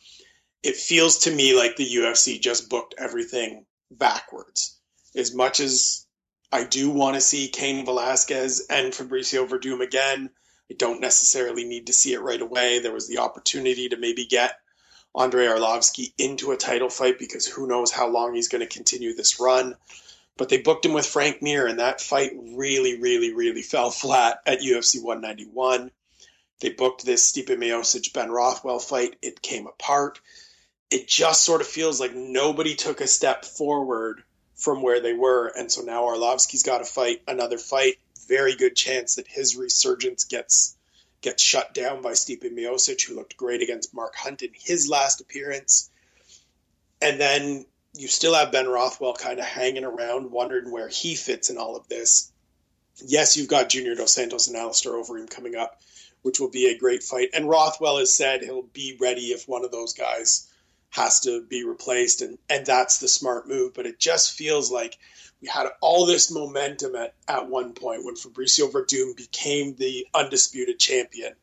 It 0.62 0.76
feels 0.76 1.18
to 1.18 1.30
me 1.30 1.56
like 1.56 1.76
the 1.76 1.94
UFC 1.94 2.40
just 2.40 2.68
booked 2.68 2.94
everything 2.98 3.66
backwards. 3.90 4.76
As 5.14 5.32
much 5.32 5.60
as 5.60 6.06
I 6.50 6.64
do 6.64 6.90
want 6.90 7.14
to 7.14 7.20
see 7.20 7.48
Cain 7.48 7.84
Velasquez 7.84 8.66
and 8.68 8.92
Fabricio 8.92 9.48
Werdum 9.48 9.80
again, 9.80 10.30
I 10.70 10.74
don't 10.74 11.00
necessarily 11.00 11.64
need 11.64 11.86
to 11.86 11.92
see 11.92 12.14
it 12.14 12.22
right 12.22 12.40
away. 12.40 12.80
There 12.80 12.92
was 12.92 13.06
the 13.06 13.18
opportunity 13.18 13.88
to 13.90 13.96
maybe 13.96 14.26
get 14.26 14.58
Andrei 15.16 15.46
Arlovski 15.46 16.12
into 16.18 16.50
a 16.50 16.56
title 16.56 16.88
fight 16.88 17.18
because 17.18 17.46
who 17.46 17.68
knows 17.68 17.92
how 17.92 18.08
long 18.08 18.34
he's 18.34 18.48
going 18.48 18.66
to 18.66 18.74
continue 18.74 19.14
this 19.14 19.38
run. 19.38 19.76
But 20.36 20.48
they 20.48 20.58
booked 20.58 20.84
him 20.84 20.92
with 20.92 21.06
Frank 21.06 21.42
Mir, 21.42 21.66
and 21.66 21.78
that 21.78 22.00
fight 22.00 22.32
really, 22.36 23.00
really, 23.00 23.32
really 23.32 23.62
fell 23.62 23.90
flat 23.90 24.40
at 24.46 24.60
UFC 24.60 25.00
191. 25.00 25.90
They 26.60 26.70
booked 26.70 27.04
this 27.04 27.30
Stipe 27.30 27.48
Miocic 27.48 28.12
Ben 28.12 28.30
Rothwell 28.30 28.78
fight. 28.78 29.16
It 29.22 29.42
came 29.42 29.66
apart. 29.66 30.20
It 30.90 31.08
just 31.08 31.42
sort 31.42 31.60
of 31.60 31.66
feels 31.66 32.00
like 32.00 32.14
nobody 32.14 32.74
took 32.74 33.00
a 33.00 33.06
step 33.06 33.44
forward 33.44 34.24
from 34.54 34.82
where 34.82 35.00
they 35.00 35.12
were. 35.12 35.46
And 35.48 35.70
so 35.70 35.82
now 35.82 36.04
Arlovski's 36.04 36.62
got 36.62 36.78
to 36.78 36.84
fight 36.84 37.22
another 37.28 37.58
fight. 37.58 37.96
Very 38.28 38.54
good 38.54 38.76
chance 38.76 39.16
that 39.16 39.28
his 39.28 39.56
resurgence 39.56 40.24
gets 40.24 40.76
gets 41.20 41.42
shut 41.42 41.72
down 41.72 42.02
by 42.02 42.12
Stipe 42.12 42.44
Miocic, 42.44 43.06
who 43.06 43.14
looked 43.14 43.36
great 43.36 43.62
against 43.62 43.94
Mark 43.94 44.14
Hunt 44.14 44.42
in 44.42 44.50
his 44.52 44.88
last 44.88 45.22
appearance. 45.22 45.90
And 47.00 47.18
then 47.18 47.64
you 47.94 48.08
still 48.08 48.34
have 48.34 48.52
Ben 48.52 48.66
Rothwell 48.66 49.14
kind 49.14 49.38
of 49.38 49.44
hanging 49.44 49.84
around, 49.84 50.30
wondering 50.30 50.70
where 50.70 50.88
he 50.88 51.14
fits 51.14 51.50
in 51.50 51.58
all 51.58 51.76
of 51.76 51.88
this. 51.88 52.32
Yes, 53.04 53.36
you've 53.36 53.48
got 53.48 53.68
Junior 53.68 53.94
Dos 53.94 54.12
Santos 54.12 54.48
and 54.48 54.56
Alistair 54.56 54.92
Overeem 54.92 55.30
coming 55.30 55.54
up, 55.56 55.80
which 56.22 56.40
will 56.40 56.50
be 56.50 56.66
a 56.66 56.78
great 56.78 57.02
fight. 57.02 57.30
And 57.34 57.48
Rothwell 57.48 57.98
has 57.98 58.14
said 58.14 58.42
he'll 58.42 58.62
be 58.62 58.96
ready 59.00 59.26
if 59.26 59.48
one 59.48 59.64
of 59.64 59.70
those 59.70 59.94
guys 59.94 60.48
has 60.90 61.20
to 61.20 61.42
be 61.42 61.64
replaced, 61.64 62.22
and 62.22 62.38
and 62.48 62.66
that's 62.66 62.98
the 62.98 63.08
smart 63.08 63.48
move. 63.48 63.74
But 63.74 63.86
it 63.86 63.98
just 63.98 64.36
feels 64.36 64.70
like 64.70 64.96
we 65.40 65.48
had 65.48 65.68
all 65.80 66.06
this 66.06 66.30
momentum 66.30 66.96
at, 66.96 67.14
at 67.28 67.48
one 67.48 67.74
point 67.74 68.04
when 68.04 68.14
Fabricio 68.14 68.70
Werdum 68.70 69.16
became 69.16 69.74
the 69.76 70.06
undisputed 70.14 70.78
champion. 70.78 71.34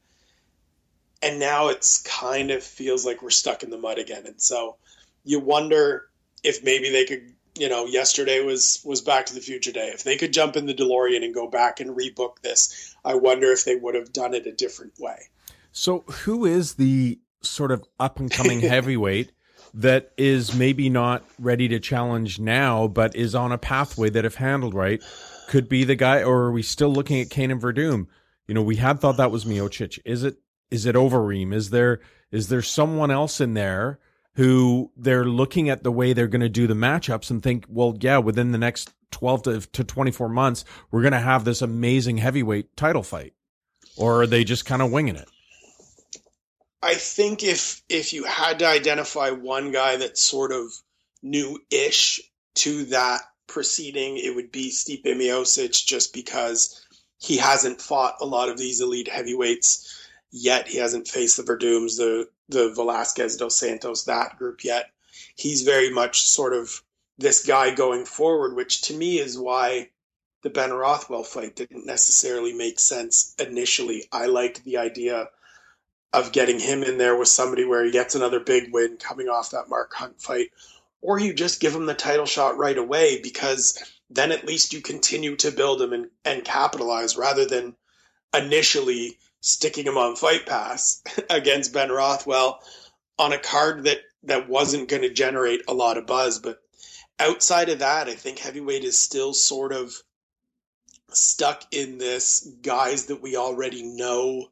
And 1.21 1.39
now 1.39 1.67
it's 1.67 2.01
kind 2.01 2.49
of 2.49 2.63
feels 2.63 3.05
like 3.05 3.21
we're 3.21 3.29
stuck 3.29 3.61
in 3.61 3.69
the 3.69 3.77
mud 3.77 3.99
again. 3.99 4.25
And 4.25 4.41
so 4.41 4.77
you 5.23 5.39
wonder 5.39 6.09
if 6.43 6.63
maybe 6.63 6.89
they 6.89 7.05
could, 7.05 7.33
you 7.57 7.69
know, 7.69 7.85
yesterday 7.85 8.43
was 8.43 8.81
was 8.85 9.01
Back 9.01 9.27
to 9.27 9.33
the 9.33 9.41
Future 9.41 9.71
Day. 9.71 9.91
If 9.93 10.03
they 10.03 10.17
could 10.17 10.33
jump 10.33 10.55
in 10.55 10.65
the 10.65 10.73
DeLorean 10.73 11.23
and 11.23 11.33
go 11.33 11.47
back 11.47 11.79
and 11.79 11.95
rebook 11.95 12.41
this, 12.41 12.95
I 13.03 13.15
wonder 13.15 13.51
if 13.51 13.65
they 13.65 13.75
would 13.75 13.95
have 13.95 14.13
done 14.13 14.33
it 14.33 14.47
a 14.47 14.51
different 14.51 14.93
way. 14.99 15.29
So 15.71 16.03
who 16.07 16.45
is 16.45 16.75
the 16.75 17.19
sort 17.41 17.71
of 17.71 17.83
up 17.99 18.19
and 18.19 18.29
coming 18.31 18.59
heavyweight 18.59 19.31
that 19.73 20.11
is 20.17 20.53
maybe 20.53 20.89
not 20.89 21.23
ready 21.39 21.67
to 21.69 21.79
challenge 21.79 22.39
now, 22.39 22.87
but 22.87 23.15
is 23.15 23.35
on 23.35 23.51
a 23.51 23.57
pathway 23.57 24.09
that, 24.09 24.25
if 24.25 24.35
handled 24.35 24.73
right, 24.73 25.01
could 25.47 25.69
be 25.69 25.83
the 25.83 25.95
guy? 25.95 26.23
Or 26.23 26.43
are 26.43 26.51
we 26.51 26.61
still 26.61 26.91
looking 26.91 27.21
at 27.21 27.29
Cain 27.29 27.51
and 27.51 27.61
Werdum? 27.61 28.07
You 28.47 28.53
know, 28.53 28.63
we 28.63 28.77
had 28.77 28.99
thought 28.99 29.17
that 29.17 29.31
was 29.31 29.45
Miocic. 29.45 29.99
Is 30.05 30.23
it? 30.23 30.37
Is 30.69 30.85
it 30.85 30.95
Overeem? 30.95 31.53
Is 31.53 31.69
there? 31.69 31.99
Is 32.31 32.47
there 32.47 32.61
someone 32.61 33.11
else 33.11 33.41
in 33.41 33.53
there 33.53 33.99
who 34.35 34.91
they're 34.95 35.25
looking 35.25 35.69
at 35.69 35.83
the 35.83 35.91
way 35.91 36.13
they're 36.13 36.27
going 36.27 36.41
to 36.41 36.49
do 36.49 36.67
the 36.67 36.73
matchups 36.73 37.29
and 37.29 37.43
think, 37.43 37.65
well, 37.67 37.97
yeah, 37.99 38.17
within 38.17 38.51
the 38.51 38.57
next 38.57 38.93
twelve 39.11 39.43
to, 39.43 39.59
to 39.59 39.83
twenty 39.83 40.11
four 40.11 40.29
months, 40.29 40.63
we're 40.89 41.01
going 41.01 41.11
to 41.11 41.19
have 41.19 41.43
this 41.43 41.61
amazing 41.61 42.17
heavyweight 42.17 42.75
title 42.77 43.03
fight, 43.03 43.33
or 43.97 44.21
are 44.21 44.27
they 44.27 44.43
just 44.43 44.65
kind 44.65 44.81
of 44.81 44.91
winging 44.91 45.17
it? 45.17 45.29
I 46.81 46.95
think 46.95 47.43
if 47.43 47.81
if 47.89 48.13
you 48.13 48.23
had 48.23 48.59
to 48.59 48.67
identify 48.67 49.31
one 49.31 49.71
guy 49.71 49.97
that's 49.97 50.21
sort 50.21 50.51
of 50.51 50.71
new-ish 51.21 52.21
to 52.55 52.85
that 52.85 53.21
proceeding, 53.47 54.17
it 54.17 54.33
would 54.33 54.51
be 54.51 54.71
Stipe 54.71 55.05
Miocic, 55.05 55.85
just 55.85 56.13
because 56.13 56.83
he 57.19 57.37
hasn't 57.37 57.81
fought 57.81 58.15
a 58.21 58.25
lot 58.25 58.49
of 58.49 58.57
these 58.57 58.81
elite 58.81 59.09
heavyweights 59.09 60.09
yet. 60.31 60.67
He 60.67 60.77
hasn't 60.77 61.07
faced 61.07 61.37
the 61.37 61.43
Werdums, 61.43 61.97
the 61.97 62.27
the 62.51 62.71
Velasquez 62.73 63.37
dos 63.37 63.57
Santos, 63.57 64.03
that 64.03 64.37
group 64.37 64.63
yet. 64.63 64.91
He's 65.35 65.63
very 65.63 65.89
much 65.89 66.21
sort 66.21 66.53
of 66.53 66.83
this 67.17 67.45
guy 67.45 67.73
going 67.73 68.05
forward, 68.05 68.55
which 68.55 68.81
to 68.83 68.93
me 68.93 69.19
is 69.19 69.37
why 69.37 69.89
the 70.41 70.49
Ben 70.49 70.71
Rothwell 70.71 71.23
fight 71.23 71.55
didn't 71.55 71.85
necessarily 71.85 72.53
make 72.53 72.79
sense 72.79 73.35
initially. 73.39 74.07
I 74.11 74.25
liked 74.25 74.63
the 74.63 74.77
idea 74.77 75.29
of 76.13 76.31
getting 76.31 76.59
him 76.59 76.83
in 76.83 76.97
there 76.97 77.15
with 77.15 77.29
somebody 77.29 77.63
where 77.63 77.85
he 77.85 77.91
gets 77.91 78.15
another 78.15 78.39
big 78.39 78.73
win 78.73 78.97
coming 78.97 79.29
off 79.29 79.51
that 79.51 79.69
Mark 79.69 79.93
Hunt 79.93 80.21
fight, 80.21 80.49
or 81.01 81.19
you 81.19 81.33
just 81.33 81.61
give 81.61 81.73
him 81.73 81.85
the 81.85 81.93
title 81.93 82.25
shot 82.25 82.57
right 82.57 82.77
away 82.77 83.21
because 83.21 83.81
then 84.09 84.31
at 84.31 84.45
least 84.45 84.73
you 84.73 84.81
continue 84.81 85.35
to 85.37 85.51
build 85.51 85.81
him 85.81 85.93
and, 85.93 86.09
and 86.25 86.43
capitalize 86.43 87.15
rather 87.15 87.45
than 87.45 87.75
initially 88.33 89.17
sticking 89.41 89.85
him 89.85 89.97
on 89.97 90.15
Fight 90.15 90.45
Pass 90.45 91.03
against 91.29 91.73
Ben 91.73 91.91
Rothwell 91.91 92.61
on 93.19 93.33
a 93.33 93.37
card 93.37 93.83
that 93.83 93.99
that 94.23 94.47
wasn't 94.47 94.87
going 94.87 95.01
to 95.01 95.09
generate 95.09 95.61
a 95.67 95.73
lot 95.73 95.97
of 95.97 96.05
buzz. 96.05 96.39
But 96.39 96.59
outside 97.19 97.69
of 97.69 97.79
that, 97.79 98.07
I 98.07 98.13
think 98.13 98.37
heavyweight 98.39 98.83
is 98.83 98.97
still 98.97 99.33
sort 99.33 99.73
of 99.73 99.93
stuck 101.11 101.63
in 101.71 101.97
this 101.97 102.47
guys 102.61 103.07
that 103.07 103.21
we 103.21 103.35
already 103.35 103.83
know 103.83 104.47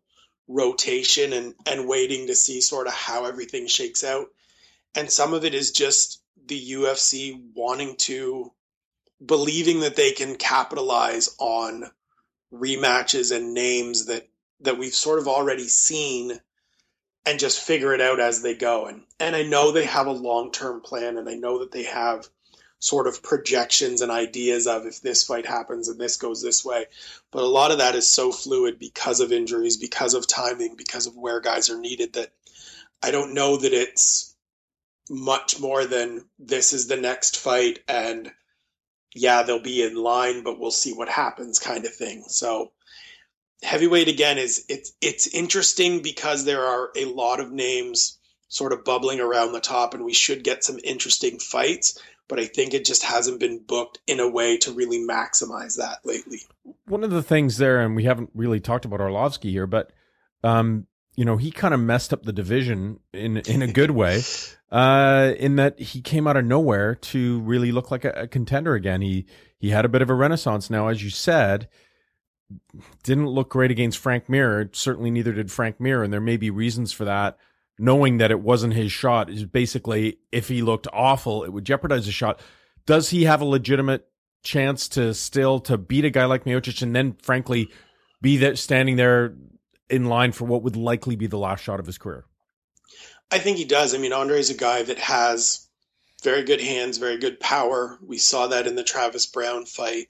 rotation 0.47 1.31
and 1.31 1.53
and 1.67 1.87
waiting 1.87 2.27
to 2.27 2.35
see 2.35 2.59
sort 2.59 2.87
of 2.87 2.93
how 2.93 3.25
everything 3.25 3.67
shakes 3.67 4.03
out. 4.03 4.27
And 4.95 5.09
some 5.09 5.33
of 5.33 5.45
it 5.45 5.53
is 5.53 5.71
just 5.71 6.21
the 6.47 6.71
UFC 6.71 7.39
wanting 7.53 7.95
to 7.97 8.51
believing 9.23 9.81
that 9.81 9.95
they 9.95 10.11
can 10.11 10.35
capitalize 10.35 11.29
on 11.37 11.85
rematches 12.51 13.35
and 13.35 13.53
names 13.53 14.05
that 14.07 14.27
that 14.61 14.77
we've 14.77 14.93
sort 14.93 15.19
of 15.19 15.27
already 15.27 15.67
seen 15.67 16.39
and 17.25 17.39
just 17.39 17.61
figure 17.61 17.93
it 17.93 18.01
out 18.01 18.19
as 18.19 18.41
they 18.41 18.55
go. 18.55 18.87
And 18.87 19.03
and 19.19 19.35
I 19.35 19.43
know 19.43 19.71
they 19.71 19.85
have 19.85 20.07
a 20.07 20.11
long-term 20.11 20.81
plan 20.81 21.17
and 21.17 21.29
I 21.29 21.35
know 21.35 21.59
that 21.59 21.71
they 21.71 21.83
have 21.83 22.27
sort 22.79 23.07
of 23.07 23.21
projections 23.21 24.01
and 24.01 24.09
ideas 24.09 24.65
of 24.65 24.85
if 24.85 25.01
this 25.01 25.23
fight 25.23 25.45
happens 25.45 25.89
and 25.89 25.99
this 25.99 26.15
goes 26.15 26.41
this 26.41 26.63
way. 26.63 26.85
But 27.29 27.43
a 27.43 27.47
lot 27.47 27.71
of 27.71 27.79
that 27.79 27.95
is 27.95 28.07
so 28.07 28.31
fluid 28.31 28.79
because 28.79 29.19
of 29.19 29.33
injuries, 29.33 29.75
because 29.75 30.13
of 30.13 30.27
timing, 30.27 30.75
because 30.77 31.05
of 31.05 31.15
where 31.15 31.41
guys 31.41 31.69
are 31.69 31.79
needed 31.79 32.13
that 32.13 32.31
I 33.03 33.11
don't 33.11 33.33
know 33.33 33.57
that 33.57 33.73
it's 33.73 34.35
much 35.09 35.59
more 35.59 35.85
than 35.85 36.25
this 36.37 36.71
is 36.71 36.87
the 36.87 36.97
next 36.97 37.37
fight 37.37 37.79
and 37.87 38.31
yeah, 39.15 39.43
they'll 39.43 39.59
be 39.59 39.83
in 39.83 39.95
line, 39.95 40.43
but 40.43 40.59
we'll 40.59 40.71
see 40.71 40.93
what 40.93 41.09
happens 41.09 41.59
kind 41.59 41.85
of 41.85 41.93
thing. 41.93 42.23
So 42.27 42.71
heavyweight 43.61 44.07
again 44.07 44.37
is 44.37 44.65
it's 44.69 44.93
it's 45.01 45.27
interesting 45.27 46.01
because 46.01 46.45
there 46.45 46.63
are 46.63 46.89
a 46.95 47.05
lot 47.05 47.39
of 47.39 47.51
names 47.51 48.17
sort 48.47 48.73
of 48.73 48.83
bubbling 48.83 49.19
around 49.19 49.51
the 49.51 49.59
top, 49.59 49.93
and 49.93 50.03
we 50.03 50.13
should 50.13 50.43
get 50.43 50.63
some 50.63 50.79
interesting 50.83 51.39
fights. 51.39 52.01
But 52.27 52.39
I 52.39 52.45
think 52.45 52.73
it 52.73 52.85
just 52.85 53.03
hasn't 53.03 53.39
been 53.39 53.59
booked 53.59 53.99
in 54.05 54.19
a 54.19 54.29
way 54.29 54.57
to 54.59 54.71
really 54.71 54.99
maximize 54.99 55.77
that 55.77 56.05
lately. 56.05 56.41
One 56.85 57.03
of 57.03 57.09
the 57.09 57.23
things 57.23 57.57
there, 57.57 57.81
and 57.81 57.95
we 57.95 58.03
haven't 58.03 58.29
really 58.35 58.59
talked 58.59 58.85
about 58.85 58.99
Arlovski 58.99 59.49
here, 59.49 59.65
but 59.65 59.91
um, 60.43 60.85
you 61.15 61.25
know, 61.25 61.37
he 61.37 61.49
kind 61.51 61.73
of 61.73 61.79
messed 61.79 62.13
up 62.13 62.23
the 62.23 62.33
division 62.33 62.99
in 63.13 63.37
in 63.37 63.61
a 63.61 63.67
good 63.67 63.91
way, 63.91 64.21
uh, 64.71 65.33
in 65.37 65.55
that 65.55 65.79
he 65.79 66.01
came 66.01 66.27
out 66.27 66.37
of 66.37 66.45
nowhere 66.45 66.95
to 66.95 67.39
really 67.41 67.71
look 67.71 67.91
like 67.91 68.05
a, 68.05 68.11
a 68.11 68.27
contender 68.27 68.75
again. 68.75 69.01
He 69.01 69.25
he 69.59 69.71
had 69.71 69.85
a 69.85 69.89
bit 69.89 70.01
of 70.01 70.09
a 70.09 70.15
renaissance 70.15 70.69
now, 70.69 70.87
as 70.87 71.03
you 71.03 71.09
said 71.09 71.67
didn't 73.03 73.27
look 73.27 73.49
great 73.49 73.71
against 73.71 73.97
Frank 73.97 74.29
Mir. 74.29 74.69
Certainly, 74.73 75.11
neither 75.11 75.33
did 75.33 75.51
Frank 75.51 75.79
Mir, 75.79 76.03
and 76.03 76.11
there 76.11 76.21
may 76.21 76.37
be 76.37 76.49
reasons 76.49 76.91
for 76.91 77.05
that. 77.05 77.37
Knowing 77.77 78.17
that 78.17 78.31
it 78.31 78.41
wasn't 78.41 78.73
his 78.73 78.91
shot 78.91 79.29
is 79.29 79.45
basically 79.45 80.19
if 80.31 80.49
he 80.49 80.61
looked 80.61 80.87
awful, 80.91 81.43
it 81.43 81.53
would 81.53 81.65
jeopardize 81.65 82.05
the 82.05 82.11
shot. 82.11 82.39
Does 82.85 83.09
he 83.09 83.23
have 83.23 83.41
a 83.41 83.45
legitimate 83.45 84.07
chance 84.43 84.87
to 84.89 85.13
still 85.13 85.59
to 85.61 85.77
beat 85.77 86.05
a 86.05 86.09
guy 86.09 86.25
like 86.25 86.43
Miocic 86.43 86.81
and 86.81 86.95
then, 86.95 87.15
frankly, 87.21 87.69
be 88.21 88.37
that 88.37 88.57
standing 88.57 88.95
there 88.95 89.35
in 89.89 90.05
line 90.05 90.31
for 90.31 90.45
what 90.45 90.63
would 90.63 90.75
likely 90.75 91.15
be 91.15 91.27
the 91.27 91.37
last 91.37 91.63
shot 91.63 91.79
of 91.79 91.85
his 91.85 91.97
career? 91.97 92.25
I 93.31 93.39
think 93.39 93.57
he 93.57 93.65
does. 93.65 93.93
I 93.93 93.97
mean, 93.97 94.13
Andrei 94.13 94.39
is 94.39 94.49
a 94.49 94.55
guy 94.55 94.83
that 94.83 94.97
has 94.99 95.67
very 96.23 96.43
good 96.43 96.61
hands, 96.61 96.97
very 96.97 97.17
good 97.17 97.39
power. 97.39 97.97
We 98.05 98.17
saw 98.17 98.47
that 98.47 98.67
in 98.67 98.75
the 98.75 98.83
Travis 98.83 99.25
Browne 99.25 99.65
fight. 99.65 100.07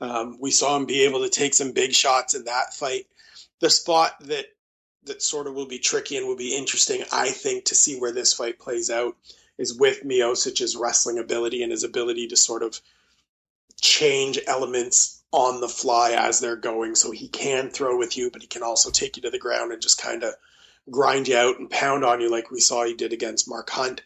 Um, 0.00 0.38
we 0.40 0.50
saw 0.50 0.76
him 0.76 0.86
be 0.86 1.04
able 1.04 1.22
to 1.22 1.28
take 1.28 1.54
some 1.54 1.72
big 1.72 1.92
shots 1.92 2.34
in 2.34 2.44
that 2.44 2.74
fight. 2.74 3.06
The 3.60 3.70
spot 3.70 4.14
that 4.20 4.46
that 5.04 5.22
sort 5.22 5.46
of 5.46 5.54
will 5.54 5.66
be 5.66 5.78
tricky 5.78 6.16
and 6.16 6.26
will 6.26 6.36
be 6.36 6.56
interesting, 6.56 7.02
I 7.10 7.30
think, 7.30 7.66
to 7.66 7.74
see 7.74 7.98
where 7.98 8.12
this 8.12 8.32
fight 8.32 8.58
plays 8.58 8.90
out 8.90 9.16
is 9.58 9.78
with 9.78 10.04
Miocic's 10.04 10.76
wrestling 10.76 11.18
ability 11.18 11.62
and 11.62 11.72
his 11.72 11.84
ability 11.84 12.28
to 12.28 12.36
sort 12.36 12.62
of 12.62 12.80
change 13.80 14.38
elements 14.46 15.22
on 15.32 15.60
the 15.60 15.68
fly 15.68 16.12
as 16.12 16.40
they're 16.40 16.56
going. 16.56 16.94
So 16.94 17.10
he 17.10 17.28
can 17.28 17.70
throw 17.70 17.96
with 17.96 18.16
you, 18.16 18.30
but 18.30 18.42
he 18.42 18.48
can 18.48 18.62
also 18.62 18.90
take 18.90 19.16
you 19.16 19.22
to 19.22 19.30
the 19.30 19.38
ground 19.38 19.72
and 19.72 19.80
just 19.80 20.00
kind 20.00 20.22
of 20.22 20.34
grind 20.90 21.28
you 21.28 21.36
out 21.36 21.58
and 21.58 21.70
pound 21.70 22.04
on 22.04 22.20
you 22.20 22.30
like 22.30 22.50
we 22.50 22.60
saw 22.60 22.84
he 22.84 22.94
did 22.94 23.12
against 23.12 23.48
Mark 23.48 23.70
Hunt 23.70 24.02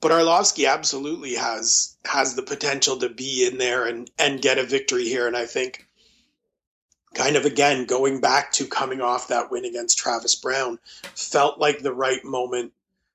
but 0.00 0.10
Arlovski 0.10 0.68
absolutely 0.68 1.34
has 1.34 1.96
has 2.04 2.34
the 2.34 2.42
potential 2.42 2.98
to 2.98 3.08
be 3.08 3.46
in 3.46 3.58
there 3.58 3.86
and 3.86 4.10
and 4.18 4.42
get 4.42 4.58
a 4.58 4.62
victory 4.64 5.04
here. 5.04 5.26
And 5.26 5.36
I 5.36 5.46
think 5.46 5.86
kind 7.14 7.36
of 7.36 7.44
again 7.44 7.86
going 7.86 8.20
back 8.20 8.52
to 8.52 8.66
coming 8.66 9.00
off 9.00 9.28
that 9.28 9.50
win 9.50 9.64
against 9.64 9.98
Travis 9.98 10.34
Browne, 10.34 10.78
felt 11.14 11.58
like 11.58 11.80
the 11.80 11.94
right 11.94 12.24
moment 12.24 12.72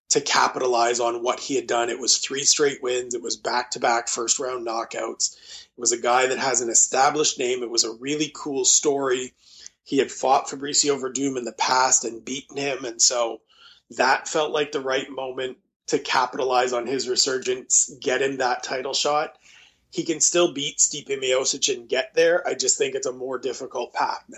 to 0.10 0.20
capitalize 0.20 1.00
on 1.00 1.24
what 1.24 1.40
he 1.40 1.56
had 1.56 1.68
done. 1.68 1.90
It 1.90 2.00
was 2.00 2.18
three 2.18 2.44
straight 2.44 2.84
wins. 2.84 3.14
It 3.14 3.22
was 3.22 3.38
back 3.38 3.72
to 3.72 3.80
back 3.80 4.10
first 4.10 4.40
round 4.40 4.68
knockouts. 4.68 5.36
It 5.78 5.80
was 5.80 5.94
a 5.94 6.02
guy 6.02 6.28
that 6.28 6.40
has 6.40 6.60
an 6.60 6.70
established 6.70 7.40
name. 7.40 7.64
It 7.64 7.70
was 7.70 7.86
a 7.86 7.94
really 7.94 8.32
cool 8.36 8.66
story. 8.66 9.34
He 9.86 10.00
had 10.00 10.12
fought 10.12 10.50
Fabricio 10.50 11.00
Werdum 11.00 11.38
in 11.38 11.46
the 11.46 11.54
past 11.54 12.04
and 12.04 12.26
beaten 12.26 12.58
him. 12.58 12.84
And 12.84 13.02
so 13.02 13.40
that 13.92 14.28
felt 14.28 14.52
like 14.52 14.74
the 14.74 14.82
right 14.82 15.10
moment 15.10 15.58
to 15.92 16.00
capitalize 16.00 16.72
on 16.72 16.88
his 16.88 17.08
resurgence, 17.08 17.94
get 18.00 18.22
him 18.22 18.38
that 18.38 18.64
title 18.64 18.94
shot. 18.94 19.38
He 19.90 20.04
can 20.04 20.22
still 20.22 20.54
beat 20.54 20.78
Stipe 20.78 21.10
Miocic 21.10 21.74
and 21.74 21.88
get 21.88 22.14
there. 22.14 22.48
I 22.48 22.54
just 22.54 22.78
think 22.78 22.96
it's 22.96 23.08
a 23.08 23.12
more 23.12 23.38
difficult 23.38 23.94
path 23.94 24.24
now. 24.30 24.38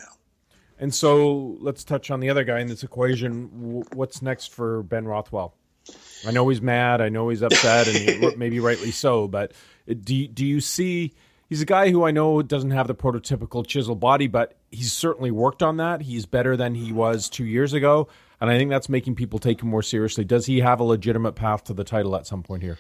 And 0.80 0.94
so 0.94 1.56
let's 1.60 1.84
touch 1.84 2.10
on 2.10 2.20
the 2.20 2.32
other 2.32 2.44
guy 2.44 2.60
in 2.60 2.68
this 2.68 2.84
equation. 2.84 3.84
What's 3.94 4.24
next 4.24 4.48
for 4.52 4.82
Ben 4.82 5.06
Rothwell? 5.06 5.54
I 6.26 6.32
know 6.32 6.50
he's 6.50 6.62
mad. 6.62 7.02
I 7.02 7.10
know 7.10 7.30
he's 7.30 7.44
upset, 7.44 7.88
and 7.88 8.36
maybe 8.38 8.60
rightly 8.60 8.90
so. 8.90 9.28
But 9.28 9.52
do 9.88 10.28
do 10.28 10.44
you 10.44 10.60
see? 10.60 11.14
He's 11.50 11.62
a 11.62 11.66
guy 11.66 11.92
who 11.92 12.04
I 12.04 12.10
know 12.10 12.42
doesn't 12.42 12.72
have 12.72 12.88
the 12.88 12.96
prototypical 12.96 13.68
chisel 13.68 13.96
body, 13.96 14.26
but 14.26 14.58
he's 14.72 14.92
certainly 14.92 15.30
worked 15.30 15.62
on 15.62 15.78
that. 15.78 16.02
He's 16.02 16.26
better 16.26 16.58
than 16.58 16.74
he 16.74 16.92
was 16.92 17.30
two 17.30 17.46
years 17.46 17.74
ago 17.74 18.08
and 18.44 18.52
I 18.52 18.58
think 18.58 18.70
that's 18.70 18.90
making 18.90 19.16
people 19.16 19.40
take 19.40 19.62
him 19.62 19.70
more 19.70 19.82
seriously. 19.82 20.26
Does 20.26 20.46
he 20.46 20.60
have 20.60 20.82
a 20.82 20.84
legitimate 20.84 21.32
path 21.32 21.64
to 21.64 21.74
the 21.74 21.86
title 21.86 22.14
at 22.18 22.28
some 22.28 22.44
point 22.44 22.62
here? 22.62 22.78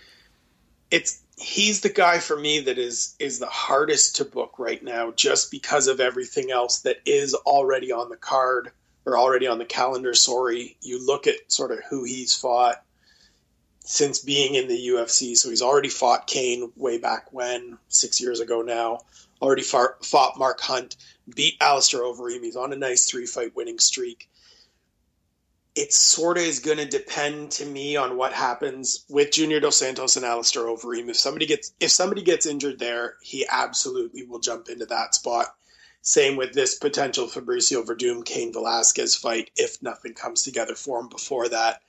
It's 0.91 1.21
he's 1.37 1.79
the 1.79 1.89
guy 1.89 2.19
for 2.19 2.37
me 2.37 2.59
that 2.59 2.77
is 2.77 3.15
is 3.17 3.39
the 3.39 3.47
hardest 3.47 4.17
to 4.17 4.25
book 4.25 4.59
right 4.59 4.83
now, 4.83 5.11
just 5.11 5.51
because 5.51 5.87
of 5.87 6.01
everything 6.01 6.51
else 6.51 6.79
that 6.79 6.97
is 7.05 7.33
already 7.33 7.93
on 7.93 8.09
the 8.09 8.17
card 8.17 8.73
or 9.05 9.17
already 9.17 9.47
on 9.47 9.57
the 9.57 9.63
calendar. 9.63 10.13
Sorry, 10.13 10.75
you 10.81 11.01
look 11.07 11.27
at 11.27 11.49
sort 11.49 11.71
of 11.71 11.79
who 11.89 12.03
he's 12.03 12.35
fought 12.35 12.83
since 13.79 14.19
being 14.19 14.55
in 14.55 14.67
the 14.67 14.87
UFC. 14.87 15.37
So 15.37 15.49
he's 15.49 15.61
already 15.61 15.87
fought 15.87 16.27
Cain 16.27 16.73
way 16.75 16.97
back 16.97 17.31
when, 17.31 17.77
six 17.87 18.19
years 18.19 18.41
ago 18.41 18.63
now. 18.63 18.99
Already 19.41 19.61
fought, 19.61 20.05
fought 20.05 20.37
Mark 20.37 20.59
Hunt, 20.59 20.97
beat 21.33 21.55
Alistair 21.61 22.01
Overeem. 22.01 22.43
He's 22.43 22.57
on 22.57 22.73
a 22.73 22.75
nice 22.75 23.09
three 23.09 23.25
fight 23.25 23.55
winning 23.55 23.79
streak 23.79 24.29
it 25.75 25.91
sort 25.91 26.37
of 26.37 26.43
is 26.43 26.59
going 26.59 26.77
to 26.77 26.85
depend 26.85 27.51
to 27.51 27.65
me 27.65 27.95
on 27.95 28.15
what 28.15 28.31
happens 28.31 29.05
with 29.09 29.31
Junior 29.31 29.59
Dos 29.59 29.77
Santos 29.77 30.15
and 30.15 30.25
Alistair 30.25 30.63
Overeem. 30.63 31.09
If 31.09 31.17
somebody 31.17 31.45
gets 31.45 31.73
if 31.79 31.91
somebody 31.91 32.21
gets 32.21 32.45
injured 32.45 32.79
there, 32.79 33.15
he 33.21 33.45
absolutely 33.49 34.23
will 34.23 34.39
jump 34.39 34.69
into 34.69 34.85
that 34.87 35.15
spot. 35.15 35.47
Same 36.01 36.35
with 36.35 36.53
this 36.53 36.75
potential 36.75 37.27
Fabricio 37.27 37.83
Werdum 37.83 38.23
Cain 38.25 38.53
Velasquez 38.53 39.15
fight 39.15 39.49
if 39.55 39.81
nothing 39.81 40.13
comes 40.13 40.43
together 40.43 40.75
for 40.75 40.99
him 40.99 41.07
before 41.07 41.49
that. 41.49 41.81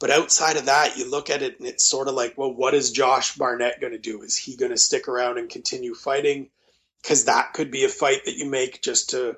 But 0.00 0.10
outside 0.10 0.56
of 0.56 0.66
that, 0.66 0.96
you 0.96 1.08
look 1.08 1.30
at 1.30 1.42
it 1.42 1.58
and 1.58 1.68
it's 1.68 1.84
sort 1.84 2.08
of 2.08 2.14
like, 2.14 2.36
well, 2.36 2.52
what 2.52 2.74
is 2.74 2.90
Josh 2.90 3.36
Barnett 3.36 3.80
going 3.80 3.92
to 3.92 3.98
do? 3.98 4.22
Is 4.22 4.36
he 4.36 4.56
going 4.56 4.72
to 4.72 4.76
stick 4.76 5.06
around 5.08 5.38
and 5.38 5.48
continue 5.48 5.94
fighting? 5.94 6.48
Because 7.00 7.26
that 7.26 7.52
could 7.52 7.70
be 7.70 7.84
a 7.84 7.88
fight 7.88 8.24
that 8.24 8.36
you 8.36 8.46
make 8.46 8.82
just 8.82 9.10
to 9.10 9.36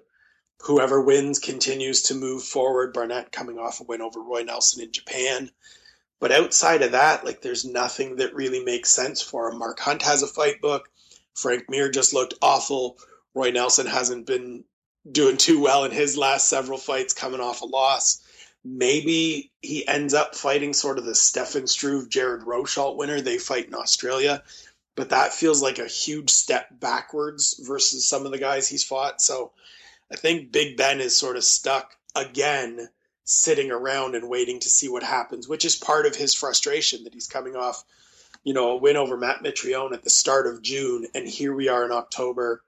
whoever 0.63 1.01
wins 1.01 1.39
continues 1.39 2.03
to 2.03 2.15
move 2.15 2.43
forward. 2.43 2.93
Barnett 2.93 3.33
coming 3.33 3.59
off 3.59 3.81
a 3.81 3.85
win 3.85 4.01
over 4.01 4.21
Roy 4.21 4.43
Nelson 4.43 4.83
in 4.83 4.93
Japan. 4.93 5.51
But 6.19 6.33
outside 6.33 6.83
of 6.83 6.93
that, 6.93 7.25
like 7.25 7.43
there's 7.43 7.65
nothing 7.65 8.17
that 8.17 8.35
really 8.35 8.65
makes 8.65 8.91
sense 8.91 9.21
for 9.21 9.51
him. 9.51 9.59
Mark 9.59 9.79
Hunt 9.81 10.03
has 10.03 10.23
a 10.23 10.27
fight 10.27 10.61
book. 10.61 10.89
Frank 11.35 11.69
Mir 11.69 11.91
just 11.91 12.15
looked 12.15 12.35
awful. 12.41 12.99
Roy 13.35 13.51
Nelson 13.51 13.87
hasn't 13.87 14.27
been 14.27 14.65
doing 15.11 15.37
too 15.37 15.61
well 15.61 15.85
in 15.85 15.91
his 15.91 16.17
last 16.17 16.49
several 16.49 16.79
fights, 16.79 17.13
coming 17.13 17.41
off 17.41 17.61
a 17.61 17.67
loss. 17.67 18.23
Maybe 18.65 19.53
he 19.63 19.87
ends 19.87 20.15
up 20.15 20.35
fighting 20.35 20.73
sort 20.73 20.99
of 20.99 21.05
the 21.05 21.15
Stefan 21.15 21.67
Struve, 21.67 22.09
Jared 22.09 22.43
Rosholt 22.43 22.97
winner. 22.97 23.21
They 23.21 23.39
fight 23.39 23.67
in 23.67 23.75
Australia, 23.75 24.43
but 24.97 25.11
that 25.11 25.35
feels 25.35 25.63
like 25.63 25.79
a 25.79 25.87
huge 25.87 26.31
step 26.31 26.69
backwards 26.81 27.61
versus 27.65 28.09
some 28.09 28.27
of 28.27 28.33
the 28.33 28.39
guys 28.39 28.67
he's 28.67 28.83
fought. 28.83 29.21
So 29.21 29.53
I 30.13 30.17
think 30.17 30.53
Big 30.53 30.77
Ben 30.77 31.01
is 31.01 31.17
sort 31.17 31.37
of 31.37 31.45
stuck 31.45 31.97
again, 32.15 32.89
sitting 33.25 33.71
around 33.71 34.15
and 34.15 34.29
waiting 34.29 34.61
to 34.61 34.71
see 34.71 34.89
what 34.89 35.03
happens, 35.03 35.49
which 35.49 35.65
is 35.65 35.77
part 35.77 36.07
of 36.07 36.15
his 36.15 36.35
frustration 36.35 37.05
that 37.05 37.15
he's 37.15 37.27
coming 37.27 37.57
off, 37.57 37.85
you 38.45 38.55
know, 38.55 38.71
a 38.71 38.77
win 38.77 38.97
over 38.97 39.17
Matt 39.17 39.43
Mitrione 39.43 39.93
at 39.93 40.05
the 40.05 40.11
start 40.11 40.47
of 40.47 40.63
June, 40.63 41.07
and 41.15 41.27
here 41.27 41.55
we 41.55 41.69
are 41.69 41.85
in 41.85 41.93
October. 41.93 42.63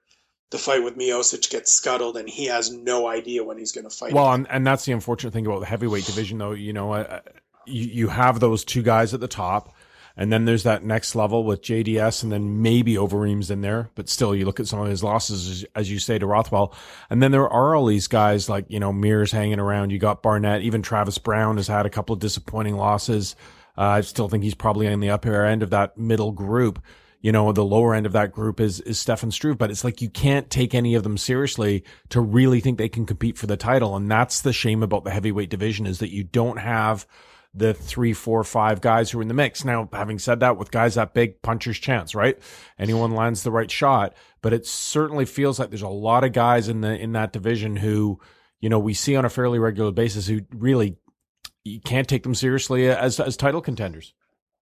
The 0.51 0.57
fight 0.57 0.83
with 0.83 0.97
Miocic 0.97 1.49
gets 1.49 1.71
scuttled, 1.71 2.17
and 2.17 2.27
he 2.27 2.45
has 2.45 2.71
no 2.71 3.07
idea 3.07 3.43
when 3.43 3.57
he's 3.57 3.71
going 3.71 3.87
to 3.87 3.95
fight. 3.95 4.13
Well, 4.13 4.33
and, 4.33 4.47
and, 4.49 4.65
that's 4.65 4.83
the 4.83 4.91
unfortunate 4.91 5.31
thing 5.31 5.45
about 5.45 5.59
the 5.59 5.67
heavyweight 5.67 6.05
division, 6.05 6.39
though. 6.39 6.53
You 6.53 6.73
know, 6.73 6.93
uh, 6.93 7.19
you, 7.67 7.85
you 7.85 8.07
have 8.07 8.39
those 8.39 8.65
two 8.65 8.81
guys 8.81 9.13
at 9.13 9.19
the 9.19 9.27
top 9.27 9.75
and 10.17 10.31
then 10.31 10.45
there's 10.45 10.63
that 10.63 10.83
next 10.83 11.15
level 11.15 11.43
with 11.43 11.61
JDS 11.61 12.23
and 12.23 12.31
then 12.31 12.61
maybe 12.61 12.95
Overeem's 12.95 13.51
in 13.51 13.61
there. 13.61 13.89
But 13.95 14.09
still, 14.09 14.35
you 14.35 14.45
look 14.45 14.59
at 14.59 14.67
some 14.67 14.79
of 14.79 14.87
his 14.87 15.03
losses, 15.03 15.65
as 15.75 15.89
you 15.89 15.99
say, 15.99 16.19
to 16.19 16.25
Rothwell. 16.25 16.73
And 17.09 17.21
then 17.23 17.31
there 17.31 17.49
are 17.49 17.75
all 17.75 17.85
these 17.85 18.07
guys 18.07 18.49
like, 18.49 18.65
you 18.67 18.79
know, 18.79 18.91
Mir's 18.91 19.31
hanging 19.31 19.59
around. 19.59 19.91
You 19.91 19.99
got 19.99 20.23
Barnett. 20.23 20.61
Even 20.61 20.81
Travis 20.81 21.17
Browne 21.17 21.57
has 21.57 21.67
had 21.67 21.85
a 21.85 21.89
couple 21.89 22.13
of 22.13 22.19
disappointing 22.19 22.75
losses. 22.75 23.35
Uh, 23.77 23.81
I 23.83 24.01
still 24.01 24.27
think 24.27 24.43
he's 24.43 24.55
probably 24.55 24.87
in 24.87 24.99
the 24.99 25.11
upper 25.11 25.45
end 25.45 25.63
of 25.63 25.69
that 25.69 25.97
middle 25.97 26.31
group. 26.31 26.83
You 27.21 27.31
know, 27.31 27.51
the 27.51 27.65
lower 27.65 27.93
end 27.93 28.05
of 28.05 28.13
that 28.13 28.31
group 28.31 28.59
is, 28.61 28.79
is 28.81 28.97
Stefan 28.97 29.31
Struve, 29.31 29.57
but 29.57 29.71
it's 29.71 29.83
like 29.83 30.01
you 30.01 30.09
can't 30.09 30.49
take 30.49 30.73
any 30.73 30.95
of 30.95 31.03
them 31.03 31.17
seriously 31.17 31.83
to 32.09 32.21
really 32.21 32.61
think 32.61 32.77
they 32.77 32.87
can 32.87 33.05
compete 33.05 33.37
for 33.37 33.45
the 33.45 33.57
title. 33.57 33.95
And 33.95 34.09
that's 34.09 34.41
the 34.41 34.53
shame 34.53 34.83
about 34.83 35.03
the 35.03 35.11
heavyweight 35.11 35.49
division 35.49 35.85
is 35.85 35.99
that 35.99 36.13
you 36.13 36.23
don't 36.23 36.57
have– 36.57 37.05
the 37.53 37.73
three, 37.73 38.13
four, 38.13 38.43
five 38.43 38.81
guys 38.81 39.09
who 39.09 39.19
are 39.19 39.21
in 39.21 39.27
the 39.27 39.33
mix. 39.33 39.65
Now, 39.65 39.89
having 39.91 40.19
said 40.19 40.41
that, 40.41 40.57
with 40.57 40.71
guys 40.71 40.95
that 40.95 41.13
big, 41.13 41.41
puncher's 41.41 41.79
chance, 41.79 42.13
right? 42.13 42.37
Anyone 42.77 43.11
lands 43.11 43.43
the 43.43 43.51
right 43.51 43.69
shot, 43.69 44.13
but 44.41 44.53
it 44.53 44.65
certainly 44.65 45.25
feels 45.25 45.59
like 45.59 45.69
there's 45.69 45.81
a 45.81 45.89
lot 45.89 46.23
of 46.23 46.33
guys 46.33 46.69
in 46.69 46.81
the 46.81 46.97
in 46.97 47.13
that 47.13 47.33
division 47.33 47.75
who, 47.75 48.19
you 48.59 48.69
know, 48.69 48.79
we 48.79 48.93
see 48.93 49.15
on 49.15 49.25
a 49.25 49.29
fairly 49.29 49.59
regular 49.59 49.91
basis 49.91 50.27
who 50.27 50.41
really 50.51 50.97
you 51.63 51.79
can't 51.81 52.07
take 52.07 52.23
them 52.23 52.35
seriously 52.35 52.87
as 52.87 53.19
as 53.19 53.35
title 53.35 53.61
contenders. 53.61 54.13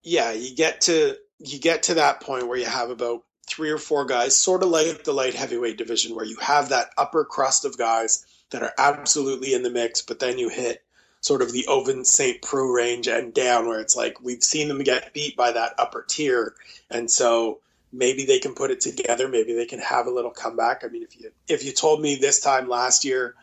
Yeah, 0.04 0.32
you 0.32 0.56
get 0.56 0.82
to 0.82 1.18
you 1.40 1.60
get 1.60 1.84
to 1.84 1.96
that 1.96 2.22
point 2.22 2.48
where 2.48 2.58
you 2.58 2.66
have 2.66 2.90
about 2.90 3.24
three 3.48 3.70
or 3.70 3.78
four 3.78 4.06
guys, 4.06 4.36
sort 4.36 4.64
of 4.64 4.70
like 4.70 5.04
the 5.04 5.14
light 5.14 5.34
heavyweight 5.34 5.78
division, 5.78 6.16
where 6.16 6.26
you 6.26 6.38
have 6.38 6.70
that 6.70 6.90
upper 6.98 7.26
crust 7.26 7.66
of 7.66 7.78
guys 7.78 8.26
that 8.52 8.64
are 8.64 8.74
absolutely 8.78 9.54
in 9.54 9.64
the 9.64 9.70
mix, 9.70 10.02
but 10.02 10.20
then 10.20 10.38
you 10.38 10.50
hit 10.50 10.84
sort 11.28 11.42
of 11.42 11.52
the 11.52 11.66
Ovince 11.68 12.10
St. 12.10 12.42
Preux 12.42 12.74
range 12.74 13.08
and 13.08 13.34
down, 13.34 13.68
where 13.68 13.82
it's 13.82 13.96
like 13.96 14.22
we've 14.22 14.44
seen 14.44 14.70
them 14.70 14.82
get 14.84 15.14
beat 15.14 15.36
by 15.36 15.52
that 15.52 15.76
upper 15.78 16.06
tier, 16.08 16.56
and 16.90 17.12
so 17.12 17.60
maybe 17.92 18.26
they 18.26 18.40
can 18.40 18.56
put 18.56 18.72
it 18.72 18.80
together. 18.80 19.28
Maybe 19.28 19.54
they 19.54 19.66
can 19.66 19.80
have 19.80 20.08
a 20.08 20.12
little 20.12 20.32
comeback. 20.32 20.84
I 20.84 20.88
mean, 20.88 21.04
if 21.04 21.20
you 21.20 21.32
if 21.48 21.66
you 21.66 21.74
told 21.74 22.02
me 22.02 22.16
this 22.16 22.40
time 22.40 22.70
last 22.70 23.04
year 23.04 23.36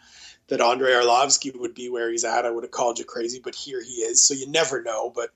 that 0.48 0.62
Andrei 0.62 0.92
Arlovski 0.92 1.58
would 1.58 1.74
be 1.74 1.88
where 1.90 2.10
he's 2.10 2.24
at, 2.24 2.46
I 2.46 2.50
would 2.50 2.64
have 2.64 2.70
called 2.70 2.98
you 2.98 3.04
crazy. 3.04 3.40
But 3.42 3.54
here 3.54 3.82
he 3.82 3.96
is, 3.96 4.22
so 4.22 4.34
you 4.34 4.48
never 4.48 4.82
know. 4.82 5.10
But 5.14 5.30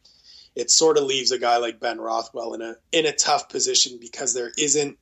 it 0.55 0.71
sort 0.71 0.97
of 0.97 1.05
leaves 1.05 1.33
a 1.33 1.39
guy 1.39 1.59
like 1.59 1.81
Ben 1.81 2.01
Rothwell 2.01 2.55
in 2.55 2.63
a 2.63 2.77
in 2.93 3.05
a 3.05 3.13
tough 3.13 3.51
position 3.51 3.99
because 4.01 4.33
there 4.33 4.53
isn't 4.57 4.99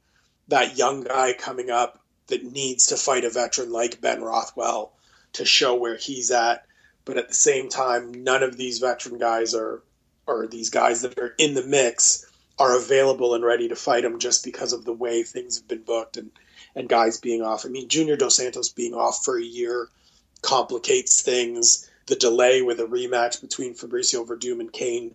that 0.48 0.76
young 0.76 1.04
guy 1.04 1.32
coming 1.32 1.70
up 1.70 2.00
that 2.26 2.44
needs 2.44 2.88
to 2.88 2.96
fight 2.96 3.24
a 3.24 3.30
veteran 3.30 3.70
like 3.70 4.00
Ben 4.00 4.20
Rothwell 4.20 4.92
to 5.34 5.44
show 5.44 5.76
where 5.76 5.96
he's 5.96 6.30
at. 6.30 6.65
But 7.06 7.16
at 7.16 7.28
the 7.28 7.34
same 7.34 7.70
time, 7.70 8.12
none 8.24 8.42
of 8.42 8.58
these 8.58 8.80
veteran 8.80 9.18
guys 9.18 9.54
are 9.54 9.82
or 10.26 10.46
these 10.46 10.70
guys 10.70 11.02
that 11.02 11.18
are 11.18 11.34
in 11.38 11.54
the 11.54 11.62
mix 11.62 12.26
are 12.58 12.76
available 12.76 13.34
and 13.34 13.44
ready 13.44 13.68
to 13.68 13.76
fight 13.76 14.04
him 14.04 14.18
just 14.18 14.44
because 14.44 14.72
of 14.72 14.84
the 14.84 14.92
way 14.92 15.22
things 15.22 15.56
have 15.56 15.68
been 15.68 15.82
booked 15.82 16.16
and 16.18 16.30
and 16.74 16.88
guys 16.88 17.18
being 17.18 17.42
off. 17.42 17.64
I 17.64 17.70
mean, 17.70 17.88
Junior 17.88 18.16
Dos 18.16 18.36
Santos 18.36 18.68
being 18.68 18.92
off 18.92 19.24
for 19.24 19.38
a 19.38 19.42
year 19.42 19.88
complicates 20.42 21.22
things. 21.22 21.88
The 22.06 22.16
delay 22.16 22.60
with 22.60 22.80
a 22.80 22.84
rematch 22.84 23.40
between 23.40 23.74
Fabricio 23.74 24.26
Werdum 24.26 24.60
and 24.60 24.72
Cain 24.72 25.14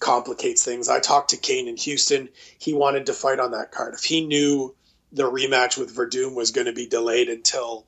complicates 0.00 0.64
things. 0.64 0.88
I 0.88 1.00
talked 1.00 1.30
to 1.30 1.36
Cain 1.36 1.68
in 1.68 1.76
Houston. 1.76 2.30
He 2.58 2.72
wanted 2.72 3.06
to 3.06 3.12
fight 3.12 3.40
on 3.40 3.52
that 3.52 3.72
card. 3.72 3.94
If 3.94 4.04
he 4.04 4.26
knew 4.26 4.74
the 5.12 5.30
rematch 5.30 5.76
with 5.78 5.94
Werdum 5.94 6.34
was 6.34 6.50
going 6.50 6.66
to 6.66 6.72
be 6.72 6.86
delayed 6.86 7.28
until, 7.28 7.86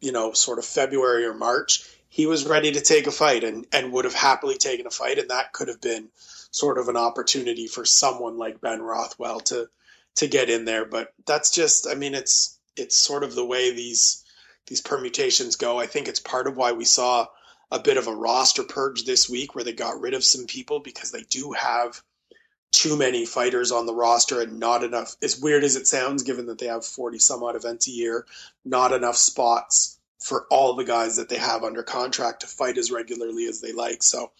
you 0.00 0.12
know, 0.12 0.32
sort 0.32 0.58
of 0.58 0.64
February 0.64 1.24
or 1.24 1.34
March, 1.34 1.84
he 2.08 2.26
was 2.26 2.46
ready 2.46 2.72
to 2.72 2.80
take 2.80 3.06
a 3.06 3.12
fight 3.12 3.44
and, 3.44 3.66
and 3.72 3.92
would 3.92 4.04
have 4.04 4.14
happily 4.14 4.56
taken 4.56 4.86
a 4.86 4.90
fight. 4.90 5.18
And 5.18 5.30
that 5.30 5.52
could 5.52 5.68
have 5.68 5.80
been 5.80 6.08
sort 6.50 6.78
of 6.78 6.88
an 6.88 6.96
opportunity 6.96 7.66
for 7.66 7.84
someone 7.84 8.38
like 8.38 8.60
Ben 8.60 8.80
Rothwell 8.80 9.40
to 9.40 9.68
to 10.16 10.26
get 10.26 10.50
in 10.50 10.64
there. 10.64 10.84
But 10.84 11.12
that's 11.26 11.50
just, 11.50 11.86
I 11.86 11.94
mean, 11.94 12.14
it's 12.14 12.58
it's 12.76 12.96
sort 12.96 13.24
of 13.24 13.34
the 13.34 13.44
way 13.44 13.72
these 13.72 14.24
these 14.66 14.80
permutations 14.80 15.56
go. 15.56 15.78
I 15.78 15.86
think 15.86 16.08
it's 16.08 16.20
part 16.20 16.46
of 16.46 16.56
why 16.56 16.72
we 16.72 16.84
saw 16.84 17.26
a 17.70 17.78
bit 17.78 17.96
of 17.96 18.06
a 18.06 18.14
roster 18.14 18.64
purge 18.64 19.04
this 19.04 19.28
week 19.28 19.54
where 19.54 19.64
they 19.64 19.72
got 19.72 20.00
rid 20.00 20.14
of 20.14 20.24
some 20.24 20.46
people 20.46 20.80
because 20.80 21.10
they 21.10 21.22
do 21.22 21.52
have 21.52 22.02
too 22.70 22.96
many 22.96 23.24
fighters 23.24 23.72
on 23.72 23.86
the 23.86 23.94
roster 23.94 24.40
and 24.40 24.58
not 24.58 24.84
enough 24.84 25.16
as 25.22 25.40
weird 25.40 25.64
as 25.64 25.76
it 25.76 25.86
sounds 25.86 26.22
given 26.22 26.46
that 26.46 26.58
they 26.58 26.66
have 26.66 26.84
40 26.84 27.18
some 27.18 27.42
odd 27.42 27.56
events 27.56 27.88
a 27.88 27.90
year 27.90 28.26
not 28.64 28.92
enough 28.92 29.16
spots 29.16 29.97
for 30.18 30.46
all 30.50 30.74
the 30.74 30.84
guys 30.84 31.16
that 31.16 31.28
they 31.28 31.38
have 31.38 31.64
under 31.64 31.82
contract 31.82 32.40
to 32.40 32.46
fight 32.46 32.78
as 32.78 32.90
regularly 32.90 33.46
as 33.46 33.60
they 33.60 33.72
like. 33.72 34.02
So 34.02 34.30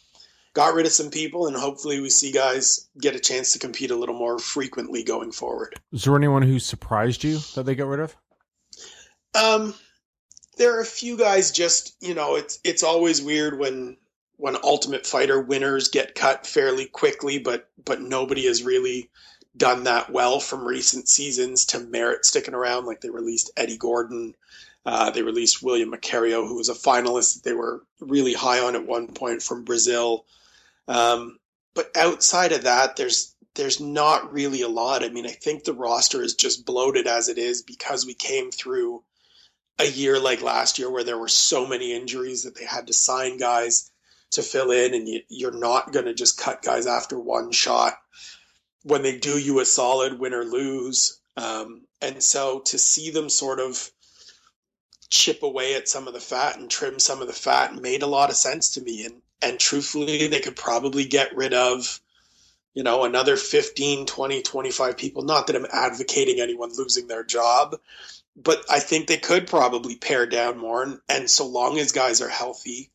got 0.54 0.74
rid 0.74 0.86
of 0.86 0.92
some 0.92 1.10
people 1.10 1.46
and 1.46 1.56
hopefully 1.56 2.00
we 2.00 2.10
see 2.10 2.32
guys 2.32 2.88
get 3.00 3.14
a 3.14 3.20
chance 3.20 3.52
to 3.52 3.58
compete 3.58 3.90
a 3.90 3.96
little 3.96 4.14
more 4.14 4.38
frequently 4.38 5.04
going 5.04 5.30
forward. 5.30 5.74
Is 5.92 6.04
there 6.04 6.16
anyone 6.16 6.42
who 6.42 6.58
surprised 6.58 7.22
you 7.22 7.38
that 7.54 7.64
they 7.64 7.74
got 7.74 7.88
rid 7.88 8.00
of? 8.00 8.16
Um 9.34 9.74
there 10.56 10.76
are 10.76 10.80
a 10.80 10.86
few 10.86 11.16
guys 11.16 11.52
just 11.52 11.94
you 12.00 12.14
know 12.14 12.34
it's 12.34 12.58
it's 12.64 12.82
always 12.82 13.22
weird 13.22 13.58
when 13.58 13.96
when 14.36 14.56
ultimate 14.64 15.06
fighter 15.06 15.40
winners 15.40 15.88
get 15.88 16.14
cut 16.14 16.46
fairly 16.46 16.86
quickly 16.86 17.38
but 17.38 17.70
but 17.84 18.00
nobody 18.00 18.46
has 18.46 18.64
really 18.64 19.10
done 19.58 19.84
that 19.84 20.10
well 20.10 20.40
from 20.40 20.66
recent 20.66 21.08
seasons 21.08 21.66
to 21.66 21.80
merit 21.80 22.24
sticking 22.24 22.54
around. 22.54 22.86
Like 22.86 23.00
they 23.00 23.10
released 23.10 23.50
eddie 23.56 23.76
gordon 23.76 24.34
uh, 24.86 25.10
they 25.10 25.22
released 25.22 25.62
william 25.62 25.90
macario 25.92 26.46
who 26.46 26.56
was 26.56 26.68
a 26.68 26.74
finalist. 26.74 27.34
That 27.34 27.44
they 27.44 27.54
were 27.54 27.82
really 28.00 28.34
high 28.34 28.60
on 28.60 28.74
at 28.74 28.86
one 28.86 29.08
point 29.08 29.42
from 29.42 29.64
brazil. 29.64 30.24
Um, 30.86 31.38
but 31.74 31.90
outside 31.96 32.52
of 32.52 32.64
that 32.64 32.96
there's 32.96 33.34
there's 33.54 33.80
not 33.80 34.32
really 34.32 34.62
a 34.62 34.68
lot. 34.68 35.04
I 35.04 35.08
mean 35.08 35.26
i 35.26 35.30
think 35.30 35.64
the 35.64 35.74
roster 35.74 36.22
is 36.22 36.34
just 36.34 36.64
bloated 36.64 37.06
as 37.06 37.28
it 37.28 37.38
is 37.38 37.62
because 37.62 38.06
we 38.06 38.14
came 38.14 38.50
through 38.50 39.02
a 39.78 39.86
year 39.86 40.18
like 40.18 40.42
last 40.42 40.78
year 40.78 40.90
where 40.90 41.04
there 41.04 41.18
were 41.18 41.28
so 41.28 41.66
many 41.66 41.92
injuries 41.94 42.42
that 42.42 42.56
they 42.56 42.64
had 42.64 42.88
to 42.88 42.92
sign 42.92 43.38
guys 43.38 43.90
to 44.32 44.42
fill 44.42 44.70
in 44.70 44.94
and 44.94 45.08
you, 45.28 45.48
are 45.48 45.52
not 45.52 45.92
going 45.92 46.04
to 46.04 46.14
just 46.14 46.38
cut 46.38 46.62
guys 46.62 46.86
after 46.86 47.18
one 47.18 47.50
shot. 47.52 47.94
When 48.82 49.02
they 49.02 49.18
do 49.18 49.38
you 49.38 49.60
a 49.60 49.64
solid 49.64 50.18
win 50.18 50.34
or 50.34 50.44
lose 50.44 51.20
um, 51.36 51.82
and 52.02 52.22
so 52.22 52.60
to 52.66 52.78
see 52.78 53.10
them 53.10 53.28
sort 53.28 53.60
of 53.60 53.90
chip 55.10 55.42
away 55.42 55.74
at 55.74 55.88
some 55.88 56.06
of 56.06 56.14
the 56.14 56.20
fat 56.20 56.58
and 56.58 56.70
trim 56.70 56.98
some 56.98 57.20
of 57.20 57.26
the 57.26 57.32
fat 57.32 57.74
made 57.74 58.02
a 58.02 58.06
lot 58.06 58.30
of 58.30 58.36
sense 58.36 58.70
to 58.70 58.80
me 58.80 59.04
and 59.04 59.22
and 59.40 59.58
truthfully 59.58 60.26
they 60.26 60.40
could 60.40 60.56
probably 60.56 61.04
get 61.04 61.36
rid 61.36 61.54
of 61.54 62.00
you 62.74 62.82
know 62.82 63.04
another 63.04 63.36
15 63.36 64.06
20 64.06 64.42
25 64.42 64.96
people 64.96 65.22
not 65.22 65.46
that 65.46 65.56
i'm 65.56 65.66
advocating 65.72 66.40
anyone 66.40 66.70
losing 66.76 67.06
their 67.06 67.24
job 67.24 67.76
but 68.42 68.64
I 68.70 68.78
think 68.78 69.06
they 69.06 69.16
could 69.16 69.46
probably 69.46 69.96
pare 69.96 70.26
down 70.26 70.58
more. 70.58 70.82
And, 70.82 71.00
and 71.08 71.30
so 71.30 71.46
long 71.46 71.78
as 71.78 71.92
guys 71.92 72.20
are 72.20 72.28
healthy, 72.28 72.90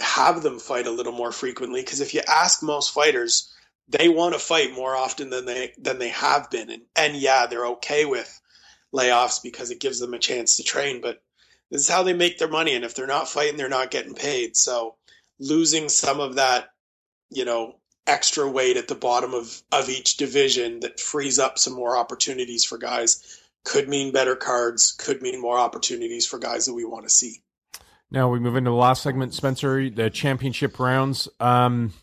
have 0.00 0.42
them 0.42 0.58
fight 0.58 0.86
a 0.86 0.90
little 0.90 1.12
more 1.12 1.32
frequently. 1.32 1.80
Because 1.80 2.00
if 2.00 2.14
you 2.14 2.20
ask 2.26 2.62
most 2.62 2.92
fighters, 2.92 3.52
they 3.88 4.08
want 4.08 4.34
to 4.34 4.40
fight 4.40 4.74
more 4.74 4.96
often 4.96 5.30
than 5.30 5.44
they 5.44 5.72
than 5.78 5.98
they 5.98 6.08
have 6.08 6.50
been. 6.50 6.70
And 6.70 6.82
and 6.96 7.16
yeah, 7.16 7.46
they're 7.46 7.66
okay 7.66 8.04
with 8.04 8.40
layoffs 8.94 9.42
because 9.42 9.70
it 9.70 9.80
gives 9.80 9.98
them 9.98 10.14
a 10.14 10.18
chance 10.18 10.56
to 10.56 10.62
train. 10.62 11.00
But 11.00 11.22
this 11.70 11.82
is 11.82 11.88
how 11.88 12.02
they 12.02 12.14
make 12.14 12.38
their 12.38 12.48
money. 12.48 12.74
And 12.74 12.84
if 12.84 12.94
they're 12.94 13.06
not 13.06 13.28
fighting, 13.28 13.56
they're 13.56 13.68
not 13.68 13.90
getting 13.90 14.14
paid. 14.14 14.56
So 14.56 14.96
losing 15.38 15.88
some 15.88 16.20
of 16.20 16.36
that, 16.36 16.68
you 17.30 17.44
know, 17.44 17.76
extra 18.06 18.48
weight 18.48 18.76
at 18.76 18.88
the 18.88 18.94
bottom 18.94 19.34
of, 19.34 19.62
of 19.72 19.88
each 19.88 20.16
division 20.16 20.80
that 20.80 21.00
frees 21.00 21.38
up 21.38 21.58
some 21.58 21.72
more 21.72 21.96
opportunities 21.96 22.64
for 22.64 22.78
guys 22.78 23.40
could 23.64 23.88
mean 23.88 24.12
better 24.12 24.36
cards, 24.36 24.92
could 24.92 25.22
mean 25.22 25.40
more 25.40 25.58
opportunities 25.58 26.26
for 26.26 26.38
guys 26.38 26.66
that 26.66 26.74
we 26.74 26.84
want 26.84 27.04
to 27.04 27.10
see. 27.10 27.42
Now 28.10 28.28
we 28.28 28.38
move 28.38 28.56
into 28.56 28.70
the 28.70 28.76
last 28.76 29.02
segment, 29.02 29.34
Spencer, 29.34 29.88
the 29.90 30.10
championship 30.10 30.78
rounds. 30.78 31.28
Um, 31.40 31.94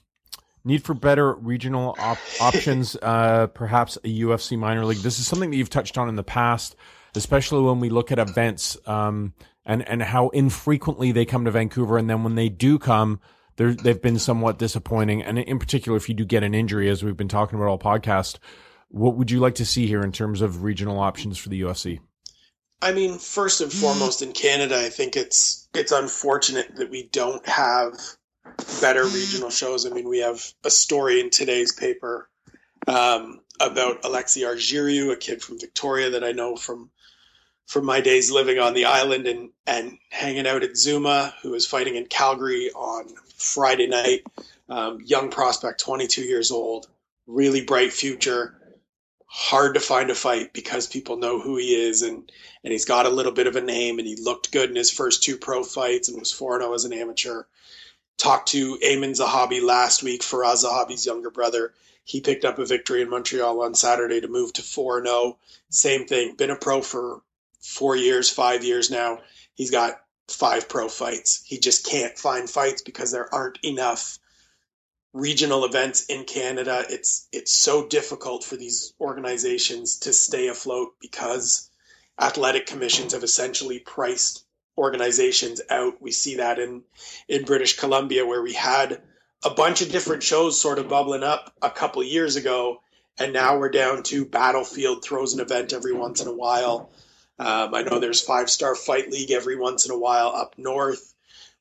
need 0.64 0.84
for 0.84 0.94
better 0.94 1.34
regional 1.34 1.96
op- 2.00 2.18
options, 2.42 2.96
uh, 3.02 3.48
perhaps 3.48 3.98
a 3.98 4.22
UFC 4.22 4.58
minor 4.58 4.86
league. 4.86 5.00
This 5.00 5.20
is 5.20 5.28
something 5.28 5.52
that 5.52 5.58
you've 5.58 5.70
touched 5.70 5.98
on 5.98 6.10
in 6.10 6.16
the 6.16 6.24
past, 6.24 6.76
especially 7.16 7.62
when 7.62 7.80
we 7.80 7.90
look 7.90 8.12
at 8.12 8.20
events 8.20 8.78
um, 8.86 9.34
and 9.66 9.88
and 9.88 10.02
how 10.02 10.30
infrequently 10.30 11.12
they 11.12 11.26
come 11.26 11.46
to 11.46 11.52
Vancouver, 11.52 11.98
and 11.98 12.10
then 12.10 12.24
when 12.24 12.36
they 12.36 12.50
do 12.50 12.80
come, 12.80 13.20
they've 13.56 14.02
been 14.02 14.20
somewhat 14.20 14.58
disappointing. 14.58 15.22
And 15.22 15.38
in 15.40 15.60
particular, 15.60 15.98
if 15.98 16.10
you 16.10 16.16
do 16.16 16.26
get 16.26 16.44
an 16.44 16.54
injury, 16.54 16.90
as 16.90 17.04
we've 17.04 17.18
been 17.18 17.28
talking 17.28 17.58
about 17.58 17.68
all 17.68 17.80
podcast, 17.80 18.38
what 18.90 19.16
would 19.16 19.32
you 19.32 19.40
like 19.40 19.56
to 19.56 19.66
see 19.66 19.88
here 19.88 20.02
in 20.02 20.12
terms 20.12 20.42
of 20.42 20.64
regional 20.64 21.00
options 21.00 21.38
for 21.38 21.50
the 21.50 21.62
UFC? 21.62 22.00
I 22.82 22.94
mean, 22.94 23.20
first 23.20 23.62
and 23.62 23.72
foremost, 23.72 24.22
in 24.22 24.32
Canada, 24.32 24.80
I 24.80 24.90
think 24.90 25.16
it's 25.16 25.68
it's 25.74 25.92
unfortunate 25.92 26.76
that 26.78 26.90
we 26.90 27.04
don't 27.04 27.48
have 27.48 27.94
better 28.82 29.04
regional 29.04 29.50
shows. 29.50 29.86
I 29.86 29.90
mean, 29.90 30.08
we 30.08 30.20
have 30.20 30.42
a 30.64 30.70
story 30.70 31.20
in 31.20 31.30
today's 31.30 31.72
paper 31.72 32.30
um, 32.88 33.42
about 33.60 34.04
Alexi 34.04 34.44
Argiriou, 34.44 35.12
a 35.12 35.18
kid 35.18 35.42
from 35.42 35.60
Victoria 35.60 36.12
that 36.12 36.24
I 36.24 36.32
know 36.32 36.56
from 36.56 36.90
from 37.68 37.86
my 37.86 38.02
days 38.02 38.32
living 38.32 38.60
on 38.60 38.74
the 38.74 38.86
island 38.86 39.28
and 39.28 39.52
and 39.66 39.98
hanging 40.10 40.48
out 40.48 40.64
at 40.64 40.76
Zuma, 40.76 41.34
who 41.42 41.54
is 41.54 41.66
fighting 41.66 41.96
in 41.96 42.06
Calgary 42.06 42.72
on 42.72 43.08
Friday 43.38 43.88
night. 43.88 44.24
Um, 44.68 45.00
young 45.04 45.30
prospect, 45.30 45.82
22 45.82 46.22
years 46.22 46.50
old, 46.50 46.88
really 47.28 47.62
bright 47.62 47.92
future 47.92 48.56
hard 49.34 49.76
to 49.76 49.80
find 49.80 50.10
a 50.10 50.16
fight 50.16 50.52
because 50.52 50.88
people 50.88 51.16
know 51.16 51.40
who 51.40 51.56
he 51.56 51.74
is 51.74 52.02
and 52.02 52.30
and 52.66 52.74
he's 52.74 52.84
got 52.84 53.06
a 53.06 53.10
little 53.10 53.32
bit 53.32 53.48
of 53.48 53.56
a 53.56 53.62
name 53.62 53.98
and 53.98 54.08
he 54.08 54.18
looked 54.18 54.52
good 54.52 54.70
in 54.70 54.76
his 54.76 54.92
first 54.92 55.24
two 55.24 55.38
pro 55.38 55.64
fights 55.64 56.10
and 56.10 56.20
was 56.20 56.34
4-0 56.34 56.76
as 56.76 56.84
an 56.84 56.92
amateur. 56.92 57.44
Talked 58.22 58.50
to 58.50 58.78
Aiemann 58.78 59.16
Zahabi 59.16 59.64
last 59.64 60.04
week, 60.04 60.22
Firas 60.22 60.64
Zahabi's 60.64 61.08
younger 61.08 61.32
brother. 61.32 61.74
He 62.04 62.22
picked 62.22 62.46
up 62.46 62.60
a 62.60 62.66
victory 62.66 63.02
in 63.02 63.10
Montreal 63.10 63.62
on 63.62 63.74
Saturday 63.74 64.22
to 64.22 64.28
move 64.28 64.54
to 64.54 64.62
4-0. 64.62 65.38
Same 65.70 66.06
thing, 66.06 66.36
been 66.36 66.52
a 66.52 66.56
pro 66.56 66.82
for 66.84 67.24
4 67.62 67.96
years, 67.96 68.30
5 68.30 68.64
years 68.64 68.92
now. 68.92 69.22
He's 69.56 69.72
got 69.72 70.00
five 70.28 70.70
pro 70.70 70.88
fights. 70.88 71.42
He 71.44 71.58
just 71.58 71.88
can't 71.88 72.16
find 72.16 72.48
fights 72.48 72.84
because 72.84 73.12
there 73.12 73.34
aren't 73.34 73.58
enough 73.64 74.20
regional 75.14 75.66
events 75.66 76.06
in 76.06 76.24
Canada, 76.24 76.86
it's 76.90 77.28
it's 77.32 77.54
so 77.54 77.88
difficult 77.88 78.44
for 78.44 78.56
these 78.56 78.94
organizations 79.02 79.98
to 80.00 80.14
stay 80.14 80.48
afloat 80.48 80.96
because 81.02 81.70
athletic 82.20 82.66
commissions 82.66 83.14
have 83.14 83.24
essentially 83.24 83.80
priced 83.80 84.46
organizations 84.82 85.62
out. 85.70 86.02
We 86.02 86.12
see 86.12 86.36
that 86.36 86.60
in 86.60 86.84
in 87.28 87.46
British 87.46 87.78
Columbia 87.78 88.26
where 88.26 88.42
we 88.42 88.54
had 88.54 89.02
a 89.44 89.52
bunch 89.52 89.82
of 89.82 89.92
different 89.92 90.24
shows 90.24 90.60
sort 90.60 90.80
of 90.80 90.90
bubbling 90.90 91.24
up 91.24 91.54
a 91.62 91.70
couple 91.70 92.04
years 92.04 92.36
ago, 92.36 92.82
and 93.18 93.32
now 93.32 93.58
we're 93.58 93.70
down 93.70 94.04
to 94.04 94.26
Battlefield 94.26 95.04
throws 95.04 95.34
an 95.34 95.40
event 95.40 95.74
every 95.74 95.94
once 95.94 96.22
in 96.22 96.28
a 96.28 96.34
while. 96.34 96.92
Um, 97.40 97.74
I 97.74 97.84
know 97.84 98.00
there's 98.00 98.22
Five 98.22 98.50
Star 98.50 98.76
Fight 98.76 99.12
League 99.12 99.32
every 99.32 99.56
once 99.56 99.86
in 99.86 99.92
a 99.92 99.98
while 99.98 100.30
up 100.30 100.58
north. 100.58 101.14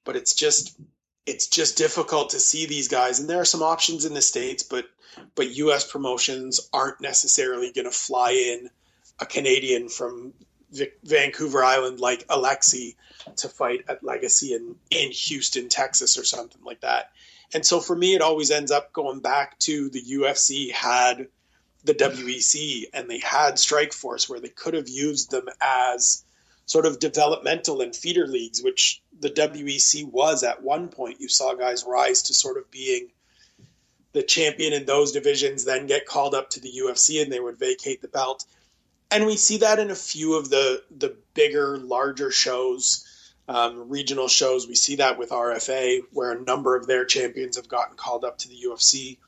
but 0.04 0.16
it's 0.16 0.34
just 0.34 0.78
it's 1.26 1.46
just 1.46 1.76
difficult 1.76 2.30
to 2.30 2.40
see 2.40 2.66
these 2.66 2.88
guys. 2.88 3.20
And 3.20 3.28
there 3.28 3.40
are 3.40 3.44
some 3.44 3.62
options 3.62 4.04
in 4.04 4.14
the 4.14 4.22
states, 4.22 4.62
but 4.62 4.86
but 5.34 5.56
U.S. 5.56 5.90
promotions 5.90 6.60
aren't 6.72 7.00
necessarily 7.00 7.72
going 7.72 7.84
to 7.86 7.90
fly 7.92 8.32
in 8.32 8.70
a 9.18 9.26
Canadian 9.26 9.88
from 9.88 10.32
Vic- 10.70 10.98
Vancouver 11.02 11.64
Island 11.64 12.00
like 12.00 12.26
Alexi 12.28 12.96
to 13.36 13.48
fight 13.48 13.84
at 13.88 14.04
Legacy 14.04 14.54
in 14.54 14.76
in 14.90 15.10
Houston, 15.10 15.68
Texas, 15.68 16.18
or 16.18 16.24
something 16.24 16.62
like 16.64 16.80
that. 16.80 17.10
And 17.52 17.66
so 17.66 17.80
for 17.80 17.96
me, 17.96 18.14
it 18.14 18.22
always 18.22 18.50
ends 18.50 18.70
up 18.70 18.92
going 18.92 19.20
back 19.20 19.58
to 19.60 19.90
the 19.90 20.02
UFC 20.02 20.70
had 20.70 21.28
the 21.84 21.94
WEC 21.94 22.84
and 22.92 23.08
they 23.08 23.18
had 23.18 23.54
Strikeforce 23.54 24.28
where 24.28 24.40
they 24.40 24.48
could 24.48 24.74
have 24.74 24.88
used 24.88 25.30
them 25.30 25.48
as 25.60 26.24
sort 26.66 26.86
of 26.86 27.00
developmental 27.00 27.80
and 27.80 27.96
feeder 27.96 28.26
leagues, 28.26 28.62
which 28.62 29.02
the 29.18 29.30
WEC 29.30 30.04
was 30.04 30.44
at 30.44 30.62
one 30.62 30.88
point. 30.88 31.20
You 31.20 31.28
saw 31.28 31.54
guys 31.54 31.84
rise 31.84 32.22
to 32.24 32.34
sort 32.34 32.58
of 32.58 32.70
being 32.70 33.08
the 34.12 34.22
champion 34.22 34.72
in 34.72 34.84
those 34.84 35.12
divisions, 35.12 35.64
then 35.64 35.86
get 35.86 36.06
called 36.06 36.34
up 36.34 36.50
to 36.50 36.60
the 36.60 36.72
UFC 36.84 37.22
and 37.22 37.32
they 37.32 37.40
would 37.40 37.58
vacate 37.58 38.02
the 38.02 38.08
belt. 38.08 38.44
And 39.11 39.26
we 39.26 39.36
see 39.36 39.58
that 39.58 39.78
in 39.78 39.90
a 39.90 39.96
few 39.96 40.34
of 40.34 40.50
the 40.50 40.82
the 40.90 41.16
bigger, 41.34 41.78
larger 41.78 42.30
shows, 42.30 43.04
um, 43.48 43.88
regional 43.88 44.28
shows. 44.28 44.68
We 44.68 44.76
see 44.76 44.96
that 44.96 45.18
with 45.18 45.30
RFA, 45.30 46.02
where 46.12 46.32
a 46.32 46.40
number 46.40 46.76
of 46.76 46.86
their 46.86 47.04
champions 47.04 47.56
have 47.56 47.68
gotten 47.68 47.96
called 47.96 48.24
up 48.24 48.38
to 48.38 48.48
the 48.48 48.62
UFC. 48.66 49.18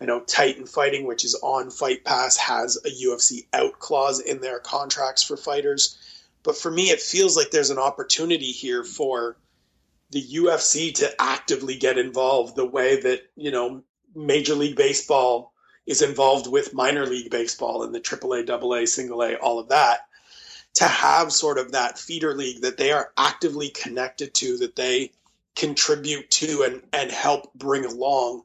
I 0.00 0.04
know 0.04 0.20
Titan 0.20 0.66
Fighting, 0.66 1.06
which 1.06 1.24
is 1.24 1.34
on 1.42 1.70
Fight 1.70 2.04
Pass, 2.04 2.36
has 2.36 2.76
a 2.84 2.90
UFC 2.90 3.46
out 3.52 3.78
clause 3.78 4.20
in 4.20 4.40
their 4.40 4.60
contracts 4.60 5.22
for 5.22 5.36
fighters. 5.36 5.98
But 6.42 6.56
for 6.56 6.70
me, 6.70 6.90
it 6.90 7.00
feels 7.00 7.36
like 7.36 7.50
there's 7.50 7.70
an 7.70 7.78
opportunity 7.78 8.52
here 8.52 8.84
for 8.84 9.36
the 10.10 10.22
UFC 10.22 10.94
to 10.96 11.20
actively 11.20 11.76
get 11.76 11.98
involved 11.98 12.54
the 12.54 12.64
way 12.64 13.00
that, 13.00 13.22
you 13.34 13.50
know, 13.50 13.82
Major 14.14 14.54
League 14.54 14.76
Baseball 14.76 15.52
is 15.86 16.02
involved 16.02 16.46
with 16.46 16.74
minor 16.74 17.06
league 17.06 17.30
baseball 17.30 17.82
and 17.82 17.94
the 17.94 18.00
AAA, 18.00 18.48
AA, 18.50 18.86
single 18.86 19.22
A, 19.22 19.36
all 19.36 19.58
of 19.58 19.68
that, 19.68 20.00
to 20.74 20.84
have 20.84 21.32
sort 21.32 21.58
of 21.58 21.72
that 21.72 21.98
feeder 21.98 22.34
league 22.34 22.62
that 22.62 22.76
they 22.76 22.92
are 22.92 23.12
actively 23.16 23.68
connected 23.70 24.34
to, 24.34 24.58
that 24.58 24.76
they 24.76 25.12
contribute 25.54 26.30
to 26.30 26.62
and, 26.62 26.82
and 26.92 27.10
help 27.10 27.52
bring 27.54 27.84
along. 27.84 28.42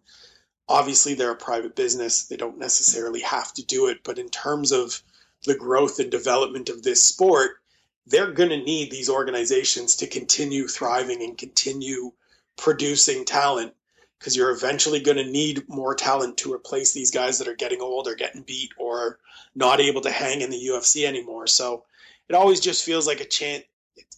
Obviously 0.70 1.14
they're 1.14 1.32
a 1.32 1.36
private 1.36 1.76
business. 1.76 2.26
They 2.26 2.38
don't 2.38 2.58
necessarily 2.60 3.22
have 3.22 3.54
to 3.56 3.66
do 3.66 3.88
it 3.88 4.04
but 4.04 4.20
in 4.20 4.30
terms 4.30 4.72
of 4.72 5.02
the 5.46 5.56
growth 5.56 6.00
and 6.00 6.12
development 6.12 6.70
of 6.70 6.84
this 6.84 7.04
sport 7.04 7.58
they're 8.08 8.32
going 8.32 8.50
to 8.50 8.58
need 8.58 8.92
these 8.92 9.10
organizations 9.10 9.96
to 9.98 10.08
continue 10.08 10.68
thriving 10.68 11.22
and 11.22 11.38
continue 11.38 12.12
producing 12.58 13.26
talent 13.26 13.74
because 14.22 14.38
you're 14.38 14.52
eventually 14.52 15.00
going 15.00 15.18
to 15.18 15.24
need 15.24 15.68
more 15.68 15.96
talent 15.96 16.38
to 16.38 16.54
replace 16.54 16.94
these 16.94 17.10
guys 17.10 17.40
that 17.40 17.48
are 17.48 17.56
getting 17.56 17.82
old 17.82 18.08
or 18.08 18.14
getting 18.14 18.44
beat 18.44 18.70
or 18.78 19.18
not 19.56 19.82
able 19.82 20.02
to 20.02 20.12
hang 20.12 20.42
in 20.42 20.52
the 20.52 20.68
UFC 20.68 21.08
anymore. 21.08 21.48
So 21.48 21.86
it 22.30 22.36
always 22.36 22.60
just 22.60 22.86
feels 22.86 23.08
like 23.08 23.20
a 23.20 23.26
chance. 23.26 23.64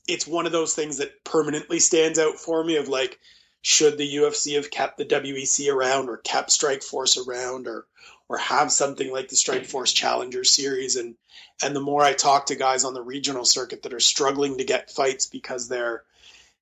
It's 0.05 0.27
one 0.27 0.45
of 0.45 0.51
those 0.51 0.73
things 0.73 0.97
that 0.97 1.23
permanently 1.23 1.79
stands 1.79 2.19
out 2.19 2.35
for 2.35 2.61
me 2.61 2.75
of 2.75 2.89
like, 2.89 3.17
should 3.61 3.97
the 3.97 4.15
UFC 4.15 4.55
have 4.55 4.69
kept 4.69 4.97
the 4.97 5.05
WEC 5.05 5.73
around 5.73 6.09
or 6.09 6.17
kept 6.17 6.49
Strikeforce 6.49 7.25
around 7.25 7.69
or 7.69 7.85
or 8.27 8.37
have 8.37 8.73
something 8.73 9.09
like 9.09 9.29
the 9.29 9.37
Strikeforce 9.37 9.95
Challenger 9.95 10.43
series 10.43 10.97
and 10.97 11.15
and 11.63 11.73
the 11.73 11.79
more 11.79 12.03
I 12.03 12.11
talk 12.11 12.47
to 12.47 12.55
guys 12.55 12.83
on 12.83 12.93
the 12.93 13.01
regional 13.01 13.45
circuit 13.45 13.83
that 13.83 13.93
are 13.93 14.01
struggling 14.01 14.57
to 14.57 14.65
get 14.65 14.91
fights 14.91 15.27
because 15.27 15.69
they're 15.69 16.03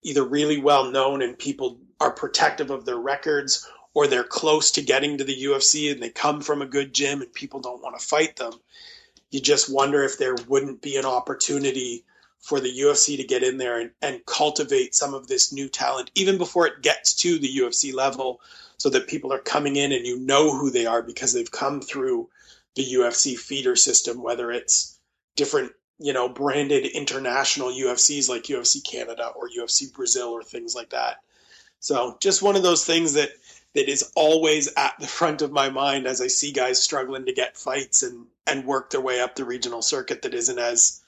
either 0.04 0.24
really 0.24 0.60
well 0.60 0.92
known 0.92 1.24
and 1.24 1.40
people 1.40 1.80
are 2.02 2.12
protective 2.12 2.72
of 2.72 2.84
their 2.84 2.98
records 2.98 3.70
or 3.94 4.08
they're 4.08 4.24
close 4.24 4.72
to 4.72 4.82
getting 4.82 5.18
to 5.18 5.24
the 5.24 5.44
UFC 5.44 5.92
and 5.92 6.02
they 6.02 6.10
come 6.10 6.42
from 6.42 6.62
a 6.62 6.66
good 6.66 6.94
gym 6.94 7.22
and 7.22 7.32
people 7.32 7.60
don't 7.60 7.82
want 7.84 7.98
to 7.98 8.06
fight 8.06 8.36
them. 8.36 8.54
You 9.30 9.40
just 9.40 9.72
wonder 9.72 10.04
if 10.04 10.18
there 10.18 10.36
wouldn't 10.48 10.82
be 10.82 10.98
an 10.98 11.06
opportunity 11.06 12.04
for 12.40 12.60
the 12.60 12.80
UFC 12.80 13.18
to 13.18 13.24
get 13.24 13.44
in 13.44 13.58
there 13.58 13.80
and, 13.80 13.92
and 14.02 14.26
cultivate 14.26 14.96
some 14.96 15.14
of 15.14 15.28
this 15.28 15.54
new 15.54 15.70
talent 15.70 16.10
even 16.16 16.40
before 16.40 16.66
it 16.66 16.82
gets 16.82 17.14
to 17.14 17.38
the 17.38 17.58
UFC 17.58 17.94
level 17.94 18.42
so 18.78 18.90
that 18.90 19.08
people 19.08 19.32
are 19.32 19.40
coming 19.40 19.76
in 19.76 19.92
and 19.92 20.08
you 20.08 20.18
know 20.18 20.58
who 20.58 20.72
they 20.72 20.88
are 20.88 21.04
because 21.04 21.34
they've 21.34 21.52
come 21.52 21.82
through 21.82 22.28
the 22.74 22.94
UFC 22.96 23.38
feeder 23.38 23.76
system, 23.76 24.24
whether 24.24 24.52
it's 24.52 25.00
different, 25.36 25.72
you 26.00 26.14
know, 26.14 26.28
branded 26.28 26.88
international 26.88 27.70
UFCs 27.70 28.28
like 28.28 28.44
UFC 28.44 28.84
Canada 28.84 29.28
or 29.36 29.50
UFC 29.50 29.94
Brazil 29.94 30.30
or 30.30 30.42
things 30.42 30.74
like 30.74 30.90
that. 30.90 31.18
So 31.82 32.16
just 32.22 32.42
one 32.42 32.56
of 32.56 32.64
those 32.64 32.86
things 32.86 33.14
that 33.14 33.32
that 33.74 33.90
is 33.90 34.12
always 34.16 34.74
at 34.76 34.94
the 35.00 35.08
front 35.08 35.42
of 35.42 35.52
my 35.52 35.70
mind 35.70 36.06
as 36.06 36.22
I 36.22 36.28
see 36.28 36.52
guys 36.52 36.82
struggling 36.82 37.26
to 37.26 37.34
get 37.34 37.58
fights 37.58 38.04
and 38.04 38.28
and 38.48 38.66
work 38.66 38.92
their 38.92 39.02
way 39.02 39.20
up 39.20 39.36
the 39.36 39.46
regional 39.46 39.82
circuit 39.82 40.22
that 40.22 40.34
isn't 40.34 40.60
as 40.60 41.02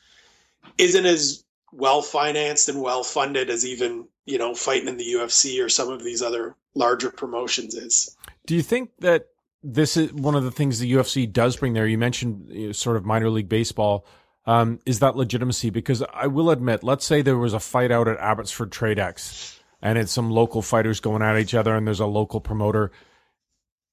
isn't 0.77 1.05
as 1.05 1.43
well 1.71 2.01
financed 2.01 2.69
and 2.69 2.81
well 2.81 3.03
funded 3.03 3.49
as 3.49 3.65
even 3.65 4.07
you 4.25 4.37
know 4.37 4.55
fighting 4.55 4.87
in 4.87 4.97
the 4.97 5.13
UFC 5.13 5.63
or 5.63 5.69
some 5.69 5.89
of 5.89 6.03
these 6.03 6.21
other 6.21 6.55
larger 6.75 7.11
promotions 7.11 7.75
is. 7.75 8.15
Do 8.45 8.55
you 8.55 8.61
think 8.61 8.89
that 8.99 9.27
this 9.61 9.95
is 9.95 10.11
one 10.11 10.35
of 10.35 10.43
the 10.43 10.51
things 10.51 10.79
the 10.79 10.91
UFC 10.91 11.31
does 11.31 11.55
bring 11.55 11.73
there? 11.73 11.87
You 11.87 11.97
mentioned 11.97 12.49
you 12.49 12.67
know, 12.67 12.71
sort 12.73 12.97
of 12.97 13.05
minor 13.05 13.29
league 13.29 13.49
baseball. 13.49 14.05
Um, 14.45 14.79
is 14.85 14.99
that 14.99 15.15
legitimacy? 15.15 15.69
Because 15.69 16.03
I 16.13 16.27
will 16.27 16.49
admit, 16.49 16.83
let's 16.83 17.05
say 17.05 17.21
there 17.21 17.37
was 17.37 17.53
a 17.53 17.61
fight 17.61 17.91
out 17.91 18.09
at 18.09 18.19
Abbotsford 18.19 18.71
Tradex, 18.71 19.57
and 19.83 19.97
it's 19.97 20.13
some 20.13 20.31
local 20.31 20.61
fighters 20.61 21.01
going 21.01 21.21
at 21.21 21.37
each 21.37 21.53
other, 21.53 21.75
and 21.75 21.85
there's 21.85 21.99
a 21.99 22.07
local 22.07 22.39
promoter. 22.39 22.91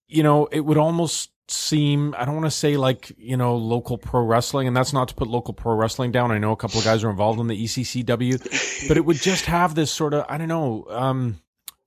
You 0.07 0.23
know, 0.23 0.47
it 0.47 0.61
would 0.61 0.79
almost 0.79 1.31
seem 1.49 2.15
I 2.17 2.25
don't 2.25 2.37
want 2.37 2.47
to 2.47 2.51
say 2.53 2.77
like 2.77 3.11
you 3.19 3.37
know 3.37 3.57
local 3.57 3.99
pro 3.99 4.23
wrestling, 4.23 4.69
and 4.69 4.77
that's 4.77 4.93
not 4.93 5.09
to 5.09 5.15
put 5.15 5.29
local 5.29 5.53
pro 5.53 5.75
wrestling 5.75 6.13
down. 6.13 6.31
I 6.31 6.39
know 6.39 6.53
a 6.53 6.57
couple 6.57 6.79
of 6.79 6.85
guys 6.85 7.03
are 7.03 7.11
involved 7.11 7.41
in 7.41 7.49
the 7.49 7.65
ECCW, 7.65 8.89
but 8.89 8.97
it 8.97 9.05
would 9.05 9.17
just 9.17 9.47
have 9.47 9.75
this 9.75 9.91
sort 9.91 10.15
of 10.15 10.25
I 10.29 10.39
don't 10.39 10.49
know 10.49 10.87
um, 10.89 11.41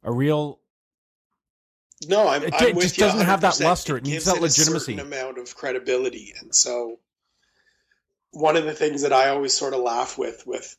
a 0.04 0.12
real. 0.12 0.60
No, 2.10 2.28
I'm, 2.28 2.43
it, 2.43 2.54
I'm 2.54 2.68
it 2.78 2.82
just 2.82 2.97
doesn't 2.97 3.26
have 3.26 3.41
that 3.41 3.62
luster. 3.62 3.95
It, 3.95 4.06
it 4.06 4.10
needs 4.10 4.26
that 4.26 4.41
legitimacy. 4.41 4.97
A 4.97 5.01
amount 5.01 5.38
of 5.38 5.56
credibility, 5.56 6.34
and 6.41 6.54
so 6.54 6.99
one 8.32 8.58
of 8.58 8.66
the 8.66 8.74
things 8.74 9.04
that 9.04 9.14
I 9.14 9.30
always 9.30 9.54
sort 9.54 9.74
of 9.74 9.80
laugh 9.80 10.18
with 10.18 10.45
with 10.45 10.76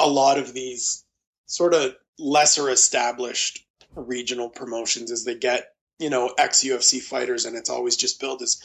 a 0.00 0.08
lot 0.08 0.38
of 0.38 0.52
these 0.52 1.04
sort 1.52 1.74
of 1.74 1.94
lesser 2.18 2.70
established 2.70 3.64
regional 3.94 4.48
promotions 4.48 5.10
is 5.10 5.24
they 5.24 5.34
get 5.34 5.72
you 6.02 6.10
know, 6.10 6.34
ex 6.36 6.64
UFC 6.64 7.00
fighters, 7.00 7.44
and 7.44 7.56
it's 7.56 7.70
always 7.70 7.96
just 7.96 8.20
billed 8.20 8.42
as 8.42 8.60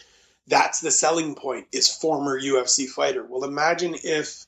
that's 0.47 0.79
the 0.79 0.91
selling 0.91 1.35
point 1.35 1.67
is 1.71 1.93
former 1.93 2.39
UFC 2.39 2.87
fighter. 2.87 3.23
Well, 3.23 3.43
imagine 3.43 3.95
if 4.03 4.45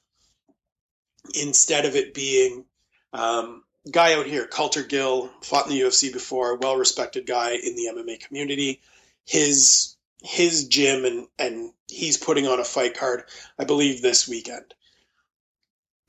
instead 1.36 1.86
of 1.86 1.96
it 1.96 2.16
being 2.16 2.66
um, 3.14 3.64
guy 3.92 4.16
out 4.16 4.26
here, 4.26 4.48
Kultar 4.48 4.88
Gill, 4.88 5.30
fought 5.44 5.68
in 5.68 5.74
the 5.74 5.82
UFC 5.82 6.12
before, 6.12 6.56
well 6.56 6.78
respected 6.78 7.28
guy 7.28 7.52
in 7.52 7.76
the 7.76 7.90
MMA 7.94 8.20
community. 8.22 8.82
His 9.26 9.96
his 10.24 10.68
gym 10.68 11.06
and 11.06 11.28
and 11.38 11.72
he's 11.88 12.18
putting 12.18 12.48
on 12.48 12.60
a 12.60 12.64
fight 12.64 12.98
card, 12.98 13.24
I 13.60 13.66
believe 13.66 14.02
this 14.02 14.28
weekend. 14.28 14.74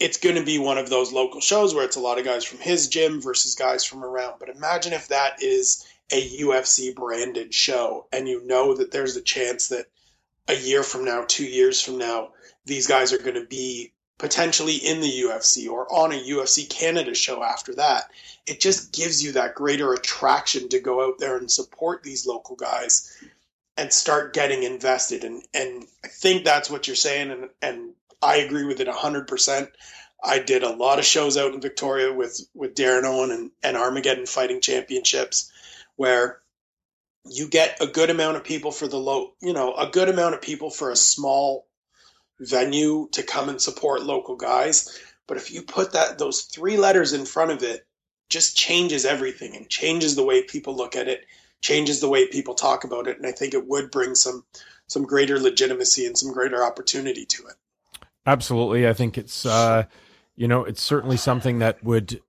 It's 0.01 0.19
going 0.19 0.37
to 0.37 0.45
be 0.45 0.59
one 0.59 0.79
of 0.79 0.91
those 0.91 1.13
local 1.13 1.41
shows 1.41 1.75
where 1.75 1.85
it's 1.85 1.97
a 1.97 2.01
lot 2.01 2.19
of 2.19 2.25
guys 2.25 2.45
from 2.45 2.59
his 2.59 2.89
gym 2.89 3.21
versus 3.21 3.55
guys 3.55 3.85
from 3.85 4.03
around. 4.03 4.37
But 4.41 4.49
imagine 4.49 4.93
if 4.93 5.09
that 5.09 5.43
is 5.43 5.87
a 6.11 6.39
UFC 6.39 6.95
branded 6.95 7.55
show, 7.55 8.07
and 8.13 8.27
you 8.27 8.45
know 8.47 8.75
that 8.75 8.91
there's 8.91 9.17
a 9.17 9.23
chance 9.23 9.69
that 9.69 9.87
a 10.49 10.55
year 10.55 10.83
from 10.83 11.05
now, 11.05 11.25
two 11.29 11.45
years 11.45 11.81
from 11.81 11.99
now, 11.99 12.31
these 12.65 12.87
guys 12.87 13.13
are 13.13 13.19
going 13.19 13.35
to 13.35 13.47
be 13.47 13.93
potentially 14.19 14.77
in 14.77 15.01
the 15.01 15.23
UFC 15.23 15.71
or 15.71 15.91
on 15.93 16.13
a 16.13 16.23
UFC 16.23 16.69
Canada 16.69 17.15
show 17.15 17.43
after 17.43 17.75
that. 17.77 18.11
It 18.47 18.61
just 18.61 18.93
gives 18.93 19.23
you 19.23 19.33
that 19.33 19.55
greater 19.55 19.93
attraction 19.93 20.69
to 20.71 20.81
go 20.81 21.07
out 21.07 21.19
there 21.19 21.37
and 21.37 21.51
support 21.51 22.03
these 22.03 22.27
local 22.27 22.57
guys 22.57 23.17
and 23.77 23.93
start 23.93 24.35
getting 24.35 24.63
invested. 24.63 25.25
And 25.25 25.43
and 25.55 25.87
I 26.05 26.09
think 26.09 26.45
that's 26.45 26.71
what 26.71 26.87
you're 26.87 26.97
saying, 26.97 27.31
and 27.31 27.49
and 27.63 27.93
I 28.23 28.37
agree 28.37 28.65
with 28.65 28.81
it 28.81 28.89
hundred 28.89 29.29
percent. 29.29 29.71
I 30.23 30.39
did 30.39 30.63
a 30.63 30.71
lot 30.77 30.99
of 30.99 31.05
shows 31.05 31.37
out 31.37 31.55
in 31.55 31.61
Victoria 31.61 32.13
with 32.13 32.41
with 32.55 32.75
Darren 32.75 33.05
Owen 33.05 33.31
and, 33.31 33.51
and 33.63 33.77
Armageddon 33.77 34.27
Fighting 34.27 34.61
Championships 34.61 35.51
where 35.97 36.41
you 37.27 37.49
get 37.49 37.81
a 37.81 37.87
good 37.87 38.11
amount 38.11 38.37
of 38.37 38.45
people 38.45 38.73
for 38.73 38.89
the 38.89 38.97
low, 38.97 39.35
you 39.41 39.53
know, 39.53 39.75
a 39.75 39.91
good 39.91 40.09
amount 40.09 40.35
of 40.35 40.41
people 40.41 40.71
for 40.71 40.91
a 40.91 40.97
small 40.97 41.67
venue 42.39 43.09
to 43.13 43.23
come 43.23 43.49
and 43.49 43.61
support 43.61 44.03
local 44.03 44.37
guys. 44.37 44.99
But 45.27 45.37
if 45.37 45.53
you 45.53 45.63
put 45.63 45.93
that 45.93 46.19
those 46.19 46.43
three 46.43 46.77
letters 46.77 47.13
in 47.13 47.25
front 47.25 47.51
of 47.53 47.63
it, 47.63 47.87
just 48.29 48.57
changes 48.57 49.05
everything 49.05 49.57
and 49.57 49.69
changes 49.69 50.17
the 50.17 50.25
way 50.25 50.43
people 50.43 50.75
look 50.75 50.97
at 50.97 51.09
it, 51.09 51.27
changes 51.61 52.01
the 52.01 52.09
way 52.09 52.27
people 52.27 52.55
talk 52.55 52.85
about 52.85 53.07
it, 53.07 53.17
and 53.17 53.27
I 53.27 53.33
think 53.33 53.55
it 53.55 53.67
would 53.67 53.91
bring 53.91 54.15
some 54.15 54.45
some 54.87 55.05
greater 55.05 55.39
legitimacy 55.39 56.07
and 56.07 56.17
some 56.17 56.33
greater 56.33 56.65
opportunity 56.65 57.27
to 57.27 57.47
it. 57.47 57.55
Absolutely, 58.27 58.87
I 58.87 58.93
think 58.93 59.19
it's 59.19 59.47
uh, 59.47 59.85
you 60.37 60.49
know 60.49 60.65
it's 60.65 60.83
certainly 60.83 61.17
something 61.17 61.61
that 61.61 61.83
would 61.83 62.21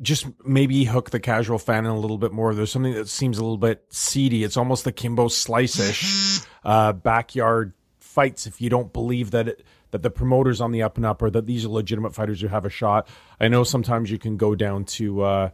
just 0.00 0.26
maybe 0.44 0.84
hook 0.84 1.10
the 1.10 1.20
casual 1.20 1.58
fan 1.58 1.84
in 1.84 1.90
a 1.90 1.98
little 1.98 2.18
bit 2.18 2.32
more. 2.32 2.54
There's 2.54 2.72
something 2.72 2.94
that 2.94 3.08
seems 3.08 3.38
a 3.38 3.42
little 3.42 3.58
bit 3.58 3.84
seedy. 3.90 4.44
It's 4.44 4.56
almost 4.56 4.84
the 4.84 4.92
Kimbo 4.92 5.28
Slice-ish 5.28 6.40
uh, 6.64 6.92
backyard 6.92 7.72
fights. 8.00 8.46
If 8.46 8.60
you 8.60 8.68
don't 8.68 8.92
believe 8.92 9.30
that 9.30 9.48
it, 9.48 9.64
that 9.92 10.02
the 10.02 10.10
promoters 10.10 10.60
on 10.60 10.72
the 10.72 10.82
up 10.82 10.96
and 10.96 11.06
up 11.06 11.22
or 11.22 11.30
that 11.30 11.46
these 11.46 11.64
are 11.64 11.68
legitimate 11.68 12.14
fighters 12.14 12.40
who 12.40 12.48
have 12.48 12.64
a 12.64 12.70
shot. 12.70 13.06
I 13.40 13.48
know 13.48 13.62
sometimes 13.62 14.10
you 14.10 14.18
can 14.18 14.36
go 14.36 14.54
down 14.54 14.84
to. 14.86 15.22
Uh, 15.22 15.50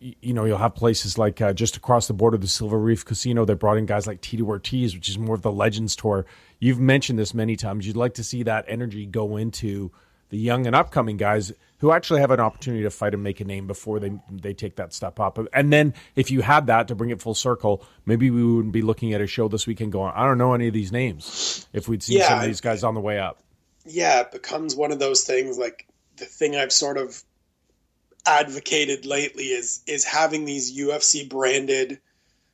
you 0.00 0.32
know, 0.32 0.46
you'll 0.46 0.58
have 0.58 0.74
places 0.74 1.18
like 1.18 1.40
uh, 1.40 1.52
just 1.52 1.76
across 1.76 2.06
the 2.06 2.14
border, 2.14 2.38
the 2.38 2.48
Silver 2.48 2.78
Reef 2.78 3.04
Casino. 3.04 3.44
They 3.44 3.54
brought 3.54 3.76
in 3.76 3.86
guys 3.86 4.06
like 4.06 4.20
Tito 4.22 4.44
Ortiz, 4.44 4.94
which 4.94 5.08
is 5.08 5.18
more 5.18 5.34
of 5.34 5.42
the 5.42 5.52
Legends 5.52 5.94
Tour. 5.94 6.24
You've 6.58 6.80
mentioned 6.80 7.18
this 7.18 7.34
many 7.34 7.54
times. 7.56 7.86
You'd 7.86 7.96
like 7.96 8.14
to 8.14 8.24
see 8.24 8.42
that 8.44 8.64
energy 8.66 9.04
go 9.04 9.36
into 9.36 9.90
the 10.30 10.38
young 10.38 10.66
and 10.66 10.74
upcoming 10.74 11.16
guys 11.16 11.52
who 11.78 11.92
actually 11.92 12.20
have 12.20 12.30
an 12.30 12.40
opportunity 12.40 12.82
to 12.84 12.90
fight 12.90 13.14
and 13.14 13.22
make 13.22 13.40
a 13.40 13.44
name 13.44 13.66
before 13.66 13.98
they 13.98 14.12
they 14.30 14.54
take 14.54 14.76
that 14.76 14.94
step 14.94 15.20
up. 15.20 15.38
And 15.52 15.72
then 15.72 15.92
if 16.16 16.30
you 16.30 16.40
had 16.40 16.68
that 16.68 16.88
to 16.88 16.94
bring 16.94 17.10
it 17.10 17.20
full 17.20 17.34
circle, 17.34 17.84
maybe 18.06 18.30
we 18.30 18.42
wouldn't 18.42 18.72
be 18.72 18.82
looking 18.82 19.12
at 19.12 19.20
a 19.20 19.26
show 19.26 19.48
this 19.48 19.66
weekend 19.66 19.92
going, 19.92 20.12
I 20.14 20.24
don't 20.24 20.38
know 20.38 20.54
any 20.54 20.68
of 20.68 20.74
these 20.74 20.92
names 20.92 21.66
if 21.72 21.88
we'd 21.88 22.02
seen 22.02 22.18
yeah, 22.18 22.28
some 22.28 22.38
of 22.38 22.46
these 22.46 22.60
guys 22.60 22.84
on 22.84 22.94
the 22.94 23.00
way 23.00 23.18
up. 23.18 23.42
Yeah, 23.84 24.20
it 24.20 24.32
becomes 24.32 24.76
one 24.76 24.92
of 24.92 24.98
those 24.98 25.24
things 25.24 25.58
like 25.58 25.86
the 26.16 26.26
thing 26.26 26.54
I've 26.54 26.72
sort 26.72 26.96
of 26.96 27.22
advocated 28.26 29.06
lately 29.06 29.46
is 29.46 29.82
is 29.86 30.04
having 30.04 30.44
these 30.44 30.76
UFC 30.76 31.28
branded 31.28 32.00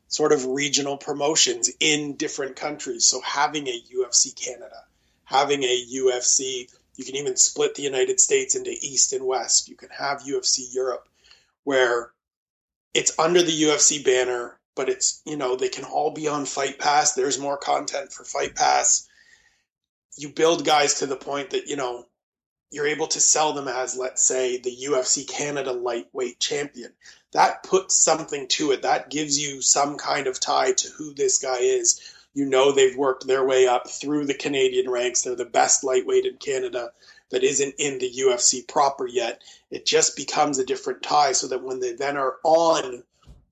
sort 0.08 0.32
of 0.32 0.46
regional 0.46 0.96
promotions 0.96 1.70
in 1.80 2.16
different 2.16 2.56
countries. 2.56 3.06
So 3.06 3.20
having 3.20 3.66
a 3.66 3.82
UFC 3.92 4.34
Canada, 4.34 4.84
having 5.24 5.62
a 5.64 5.84
UFC 5.94 6.68
you 6.96 7.04
can 7.04 7.16
even 7.16 7.36
split 7.36 7.74
the 7.74 7.82
United 7.82 8.20
States 8.20 8.54
into 8.54 8.70
East 8.70 9.12
and 9.12 9.26
West. 9.26 9.68
You 9.68 9.76
can 9.76 9.90
have 9.90 10.22
UFC 10.22 10.62
Europe, 10.72 11.08
where 11.64 12.12
it's 12.94 13.18
under 13.18 13.42
the 13.42 13.62
UFC 13.62 14.02
banner, 14.02 14.58
but 14.74 14.88
it's, 14.88 15.20
you 15.26 15.36
know, 15.36 15.56
they 15.56 15.68
can 15.68 15.84
all 15.84 16.10
be 16.10 16.26
on 16.26 16.46
Fight 16.46 16.78
Pass. 16.78 17.12
There's 17.12 17.38
more 17.38 17.58
content 17.58 18.12
for 18.12 18.24
Fight 18.24 18.54
Pass. 18.54 19.06
You 20.16 20.30
build 20.30 20.64
guys 20.64 21.00
to 21.00 21.06
the 21.06 21.16
point 21.16 21.50
that, 21.50 21.68
you 21.68 21.76
know, 21.76 22.06
you're 22.70 22.86
able 22.86 23.06
to 23.08 23.20
sell 23.20 23.52
them 23.52 23.68
as, 23.68 23.96
let's 23.96 24.24
say, 24.24 24.58
the 24.58 24.76
UFC 24.88 25.28
Canada 25.28 25.72
lightweight 25.72 26.40
champion. 26.40 26.92
That 27.32 27.62
puts 27.62 27.96
something 27.96 28.48
to 28.48 28.72
it. 28.72 28.82
That 28.82 29.10
gives 29.10 29.38
you 29.38 29.62
some 29.62 29.96
kind 29.98 30.26
of 30.26 30.40
tie 30.40 30.72
to 30.72 30.88
who 30.90 31.14
this 31.14 31.38
guy 31.38 31.58
is 31.58 32.00
you 32.36 32.44
know 32.44 32.70
they've 32.70 32.96
worked 32.96 33.26
their 33.26 33.46
way 33.46 33.66
up 33.66 33.88
through 33.88 34.26
the 34.26 34.34
Canadian 34.34 34.90
ranks. 34.90 35.22
They're 35.22 35.34
the 35.34 35.46
best 35.46 35.82
lightweight 35.82 36.26
in 36.26 36.36
Canada 36.36 36.92
that 37.30 37.42
isn't 37.42 37.76
in 37.78 37.98
the 37.98 38.12
UFC 38.12 38.68
proper 38.68 39.06
yet. 39.06 39.42
It 39.70 39.86
just 39.86 40.16
becomes 40.16 40.58
a 40.58 40.66
different 40.66 41.02
tie 41.02 41.32
so 41.32 41.48
that 41.48 41.62
when 41.62 41.80
they 41.80 41.94
then 41.94 42.18
are 42.18 42.36
on 42.44 43.02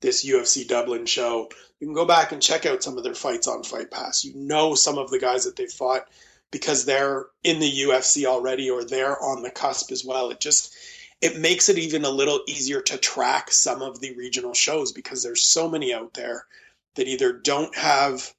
this 0.00 0.26
UFC 0.26 0.68
Dublin 0.68 1.06
show, 1.06 1.48
you 1.80 1.86
can 1.86 1.94
go 1.94 2.04
back 2.04 2.32
and 2.32 2.42
check 2.42 2.66
out 2.66 2.82
some 2.82 2.98
of 2.98 3.04
their 3.04 3.14
fights 3.14 3.48
on 3.48 3.62
Fight 3.62 3.90
Pass. 3.90 4.22
You 4.22 4.34
know 4.34 4.74
some 4.74 4.98
of 4.98 5.10
the 5.10 5.18
guys 5.18 5.44
that 5.44 5.56
they 5.56 5.66
fought 5.66 6.06
because 6.54 6.84
they're 6.84 7.26
in 7.42 7.58
the 7.58 7.80
UFC 7.80 8.26
already 8.26 8.70
or 8.70 8.84
they're 8.84 9.20
on 9.20 9.42
the 9.42 9.50
cusp 9.50 9.90
as 9.90 10.04
well. 10.04 10.30
It 10.30 10.38
just 10.38 10.72
it 11.20 11.36
makes 11.36 11.68
it 11.68 11.78
even 11.78 12.04
a 12.04 12.10
little 12.10 12.42
easier 12.46 12.80
to 12.80 12.96
track 12.96 13.50
some 13.50 13.82
of 13.82 13.98
the 13.98 14.14
regional 14.14 14.54
shows 14.54 14.92
because 14.92 15.20
there's 15.20 15.42
so 15.42 15.68
many 15.68 15.92
out 15.92 16.14
there 16.14 16.46
that 16.94 17.08
either 17.08 17.32
don't 17.32 17.74
have 17.74 18.32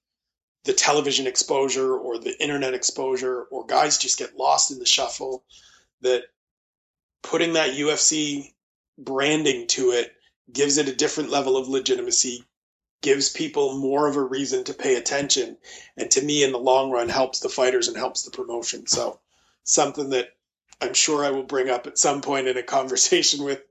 the 0.63 0.71
television 0.71 1.27
exposure 1.27 1.93
or 1.93 2.17
the 2.17 2.41
internet 2.41 2.73
exposure, 2.73 3.43
or 3.51 3.65
guys 3.65 3.97
just 3.97 4.17
get 4.17 4.37
lost 4.37 4.71
in 4.71 4.79
the 4.79 4.85
shuffle. 4.85 5.43
That 5.99 6.23
putting 7.21 7.53
that 7.53 7.71
UFC 7.71 8.53
branding 8.97 9.67
to 9.67 9.91
it 9.91 10.13
gives 10.53 10.77
it 10.77 10.87
a 10.87 10.95
different 10.95 11.31
level 11.31 11.57
of 11.57 11.67
legitimacy, 11.67 12.45
gives 13.01 13.29
people 13.29 13.77
more 13.77 14.07
of 14.07 14.15
a 14.15 14.23
reason 14.23 14.63
to 14.65 14.73
pay 14.73 14.95
attention, 14.95 15.57
and 15.97 16.09
to 16.11 16.21
me, 16.21 16.43
in 16.43 16.51
the 16.51 16.59
long 16.59 16.91
run, 16.91 17.09
helps 17.09 17.39
the 17.39 17.49
fighters 17.49 17.87
and 17.87 17.97
helps 17.97 18.23
the 18.23 18.31
promotion. 18.31 18.87
So, 18.87 19.19
something 19.63 20.09
that 20.11 20.29
I'm 20.81 20.93
sure 20.93 21.23
I 21.23 21.31
will 21.31 21.43
bring 21.43 21.69
up 21.69 21.87
at 21.87 21.97
some 21.97 22.21
point 22.21 22.47
in 22.47 22.57
a 22.57 22.63
conversation 22.63 23.43
with 23.43 23.61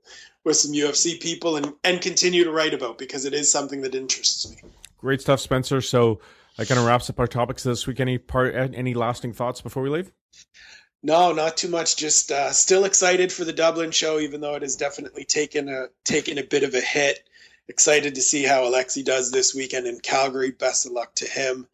with 0.43 0.57
some 0.57 0.71
UFC 0.71 1.19
people 1.19 1.57
and 1.57 1.73
and 1.83 2.01
continue 2.01 2.43
to 2.43 2.51
write 2.51 2.73
about 2.73 2.97
because 2.97 3.25
it 3.25 3.33
is 3.33 3.51
something 3.51 3.81
that 3.81 3.95
interests 3.95 4.49
me. 4.49 4.57
Great 4.97 5.21
stuff, 5.21 5.39
Spencer. 5.39 5.81
So 5.81 6.19
that 6.57 6.67
kind 6.67 6.79
of 6.79 6.85
wraps 6.85 7.09
up 7.09 7.19
our 7.19 7.27
topics 7.27 7.63
this 7.63 7.85
week. 7.85 7.99
Any 7.99 8.17
part, 8.17 8.55
any 8.55 8.93
lasting 8.93 9.33
thoughts 9.33 9.61
before 9.61 9.83
we 9.83 9.89
leave? 9.89 10.11
No, 11.03 11.33
not 11.33 11.57
too 11.57 11.67
much. 11.67 11.97
Just 11.97 12.31
uh, 12.31 12.51
still 12.51 12.85
excited 12.85 13.31
for 13.31 13.45
the 13.45 13.53
Dublin 13.53 13.91
show, 13.91 14.19
even 14.19 14.41
though 14.41 14.55
it 14.55 14.61
has 14.61 14.75
definitely 14.75 15.25
taken 15.25 15.69
a 15.69 15.87
taken 16.03 16.37
a 16.37 16.43
bit 16.43 16.63
of 16.63 16.73
a 16.73 16.81
hit. 16.81 17.24
Excited 17.67 18.15
to 18.15 18.21
see 18.21 18.43
how 18.43 18.63
Alexi 18.63 19.03
does 19.03 19.31
this 19.31 19.55
weekend 19.55 19.87
in 19.87 19.99
Calgary. 19.99 20.51
Best 20.51 20.85
of 20.85 20.91
luck 20.91 21.15
to 21.15 21.25
him, 21.27 21.67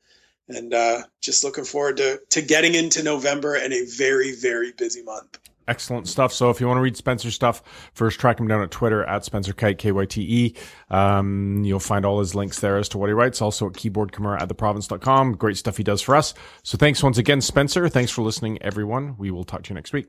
and 0.47 0.73
uh, 0.73 1.03
just 1.21 1.43
looking 1.43 1.65
forward 1.65 1.97
to 1.97 2.19
to 2.29 2.41
getting 2.41 2.75
into 2.75 3.03
November 3.03 3.55
and 3.55 3.73
a 3.73 3.85
very 3.85 4.33
very 4.33 4.71
busy 4.71 5.03
month. 5.03 5.37
Excellent 5.67 6.07
stuff. 6.07 6.33
So 6.33 6.49
if 6.49 6.59
you 6.59 6.67
want 6.67 6.79
to 6.79 6.81
read 6.81 6.97
Spencer's 6.97 7.35
stuff, 7.35 7.61
first 7.93 8.19
track 8.19 8.39
him 8.39 8.47
down 8.47 8.61
at 8.61 8.71
Twitter 8.71 9.03
at 9.05 9.23
Spencer 9.23 9.53
Kyte, 9.53 9.77
K-Y-T-E. 9.77 10.55
Um, 10.89 11.63
you'll 11.63 11.79
find 11.79 12.05
all 12.05 12.19
his 12.19 12.33
links 12.35 12.59
there 12.59 12.77
as 12.77 12.89
to 12.89 12.97
what 12.97 13.09
he 13.09 13.13
writes. 13.13 13.41
Also 13.41 13.67
at 13.67 13.73
keyboardkimura 13.73 14.41
at 14.41 14.49
theprovince.com. 14.49 15.33
Great 15.33 15.57
stuff 15.57 15.77
he 15.77 15.83
does 15.83 16.01
for 16.01 16.15
us. 16.15 16.33
So 16.63 16.77
thanks 16.77 17.03
once 17.03 17.17
again, 17.17 17.41
Spencer. 17.41 17.87
Thanks 17.87 18.11
for 18.11 18.21
listening, 18.21 18.61
everyone. 18.61 19.15
We 19.17 19.31
will 19.31 19.43
talk 19.43 19.63
to 19.63 19.69
you 19.69 19.75
next 19.75 19.93
week. 19.93 20.07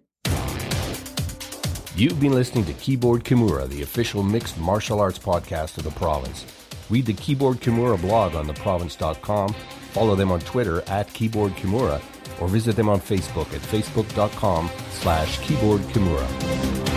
You've 1.94 2.20
been 2.20 2.32
listening 2.32 2.64
to 2.64 2.72
Keyboard 2.72 3.22
Kimura, 3.22 3.68
the 3.68 3.82
official 3.82 4.22
mixed 4.22 4.58
martial 4.58 4.98
arts 4.98 5.18
podcast 5.18 5.76
of 5.76 5.84
the 5.84 5.90
province. 5.90 6.46
Read 6.88 7.04
the 7.04 7.12
Keyboard 7.12 7.58
Kimura 7.58 8.00
blog 8.00 8.34
on 8.34 8.46
theprovince.com. 8.46 9.52
Follow 9.92 10.14
them 10.14 10.32
on 10.32 10.40
Twitter 10.40 10.82
at 10.88 11.12
Keyboard 11.12 11.52
Kimura 11.52 12.00
or 12.40 12.48
visit 12.48 12.76
them 12.76 12.88
on 12.88 12.98
Facebook 12.98 13.52
at 13.52 13.60
facebook.com 13.60 14.70
slash 14.90 15.38
keyboardkimura. 15.40 16.91